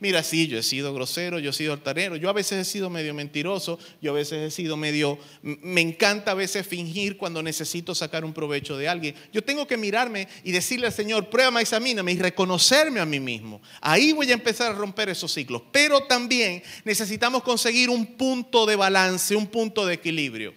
[0.00, 2.88] Mira, sí, yo he sido grosero, yo he sido altanero, yo a veces he sido
[2.88, 5.18] medio mentiroso, yo a veces he sido medio...
[5.42, 9.14] Me encanta a veces fingir cuando necesito sacar un provecho de alguien.
[9.30, 13.60] Yo tengo que mirarme y decirle al Señor, pruébame, examíname y reconocerme a mí mismo.
[13.82, 15.60] Ahí voy a empezar a romper esos ciclos.
[15.70, 20.54] Pero también necesitamos conseguir un punto de balance, un punto de equilibrio.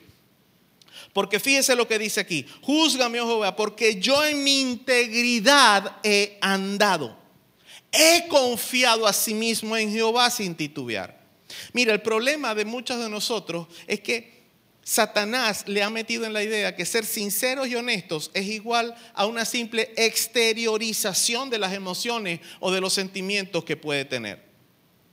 [1.11, 6.37] Porque fíjese lo que dice aquí, júzgame, oh Jehová, porque yo en mi integridad he
[6.39, 7.22] andado
[7.93, 11.21] he confiado a sí mismo en Jehová sin titubear.
[11.71, 14.33] Mira, el problema de muchos de nosotros es que
[14.83, 19.25] Satanás le ha metido en la idea que ser sinceros y honestos es igual a
[19.25, 24.43] una simple exteriorización de las emociones o de los sentimientos que puede tener.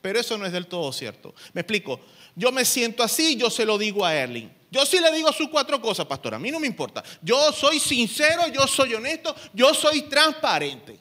[0.02, 1.34] Pero eso no es del todo cierto.
[1.52, 2.00] Me explico.
[2.34, 4.50] Yo me siento así, yo se lo digo a Erling.
[4.70, 6.34] Yo sí le digo sus cuatro cosas, pastor.
[6.34, 7.02] A mí no me importa.
[7.20, 10.98] Yo soy sincero, yo soy honesto, yo soy transparente.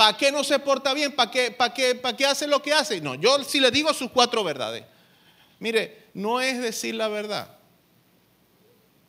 [0.00, 1.12] ¿Para qué no se porta bien?
[1.12, 3.02] ¿Para qué, para, qué, ¿Para qué hace lo que hace?
[3.02, 4.82] No, yo sí le digo sus cuatro verdades.
[5.58, 7.58] Mire, no es decir la verdad.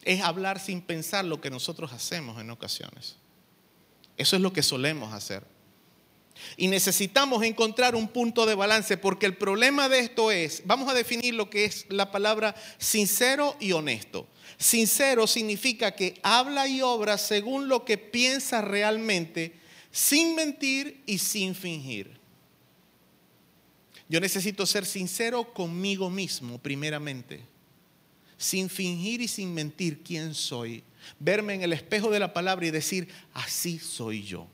[0.03, 3.15] Es hablar sin pensar lo que nosotros hacemos en ocasiones.
[4.17, 5.43] Eso es lo que solemos hacer.
[6.57, 10.93] Y necesitamos encontrar un punto de balance porque el problema de esto es, vamos a
[10.93, 14.27] definir lo que es la palabra sincero y honesto.
[14.57, 19.60] Sincero significa que habla y obra según lo que piensa realmente
[19.91, 22.19] sin mentir y sin fingir.
[24.07, 27.41] Yo necesito ser sincero conmigo mismo, primeramente,
[28.37, 30.83] sin fingir y sin mentir quién soy.
[31.19, 34.47] Verme en el espejo de la palabra y decir, así soy yo.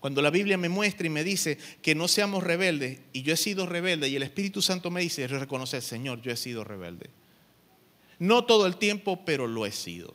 [0.00, 3.36] Cuando la Biblia me muestra y me dice que no seamos rebeldes, y yo he
[3.36, 7.10] sido rebelde, y el Espíritu Santo me dice, reconocer, Señor, yo he sido rebelde.
[8.18, 10.14] No todo el tiempo, pero lo he sido.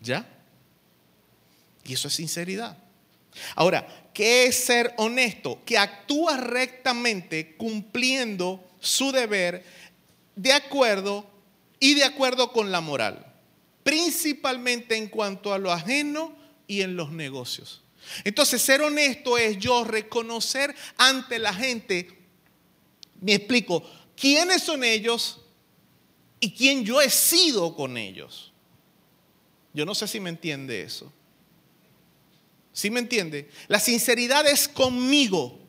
[0.00, 0.33] ¿Ya?
[1.84, 2.78] Y eso es sinceridad.
[3.54, 5.60] Ahora, ¿qué es ser honesto?
[5.64, 9.64] Que actúa rectamente cumpliendo su deber
[10.36, 11.26] de acuerdo
[11.80, 13.26] y de acuerdo con la moral,
[13.82, 16.34] principalmente en cuanto a lo ajeno
[16.66, 17.82] y en los negocios.
[18.24, 22.08] Entonces, ser honesto es yo reconocer ante la gente,
[23.20, 23.82] me explico,
[24.16, 25.40] quiénes son ellos
[26.40, 28.52] y quién yo he sido con ellos.
[29.72, 31.12] Yo no sé si me entiende eso.
[32.74, 33.48] ¿Sí me entiende?
[33.68, 35.60] La sinceridad es conmigo,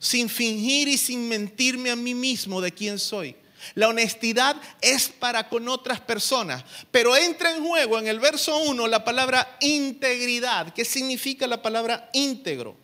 [0.00, 3.36] sin fingir y sin mentirme a mí mismo de quién soy.
[3.74, 8.88] La honestidad es para con otras personas, pero entra en juego en el verso 1
[8.88, 10.74] la palabra integridad.
[10.74, 12.76] ¿Qué significa la palabra íntegro?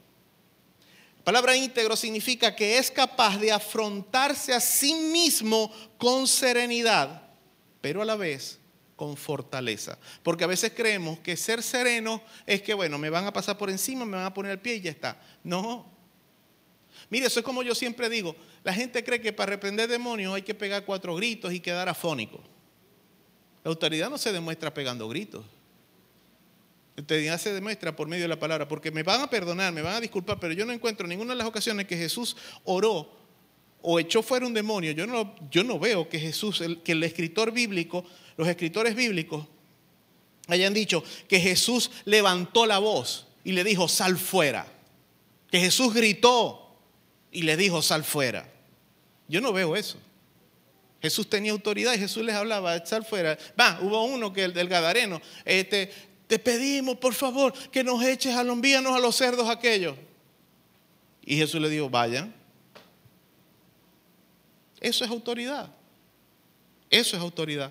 [1.18, 7.24] La palabra íntegro significa que es capaz de afrontarse a sí mismo con serenidad,
[7.80, 8.59] pero a la vez
[9.00, 9.98] con fortaleza.
[10.22, 13.70] Porque a veces creemos que ser sereno es que, bueno, me van a pasar por
[13.70, 15.18] encima, me van a poner el pie y ya está.
[15.42, 15.90] No.
[17.08, 20.42] Mire, eso es como yo siempre digo, la gente cree que para reprender demonios hay
[20.42, 22.42] que pegar cuatro gritos y quedar afónico.
[23.64, 25.46] La autoridad no se demuestra pegando gritos.
[26.96, 29.80] La autoridad se demuestra por medio de la palabra, porque me van a perdonar, me
[29.80, 33.10] van a disculpar, pero yo no encuentro ninguna de las ocasiones que Jesús oró
[33.82, 34.92] o echó fuera un demonio.
[34.92, 38.04] Yo no, yo no veo que Jesús, el, que el escritor bíblico,
[38.36, 39.46] los escritores bíblicos
[40.48, 44.66] hayan dicho que Jesús levantó la voz y le dijo, sal fuera.
[45.50, 46.76] Que Jesús gritó
[47.30, 48.48] y le dijo, sal fuera.
[49.28, 49.98] Yo no veo eso.
[51.00, 53.38] Jesús tenía autoridad y Jesús les hablaba, sal fuera.
[53.58, 55.90] Va, hubo uno que el del Gadareno, este,
[56.26, 59.96] te pedimos por favor que nos eches a a los cerdos aquellos.
[61.22, 62.39] Y Jesús le dijo, vayan.
[64.80, 65.70] Eso es autoridad.
[66.88, 67.70] Eso es autoridad.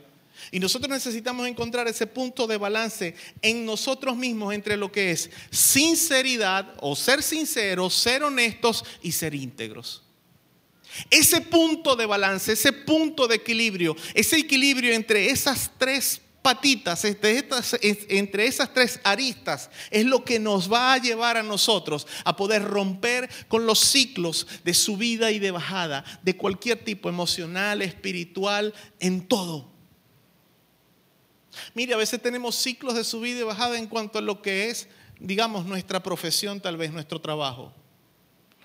[0.51, 5.29] Y nosotros necesitamos encontrar ese punto de balance en nosotros mismos entre lo que es
[5.51, 10.03] sinceridad o ser sinceros, ser honestos y ser íntegros.
[11.09, 17.37] Ese punto de balance, ese punto de equilibrio, ese equilibrio entre esas tres patitas, entre,
[17.37, 22.63] estas, esas tres aristas, es lo que nos va a llevar a nosotros a poder
[22.63, 29.27] romper con los ciclos de subida y de bajada, de cualquier tipo emocional, espiritual, en
[29.27, 29.69] todo.
[31.73, 34.87] Mire, a veces tenemos ciclos de subida y bajada en cuanto a lo que es,
[35.19, 37.73] digamos, nuestra profesión, tal vez nuestro trabajo.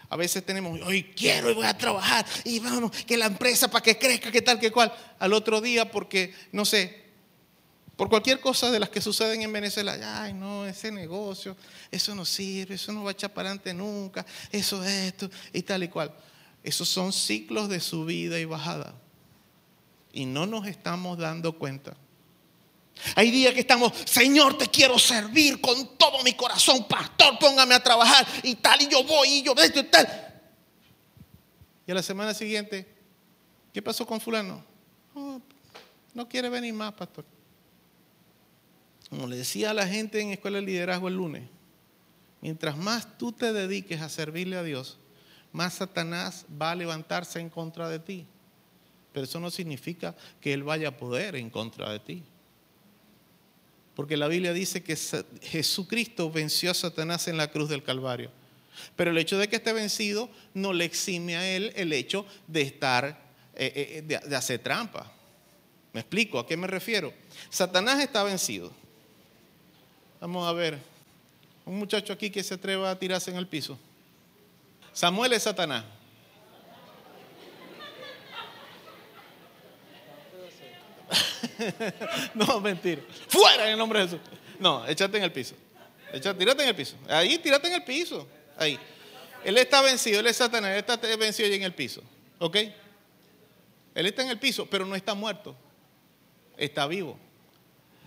[0.08, 3.82] A veces tenemos, hoy quiero y voy a trabajar y vamos, que la empresa para
[3.82, 4.94] que crezca, que tal, que cual.
[5.18, 7.03] Al otro día, porque, no sé,
[7.96, 11.56] por cualquier cosa de las que suceden en Venezuela, ay, no, ese negocio,
[11.90, 15.62] eso no sirve, eso no va a echar para adelante nunca, eso es esto y
[15.62, 16.12] tal y cual.
[16.64, 18.94] Esos son ciclos de subida y bajada.
[20.12, 21.96] Y no nos estamos dando cuenta.
[23.14, 27.82] Hay días que estamos, Señor, te quiero servir con todo mi corazón, pastor, póngame a
[27.82, 30.42] trabajar y tal, y yo voy, y yo esto y tal.
[31.86, 32.88] Y a la semana siguiente,
[33.72, 34.64] ¿qué pasó con fulano?
[35.14, 35.40] Oh,
[36.14, 37.33] no quiere venir más, pastor.
[39.10, 41.44] Como le decía a la gente en Escuela de Liderazgo el lunes,
[42.40, 44.98] mientras más tú te dediques a servirle a Dios,
[45.52, 48.26] más Satanás va a levantarse en contra de ti.
[49.12, 52.24] Pero eso no significa que él vaya a poder en contra de ti.
[53.94, 54.96] Porque la Biblia dice que
[55.42, 58.30] Jesucristo venció a Satanás en la cruz del Calvario.
[58.96, 62.62] Pero el hecho de que esté vencido no le exime a él el hecho de
[62.62, 65.12] estar, eh, eh, de, hacer trampa.
[65.92, 66.40] ¿Me explico?
[66.40, 67.14] ¿A qué me refiero?
[67.50, 68.72] Satanás está vencido.
[70.24, 70.78] Vamos a ver.
[71.66, 73.78] Un muchacho aquí que se atreva a tirarse en el piso.
[74.90, 75.84] Samuel es Satanás.
[82.34, 83.02] no, mentira.
[83.28, 84.20] Fuera en el nombre de Jesús.
[84.58, 85.56] No, échate en el piso.
[86.10, 86.96] Échate, tírate en el piso.
[87.06, 88.26] Ahí, tírate en el piso.
[88.56, 88.78] Ahí.
[89.44, 92.02] Él está vencido, él es Satanás, él está vencido y en el piso.
[92.38, 92.56] ¿Ok?
[93.94, 95.54] Él está en el piso, pero no está muerto.
[96.56, 97.18] Está vivo.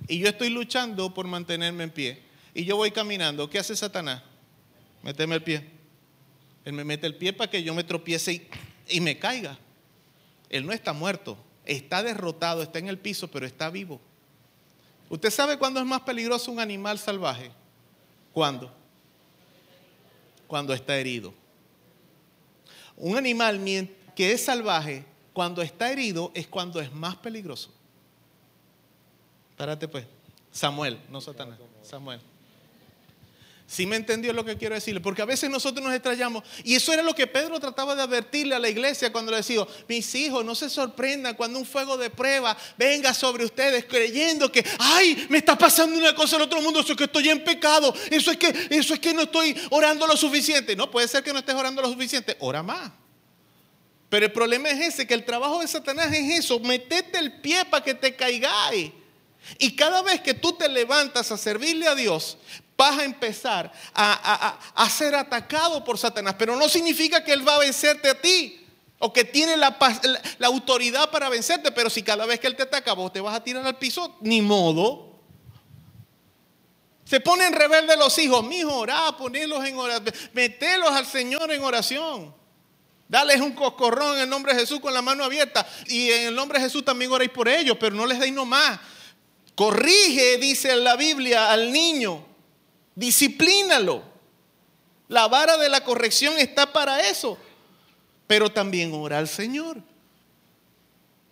[0.08, 2.24] Y yo estoy luchando por mantenerme en pie.
[2.54, 3.50] Y yo voy caminando.
[3.50, 4.24] ¿Qué hace Satanás?
[5.04, 5.64] Méteme el pie.
[6.66, 8.48] Él me mete el pie para que yo me tropiece y,
[8.90, 9.58] y me caiga.
[10.50, 14.00] Él no está muerto está derrotado, está en el piso, pero está vivo.
[15.10, 17.52] ¿Usted sabe cuándo es más peligroso un animal salvaje?
[18.34, 18.74] ¿Cuándo?
[20.48, 21.34] Cuando está herido.
[22.96, 23.62] Un animal
[24.16, 27.72] que es salvaje, cuando está herido, es cuando es más peligroso.
[29.58, 30.06] Párate pues.
[30.52, 31.60] Samuel, no Satanás.
[31.84, 32.22] Samuel.
[33.70, 35.02] ¿Sí me entendió lo que quiero decirle?
[35.02, 36.42] Porque a veces nosotros nos extrañamos.
[36.64, 39.68] Y eso era lo que Pedro trataba de advertirle a la iglesia cuando le decía,
[39.90, 44.66] mis hijos, no se sorprendan cuando un fuego de prueba venga sobre ustedes creyendo que,
[44.80, 47.94] ay, me está pasando una cosa en otro mundo, eso es que estoy en pecado,
[48.10, 50.74] eso es que, eso es que no estoy orando lo suficiente.
[50.74, 52.90] No, puede ser que no estés orando lo suficiente, ora más.
[54.08, 57.66] Pero el problema es ese, que el trabajo de Satanás es eso, metete el pie
[57.66, 58.94] para que te caigáis.
[59.60, 62.38] Y cada vez que tú te levantas a servirle a Dios,
[62.78, 66.36] vas a empezar a, ser atacado por Satanás.
[66.38, 68.64] Pero no significa que Él va a vencerte a ti
[69.00, 69.78] o que tiene la,
[70.38, 71.72] la, autoridad para vencerte.
[71.72, 74.18] Pero si cada vez que Él te ataca vos te vas a tirar al piso,
[74.22, 75.08] ni modo.
[77.04, 78.44] Se ponen rebeldes los hijos.
[78.46, 80.14] Mi orá, ponerlos en oración.
[80.34, 82.36] Metelos al Señor en oración.
[83.08, 85.66] Dales un coscorrón en el nombre de Jesús con la mano abierta.
[85.88, 88.80] Y en el nombre de Jesús también oréis por ellos, pero no les deis nomás.
[89.58, 92.24] Corrige, dice la Biblia, al niño.
[92.94, 94.04] Disciplínalo.
[95.08, 97.40] La vara de la corrección está para eso.
[98.28, 99.82] Pero también ora al Señor.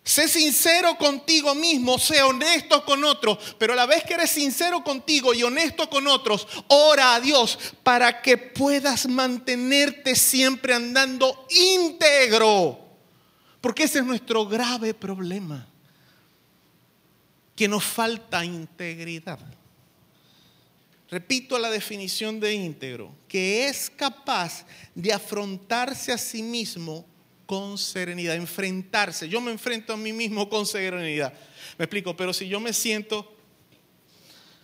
[0.03, 4.83] Sé sincero contigo mismo, sé honesto con otros, pero a la vez que eres sincero
[4.83, 12.79] contigo y honesto con otros, ora a Dios para que puedas mantenerte siempre andando íntegro.
[13.61, 15.67] Porque ese es nuestro grave problema,
[17.55, 19.39] que nos falta integridad.
[21.09, 27.05] Repito la definición de íntegro, que es capaz de afrontarse a sí mismo
[27.45, 29.29] con serenidad, enfrentarse.
[29.29, 31.33] Yo me enfrento a mí mismo con serenidad.
[31.77, 33.31] Me explico, pero si yo me siento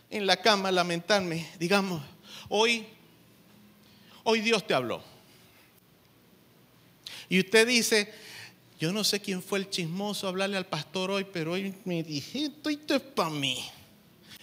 [0.10, 2.02] en la cama a lamentarme, digamos,
[2.50, 2.88] hoy,
[4.24, 5.04] hoy Dios te habló.
[7.30, 8.12] Y usted dice,
[8.82, 12.02] yo no sé quién fue el chismoso a hablarle al pastor hoy, pero hoy me
[12.02, 13.64] dije, esto es para mí.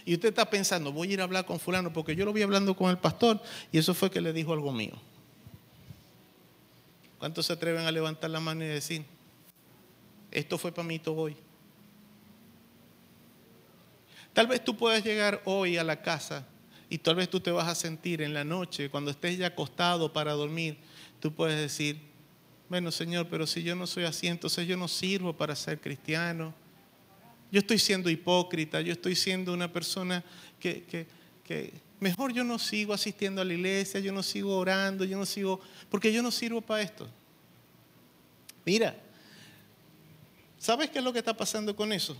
[0.04, 2.42] Y usted está pensando, voy a ir a hablar con fulano porque yo lo vi
[2.42, 3.42] hablando con el pastor
[3.72, 4.92] y eso fue que le dijo algo mío.
[7.18, 9.04] ¿Cuántos se atreven a levantar la mano y decir,
[10.30, 11.36] esto fue para mí todo hoy?
[14.32, 16.46] Tal vez tú puedas llegar hoy a la casa
[16.88, 20.12] y tal vez tú te vas a sentir en la noche, cuando estés ya acostado
[20.12, 20.78] para dormir,
[21.18, 22.07] tú puedes decir,
[22.68, 26.54] bueno Señor, pero si yo no soy así, entonces yo no sirvo para ser cristiano.
[27.50, 30.22] Yo estoy siendo hipócrita, yo estoy siendo una persona
[30.60, 31.06] que, que,
[31.44, 35.24] que mejor yo no sigo asistiendo a la iglesia, yo no sigo orando, yo no
[35.24, 37.08] sigo, porque yo no sirvo para esto.
[38.66, 38.94] Mira,
[40.58, 42.16] ¿sabes qué es lo que está pasando con eso?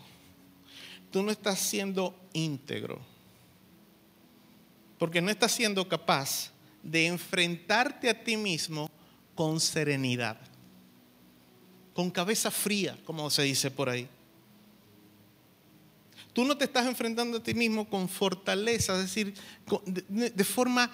[1.11, 2.99] Tú no estás siendo íntegro,
[4.99, 6.53] porque no estás siendo capaz
[6.83, 8.91] de enfrentarte a ti mismo
[9.39, 10.37] con serenidad,
[11.95, 14.09] con cabeza fría, como se dice por ahí.
[16.33, 19.35] Tú no te estás enfrentando a ti mismo con fortaleza, es decir,
[19.87, 20.91] de, forma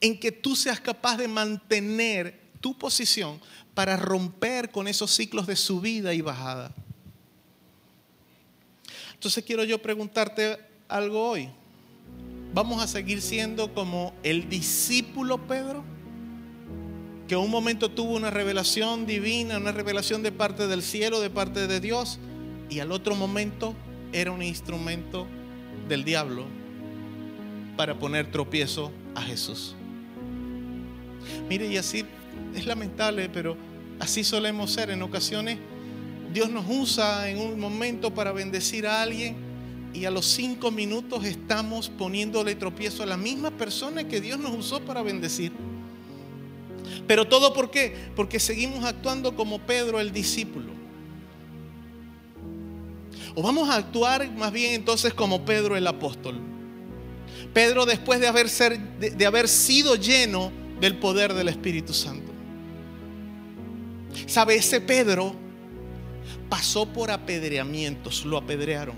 [0.00, 3.38] en que tú seas capaz de mantener tu posición
[3.74, 6.74] para romper con esos ciclos de subida y bajada.
[9.12, 10.58] Entonces quiero yo preguntarte
[10.88, 11.50] algo hoy.
[12.54, 15.97] ¿Vamos a seguir siendo como el discípulo Pedro?
[17.28, 21.66] Que un momento tuvo una revelación divina, una revelación de parte del cielo, de parte
[21.66, 22.18] de Dios,
[22.70, 23.74] y al otro momento
[24.12, 25.26] era un instrumento
[25.88, 26.46] del diablo
[27.76, 29.76] para poner tropiezo a Jesús.
[31.48, 32.04] Mire, y así
[32.54, 33.56] es lamentable, pero
[34.00, 34.90] así solemos ser.
[34.90, 35.58] En ocasiones
[36.32, 39.36] Dios nos usa en un momento para bendecir a alguien
[39.94, 44.52] y a los cinco minutos estamos poniéndole tropiezo a la misma persona que Dios nos
[44.52, 45.52] usó para bendecir.
[47.06, 47.94] Pero todo por qué?
[48.14, 50.72] Porque seguimos actuando como Pedro el discípulo.
[53.34, 56.40] O vamos a actuar más bien entonces como Pedro el apóstol.
[57.54, 62.32] Pedro después de haber, ser, de, de haber sido lleno del poder del Espíritu Santo.
[64.26, 64.56] ¿Sabe?
[64.56, 65.34] Ese Pedro
[66.48, 68.96] pasó por apedreamientos, lo apedrearon.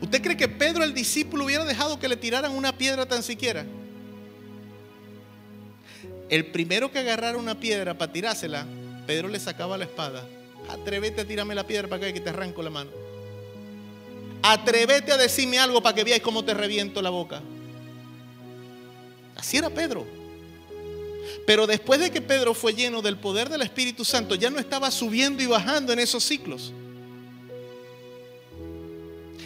[0.00, 3.64] ¿Usted cree que Pedro el discípulo hubiera dejado que le tiraran una piedra tan siquiera?
[6.28, 8.66] El primero que agarrara una piedra para tirársela,
[9.06, 10.26] Pedro le sacaba la espada.
[10.68, 12.90] Atrévete a tirarme la piedra para que te arranco la mano.
[14.42, 17.42] Atrévete a decirme algo para que veáis cómo te reviento la boca.
[19.36, 20.06] Así era Pedro.
[21.46, 24.90] Pero después de que Pedro fue lleno del poder del Espíritu Santo, ya no estaba
[24.90, 26.72] subiendo y bajando en esos ciclos.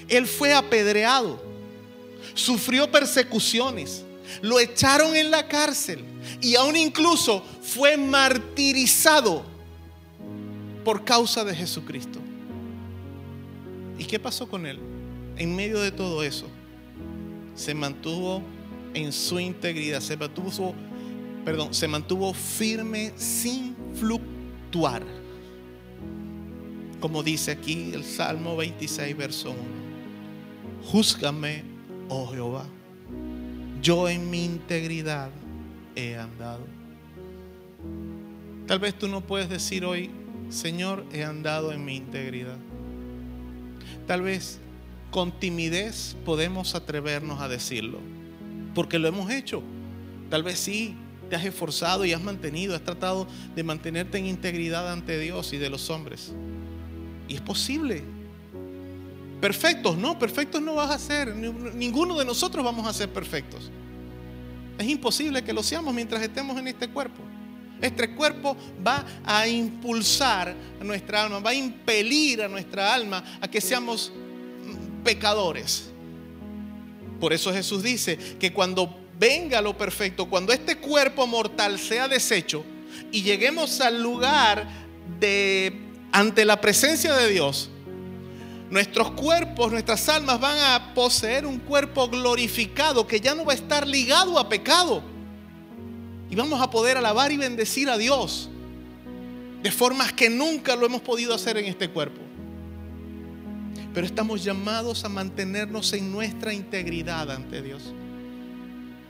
[0.09, 1.41] Él fue apedreado,
[2.35, 4.05] sufrió persecuciones,
[4.41, 6.05] lo echaron en la cárcel
[6.41, 9.45] y aún incluso fue martirizado
[10.85, 12.19] por causa de Jesucristo.
[13.99, 14.79] ¿Y qué pasó con él?
[15.37, 16.47] En medio de todo eso,
[17.55, 18.43] se mantuvo
[18.95, 20.75] en su integridad, se mantuvo,
[21.45, 25.03] perdón, se mantuvo firme sin fluctuar.
[27.01, 29.59] Como dice aquí el Salmo 26, verso 1.
[30.91, 31.65] Júzgame,
[32.09, 32.67] oh Jehová,
[33.83, 35.31] yo en mi integridad
[35.99, 36.65] he andado.
[38.67, 40.11] Tal vez tú no puedes decir hoy,
[40.49, 42.57] Señor, he andado en mi integridad.
[44.07, 44.61] Tal vez
[45.11, 47.99] con timidez podemos atrevernos a decirlo,
[48.75, 49.63] porque lo hemos hecho.
[50.31, 50.95] Tal vez sí,
[51.29, 55.59] te has esforzado y has mantenido, has tratado de mantenerte en integridad ante Dios y
[55.59, 56.33] de los hombres.
[57.27, 58.03] Y es posible.
[59.41, 61.35] Perfectos, no, perfectos no vas a ser.
[61.35, 63.71] Ninguno de nosotros vamos a ser perfectos.
[64.79, 67.23] Es imposible que lo seamos mientras estemos en este cuerpo.
[67.81, 73.49] Este cuerpo va a impulsar a nuestra alma, va a impelir a nuestra alma a
[73.49, 74.13] que seamos
[75.05, 75.91] pecadores.
[77.21, 82.65] Por eso Jesús dice que cuando venga lo perfecto, cuando este cuerpo mortal sea deshecho
[83.11, 84.67] y lleguemos al lugar
[85.19, 85.73] de
[86.13, 87.71] ante la presencia de Dios,
[88.71, 93.57] nuestros cuerpos, nuestras almas van a poseer un cuerpo glorificado que ya no va a
[93.57, 95.03] estar ligado a pecado.
[96.31, 98.51] Y vamos a poder alabar y bendecir a Dios
[99.63, 102.21] de formas que nunca lo hemos podido hacer en este cuerpo.
[103.95, 107.83] Pero estamos llamados a mantenernos en nuestra integridad ante Dios,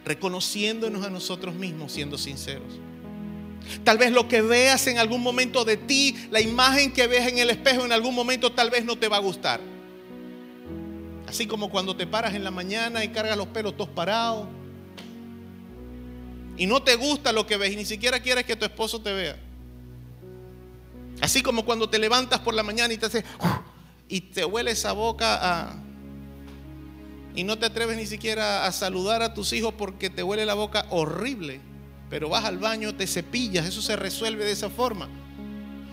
[0.05, 2.81] reconociéndonos a nosotros mismos, siendo sinceros.
[3.85, 7.39] Tal vez lo que veas en algún momento de ti, la imagen que ves en
[7.39, 9.61] el espejo en algún momento tal vez no te va a gustar.
[11.27, 14.47] Así como cuando te paras en la mañana y cargas los pelos todos parados.
[16.57, 19.13] Y no te gusta lo que ves y ni siquiera quieres que tu esposo te
[19.13, 19.39] vea.
[21.21, 23.25] Así como cuando te levantas por la mañana y te hace
[24.09, 25.77] y te huele esa boca a
[27.35, 30.55] y no te atreves ni siquiera a saludar a tus hijos porque te huele la
[30.55, 31.61] boca horrible.
[32.11, 35.09] Pero vas al baño, te cepillas, eso se resuelve de esa forma.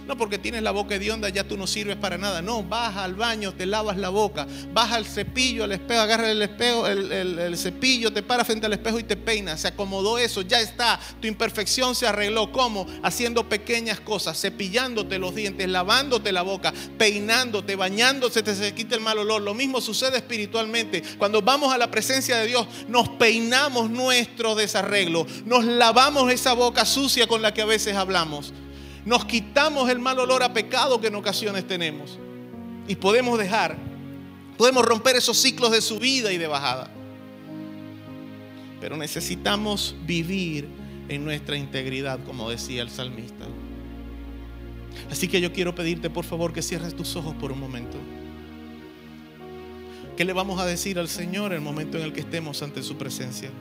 [0.07, 2.41] No porque tienes la boca hedionda ya tú no sirves para nada.
[2.41, 6.41] No, vas al baño, te lavas la boca, vas al cepillo, al espejo, agarras el
[6.41, 9.61] espejo, el, cepillo, te paras frente al espejo y te peinas.
[9.61, 10.99] Se acomodó eso, ya está.
[11.19, 12.51] Tu imperfección se arregló.
[12.51, 12.85] ¿Cómo?
[13.03, 19.01] Haciendo pequeñas cosas, cepillándote los dientes, lavándote la boca, peinándote, bañándote, te se quita el
[19.01, 19.41] mal olor.
[19.41, 21.01] Lo mismo sucede espiritualmente.
[21.17, 26.85] Cuando vamos a la presencia de Dios, nos peinamos nuestro desarreglo, nos lavamos esa boca
[26.85, 28.53] sucia con la que a veces hablamos.
[29.05, 32.17] Nos quitamos el mal olor a pecado que en ocasiones tenemos.
[32.87, 33.77] Y podemos dejar,
[34.57, 36.89] podemos romper esos ciclos de subida y de bajada.
[38.81, 40.67] Pero necesitamos vivir
[41.07, 43.45] en nuestra integridad, como decía el salmista.
[45.11, 47.97] Así que yo quiero pedirte, por favor, que cierres tus ojos por un momento.
[50.17, 52.81] ¿Qué le vamos a decir al Señor en el momento en el que estemos ante
[52.81, 53.51] su presencia?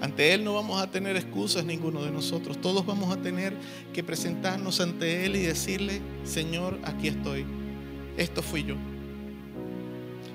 [0.00, 2.60] Ante Él no vamos a tener excusas ninguno de nosotros.
[2.60, 3.54] Todos vamos a tener
[3.92, 7.44] que presentarnos ante Él y decirle, Señor, aquí estoy.
[8.16, 8.76] Esto fui yo.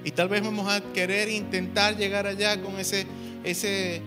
[0.06, 3.07] Y tal vez vamos a querer intentar llegar allá con ese,
[3.44, 4.02] ese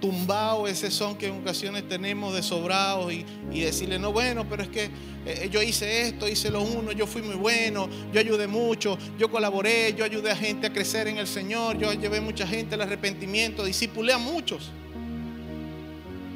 [0.00, 4.62] tumbao, ese son que en ocasiones tenemos de sobrados y, y decirle, no, bueno, pero
[4.62, 4.90] es que
[5.26, 9.30] eh, yo hice esto, hice lo uno, yo fui muy bueno, yo ayudé mucho, yo
[9.30, 12.82] colaboré, yo ayudé a gente a crecer en el Señor, yo llevé mucha gente al
[12.82, 14.70] arrepentimiento, discipulé a muchos.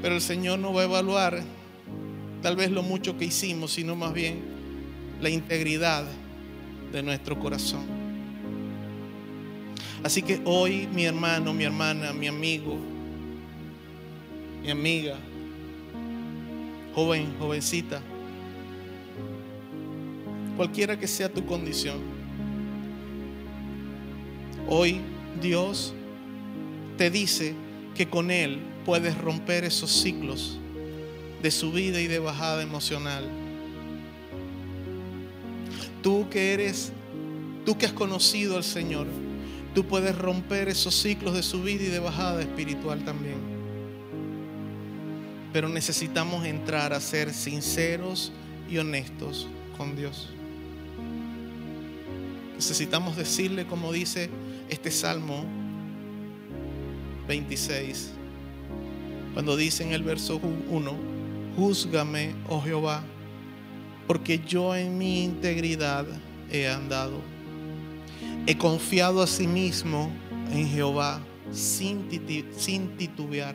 [0.03, 1.43] Pero el Señor no va a evaluar
[2.43, 4.41] tal vez lo mucho que hicimos, sino más bien
[5.21, 6.05] la integridad
[6.91, 7.87] de nuestro corazón.
[10.03, 12.77] Así que hoy mi hermano, mi hermana, mi amigo,
[14.61, 15.17] mi amiga,
[16.97, 18.03] joven, jovencita,
[20.57, 21.99] cualquiera que sea tu condición,
[24.69, 25.01] hoy
[25.41, 25.95] Dios
[26.99, 27.55] te dice
[27.95, 30.59] que con Él puedes romper esos ciclos
[31.43, 33.25] de subida y de bajada emocional.
[36.03, 36.93] Tú que eres,
[37.65, 39.07] tú que has conocido al Señor,
[39.75, 43.39] tú puedes romper esos ciclos de subida y de bajada espiritual también.
[45.53, 48.33] Pero necesitamos entrar a ser sinceros
[48.71, 50.31] y honestos con Dios.
[52.57, 54.31] Necesitamos decirle como dice
[54.69, 55.45] este Salmo
[57.29, 58.13] 26,
[59.35, 60.41] cuando dice en el verso
[60.71, 60.93] 1,
[61.57, 63.03] júzgame, oh Jehová,
[64.07, 66.07] porque yo en mi integridad
[66.51, 67.21] he andado.
[68.47, 70.11] He confiado a sí mismo
[70.53, 72.09] en Jehová sin,
[72.97, 73.55] titubear.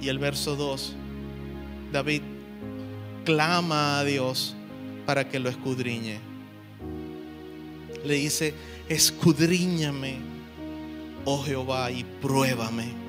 [0.00, 0.94] Y el verso 2,
[1.92, 2.22] David
[3.24, 4.56] clama a Dios
[5.06, 6.18] para que lo escudriñe.
[8.04, 8.54] Le dice,
[8.88, 10.16] escudriñame,
[11.24, 13.01] oh Jehová, y pruébame.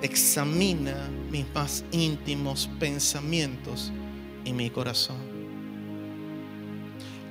[0.00, 3.92] Examina mis más íntimos pensamientos
[4.44, 5.16] y mi corazón.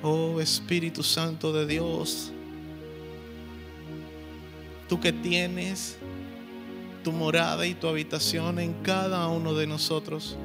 [0.03, 2.31] Oh Espíritu Santo de Dios,
[4.89, 5.97] tú que tienes
[7.03, 10.37] tu morada y tu habitación en cada uno de nosotros,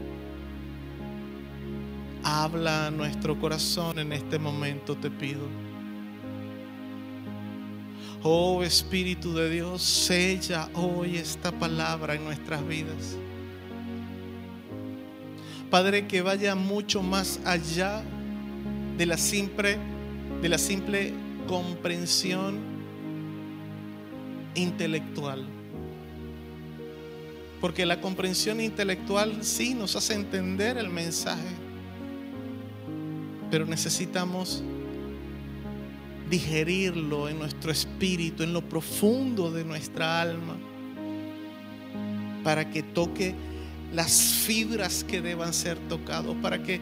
[2.22, 5.71] habla a nuestro corazón en este momento, te pido.
[8.24, 13.16] Oh Espíritu de Dios, sella hoy esta palabra en nuestras vidas.
[15.70, 18.04] Padre, que vaya mucho más allá
[18.96, 19.76] de la simple,
[20.40, 21.12] de la simple
[21.48, 22.60] comprensión
[24.54, 25.44] intelectual.
[27.60, 31.56] Porque la comprensión intelectual sí nos hace entender el mensaje,
[33.50, 34.62] pero necesitamos
[36.32, 40.56] digerirlo en nuestro espíritu, en lo profundo de nuestra alma,
[42.42, 43.34] para que toque
[43.92, 46.80] las fibras que deban ser tocados, para que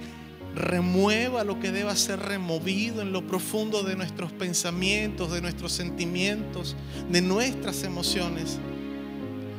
[0.55, 6.77] remueva lo que deba ser removido en lo profundo de nuestros pensamientos, de nuestros sentimientos,
[7.11, 8.61] de nuestras emociones,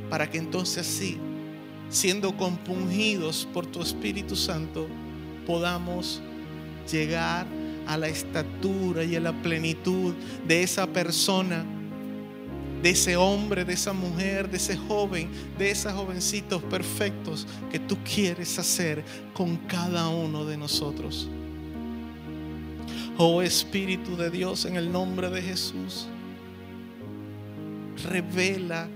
[0.10, 1.18] para que entonces sí,
[1.90, 4.88] siendo compungidos por tu Espíritu Santo,
[5.46, 6.22] podamos
[6.90, 7.61] llegar a
[7.98, 10.14] la estatura y a la plenitud
[10.48, 11.66] de esa persona,
[12.82, 17.98] de ese hombre, de esa mujer, de ese joven, de esos jovencitos perfectos que tú
[18.04, 19.04] quieres hacer
[19.34, 21.30] con cada uno de nosotros.
[23.18, 26.08] Oh Espíritu de Dios, en el nombre de Jesús,
[28.10, 28.88] revela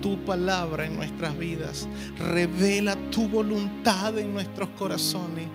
[0.00, 1.88] tu palabra en nuestras vidas,
[2.18, 5.46] revela tu voluntad en nuestros corazones,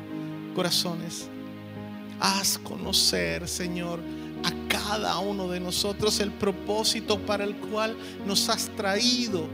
[0.56, 1.30] corazones.
[2.20, 4.00] Haz conocer, Señor,
[4.44, 7.96] a cada uno de nosotros el propósito para el cual
[8.26, 9.48] nos has traído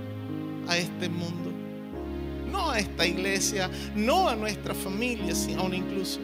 [0.68, 1.52] a este mundo.
[2.52, 6.20] No a esta iglesia, no a nuestra familia, aún incluso.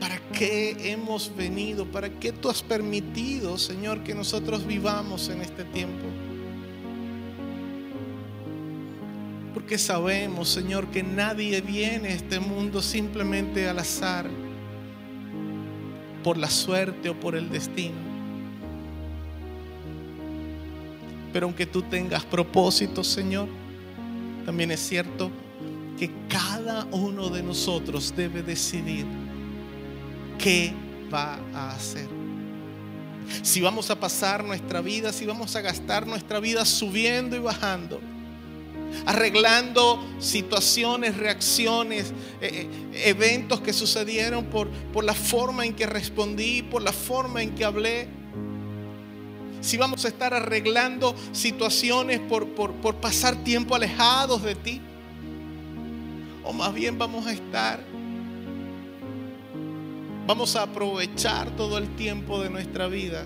[0.00, 1.84] ¿Para qué hemos venido?
[1.84, 6.11] ¿Para qué tú has permitido, Señor, que nosotros vivamos en este tiempo?
[9.62, 14.28] Porque sabemos, Señor, que nadie viene a este mundo simplemente al azar,
[16.24, 17.94] por la suerte o por el destino.
[21.32, 23.46] Pero aunque tú tengas propósitos, Señor,
[24.44, 25.30] también es cierto
[25.96, 29.06] que cada uno de nosotros debe decidir
[30.40, 30.74] qué
[31.14, 32.08] va a hacer.
[33.42, 38.00] Si vamos a pasar nuestra vida, si vamos a gastar nuestra vida subiendo y bajando,
[39.06, 46.62] arreglando situaciones, reacciones, eh, eh, eventos que sucedieron por, por la forma en que respondí,
[46.62, 48.08] por la forma en que hablé.
[49.60, 54.80] Si vamos a estar arreglando situaciones por, por, por pasar tiempo alejados de ti.
[56.44, 57.84] O más bien vamos a estar,
[60.26, 63.24] vamos a aprovechar todo el tiempo de nuestra vida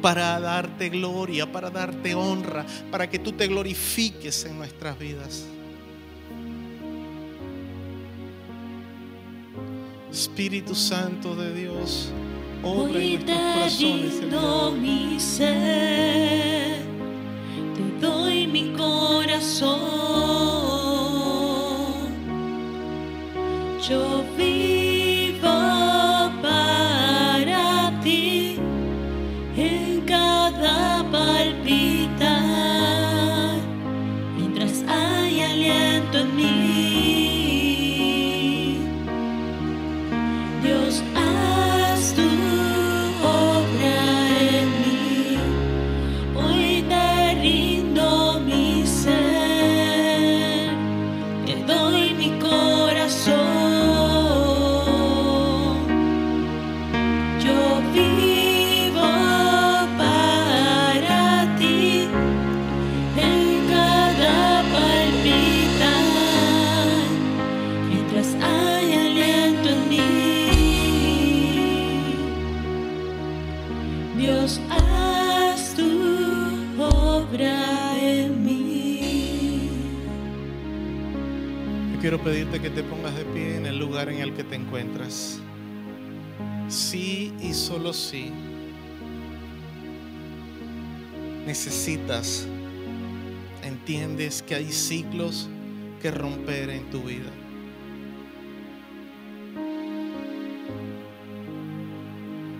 [0.00, 5.46] para darte gloria, para darte honra, para que tú te glorifiques en nuestras vidas.
[10.10, 12.10] Espíritu Santo de Dios,
[12.62, 14.80] obra en nuestros corazones.
[14.80, 16.82] mi ser,
[17.74, 19.80] te doy mi corazón.
[23.88, 24.69] Yo vivo
[82.50, 85.38] pedirte que te pongas de pie en el lugar en el que te encuentras.
[86.68, 88.32] Sí y solo sí.
[91.46, 92.46] Necesitas,
[93.62, 95.48] entiendes que hay ciclos
[96.00, 97.30] que romper en tu vida.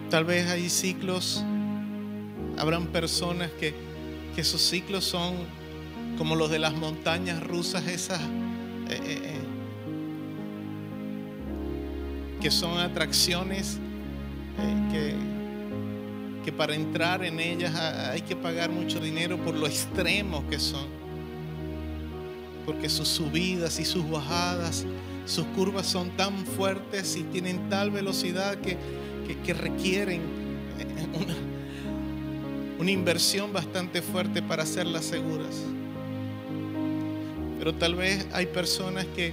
[0.08, 1.44] Tal vez hay ciclos,
[2.58, 3.74] habrán personas que,
[4.34, 5.34] que esos ciclos son
[6.18, 8.20] como los de las montañas rusas, esas
[8.90, 9.39] eh, eh,
[12.40, 13.78] que son atracciones
[14.58, 19.66] eh, que, que para entrar en ellas ha- hay que pagar mucho dinero por lo
[19.66, 20.86] extremos que son.
[22.66, 24.84] Porque sus subidas y sus bajadas,
[25.26, 28.76] sus curvas son tan fuertes y tienen tal velocidad que,
[29.44, 30.20] que- requieren
[30.78, 31.34] eh, una,
[32.78, 35.54] una inversión bastante fuerte para hacerlas seguras.
[37.58, 39.32] Pero tal vez hay personas que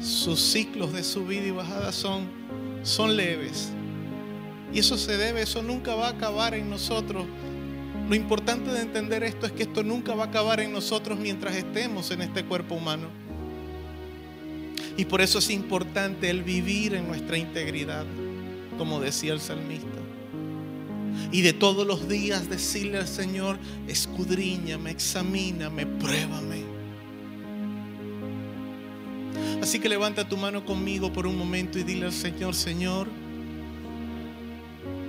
[0.00, 2.28] sus ciclos de subida y bajada son,
[2.82, 3.70] son leves.
[4.72, 7.24] Y eso se debe, eso nunca va a acabar en nosotros.
[8.08, 11.56] Lo importante de entender esto es que esto nunca va a acabar en nosotros mientras
[11.56, 13.08] estemos en este cuerpo humano.
[14.96, 18.04] Y por eso es importante el vivir en nuestra integridad,
[18.76, 19.86] como decía el salmista.
[21.30, 26.47] Y de todos los días decirle al Señor, escudriñame, examíname, pruébame.
[29.68, 33.06] Así que levanta tu mano conmigo por un momento y dile al Señor, Señor,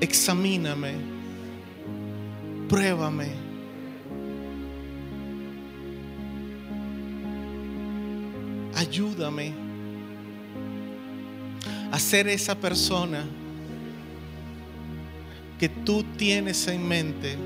[0.01, 0.95] examíname,
[2.67, 3.29] pruébame.
[8.75, 9.53] Ayúdame
[11.89, 13.23] a ser esa persona
[15.57, 17.37] que tú tienes en mente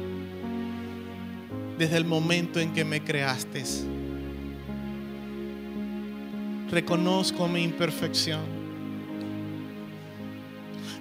[1.78, 3.64] desde el momento en que me creaste.
[6.74, 8.42] Reconozco mi imperfección.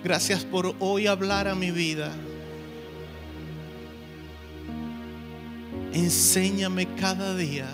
[0.04, 2.12] Gracias por hoy hablar a mi vida.
[5.94, 7.68] Enséñame cada día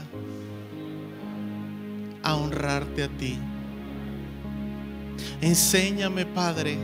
[2.22, 3.36] a honrarte a ti.
[5.40, 6.78] Enséñame, Padre,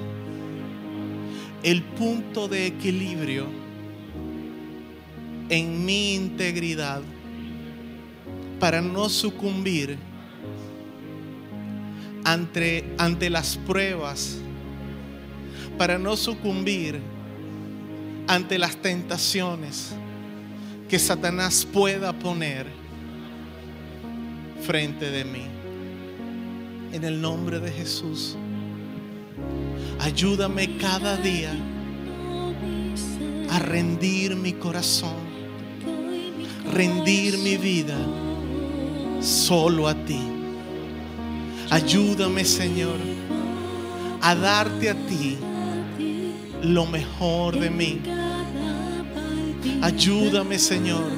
[1.63, 3.47] el punto de equilibrio
[5.49, 7.03] en mi integridad
[8.59, 9.97] para no sucumbir
[12.25, 14.39] ante, ante las pruebas,
[15.79, 17.01] para no sucumbir
[18.27, 19.95] ante las tentaciones
[20.89, 22.67] que Satanás pueda poner
[24.65, 25.47] frente de mí.
[26.93, 28.37] En el nombre de Jesús.
[29.99, 31.53] Ayúdame cada día
[33.51, 35.17] a rendir mi corazón,
[36.73, 37.97] rendir mi vida
[39.21, 40.34] solo a ti.
[41.71, 42.99] Ayúdame, Señor,
[44.21, 45.39] a darte a ti
[46.63, 48.01] lo mejor de mí.
[49.83, 51.11] Ayúdame, Señor,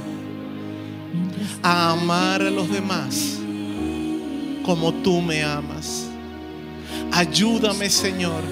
[1.62, 3.38] a amar a los demás
[4.64, 6.08] como tú me amas.
[7.12, 8.42] Ayúdame, Señor,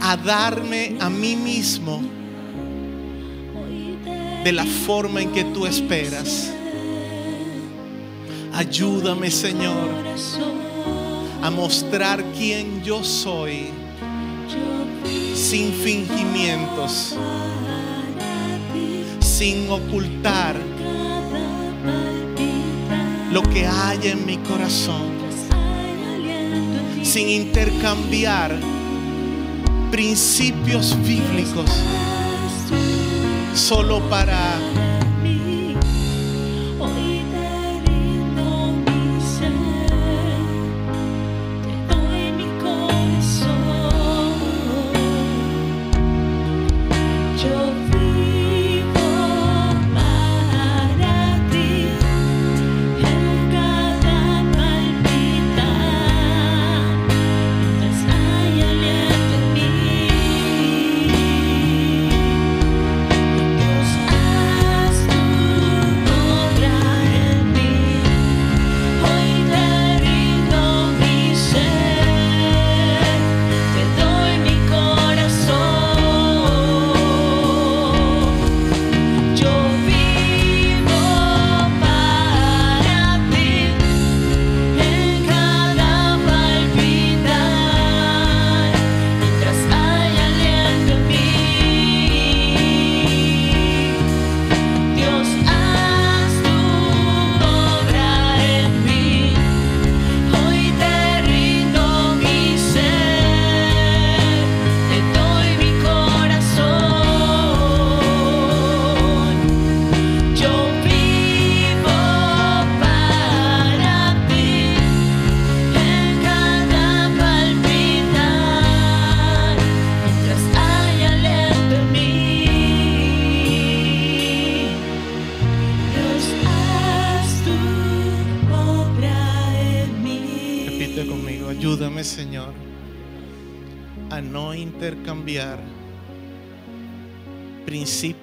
[0.00, 2.02] a darme a mí mismo
[4.44, 6.52] de la forma en que tú esperas.
[8.52, 9.88] Ayúdame, Señor,
[11.42, 13.70] a mostrar quién yo soy
[15.34, 17.16] sin fingimientos,
[19.20, 20.56] sin ocultar
[23.32, 25.08] lo que hay en mi corazón,
[27.02, 28.54] sin intercambiar
[29.90, 31.70] principios bíblicos
[33.54, 34.58] solo para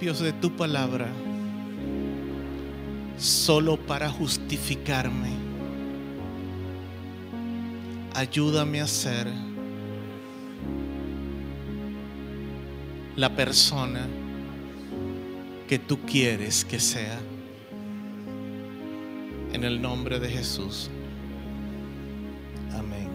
[0.08, 1.08] principios de tu palabra
[3.18, 5.32] solo para justificarme.
[8.14, 9.28] Ayúdame a ser
[13.18, 14.08] la persona
[15.68, 17.20] que tú quieres que sea.
[19.52, 20.90] En el nombre de Jesús.
[22.74, 23.10] Amén.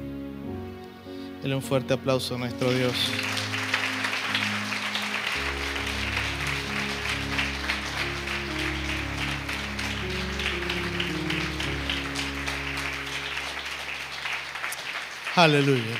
[1.42, 2.94] Dele un fuerte aplauso a nuestro Dios.
[15.34, 15.98] Aleluya.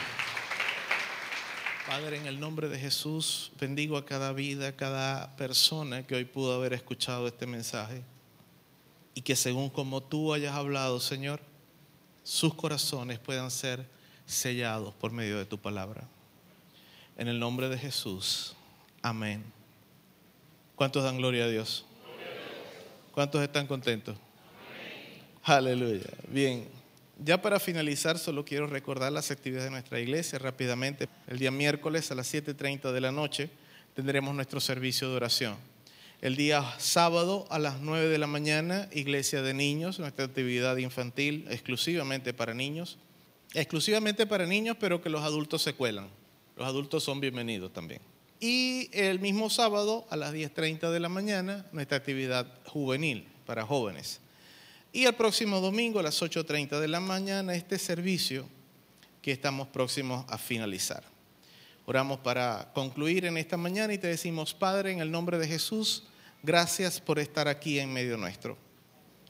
[1.86, 6.26] Padre, en el nombre de Jesús, bendigo a cada vida, a cada persona que hoy
[6.26, 8.02] pudo haber escuchado este mensaje.
[9.14, 11.40] Y que según como tú hayas hablado, Señor,
[12.22, 13.88] sus corazones puedan ser
[14.26, 16.06] sellados por medio de tu palabra.
[17.16, 18.54] En el nombre de Jesús.
[19.00, 19.42] Amén.
[20.76, 21.86] ¿Cuántos dan gloria a Dios?
[23.12, 24.14] ¿Cuántos están contentos?
[25.42, 26.10] Aleluya.
[26.28, 26.81] Bien.
[27.24, 31.08] Ya para finalizar, solo quiero recordar las actividades de nuestra iglesia rápidamente.
[31.28, 33.48] El día miércoles a las 7.30 de la noche
[33.94, 35.56] tendremos nuestro servicio de oración.
[36.20, 41.46] El día sábado a las 9 de la mañana, iglesia de niños, nuestra actividad infantil
[41.48, 42.98] exclusivamente para niños.
[43.54, 46.08] Exclusivamente para niños, pero que los adultos se cuelan.
[46.56, 48.00] Los adultos son bienvenidos también.
[48.40, 54.21] Y el mismo sábado a las 10.30 de la mañana, nuestra actividad juvenil para jóvenes.
[54.93, 58.47] Y el próximo domingo a las 8.30 de la mañana, este servicio
[59.23, 61.02] que estamos próximos a finalizar.
[61.86, 66.05] Oramos para concluir en esta mañana y te decimos, Padre, en el nombre de Jesús,
[66.43, 68.59] gracias por estar aquí en medio nuestro.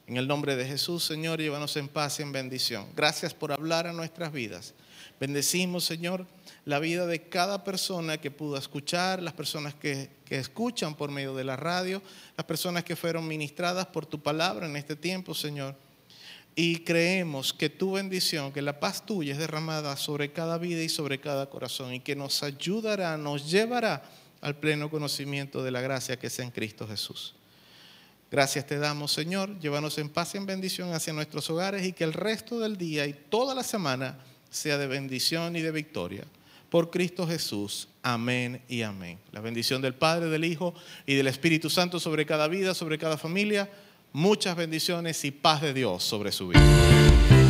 [0.08, 2.86] En el nombre de Jesús, Señor, llévanos en paz y en bendición.
[2.96, 4.74] Gracias por hablar a nuestras vidas.
[5.20, 6.26] Bendecimos, Señor,
[6.64, 11.34] la vida de cada persona que pudo escuchar, las personas que, que, escuchan por medio
[11.34, 12.00] de la radio,
[12.36, 15.74] las personas que fueron ministradas por tu palabra en este tiempo, Señor.
[16.54, 20.88] Y creemos que tu bendición, que la paz tuya es derramada sobre cada vida y
[20.88, 24.02] sobre cada corazón y que nos ayudará, nos llevará
[24.42, 27.34] al pleno conocimiento de la gracia que es en Cristo Jesús.
[28.30, 29.58] Gracias te damos, Señor.
[29.60, 33.06] Llévanos en paz y en bendición hacia nuestros hogares y que el resto del día
[33.06, 34.18] y toda la semana
[34.50, 36.24] sea de bendición y de victoria.
[36.72, 37.86] Por Cristo Jesús.
[38.02, 39.18] Amén y amén.
[39.30, 40.72] La bendición del Padre, del Hijo
[41.04, 43.70] y del Espíritu Santo sobre cada vida, sobre cada familia.
[44.14, 47.41] Muchas bendiciones y paz de Dios sobre su vida.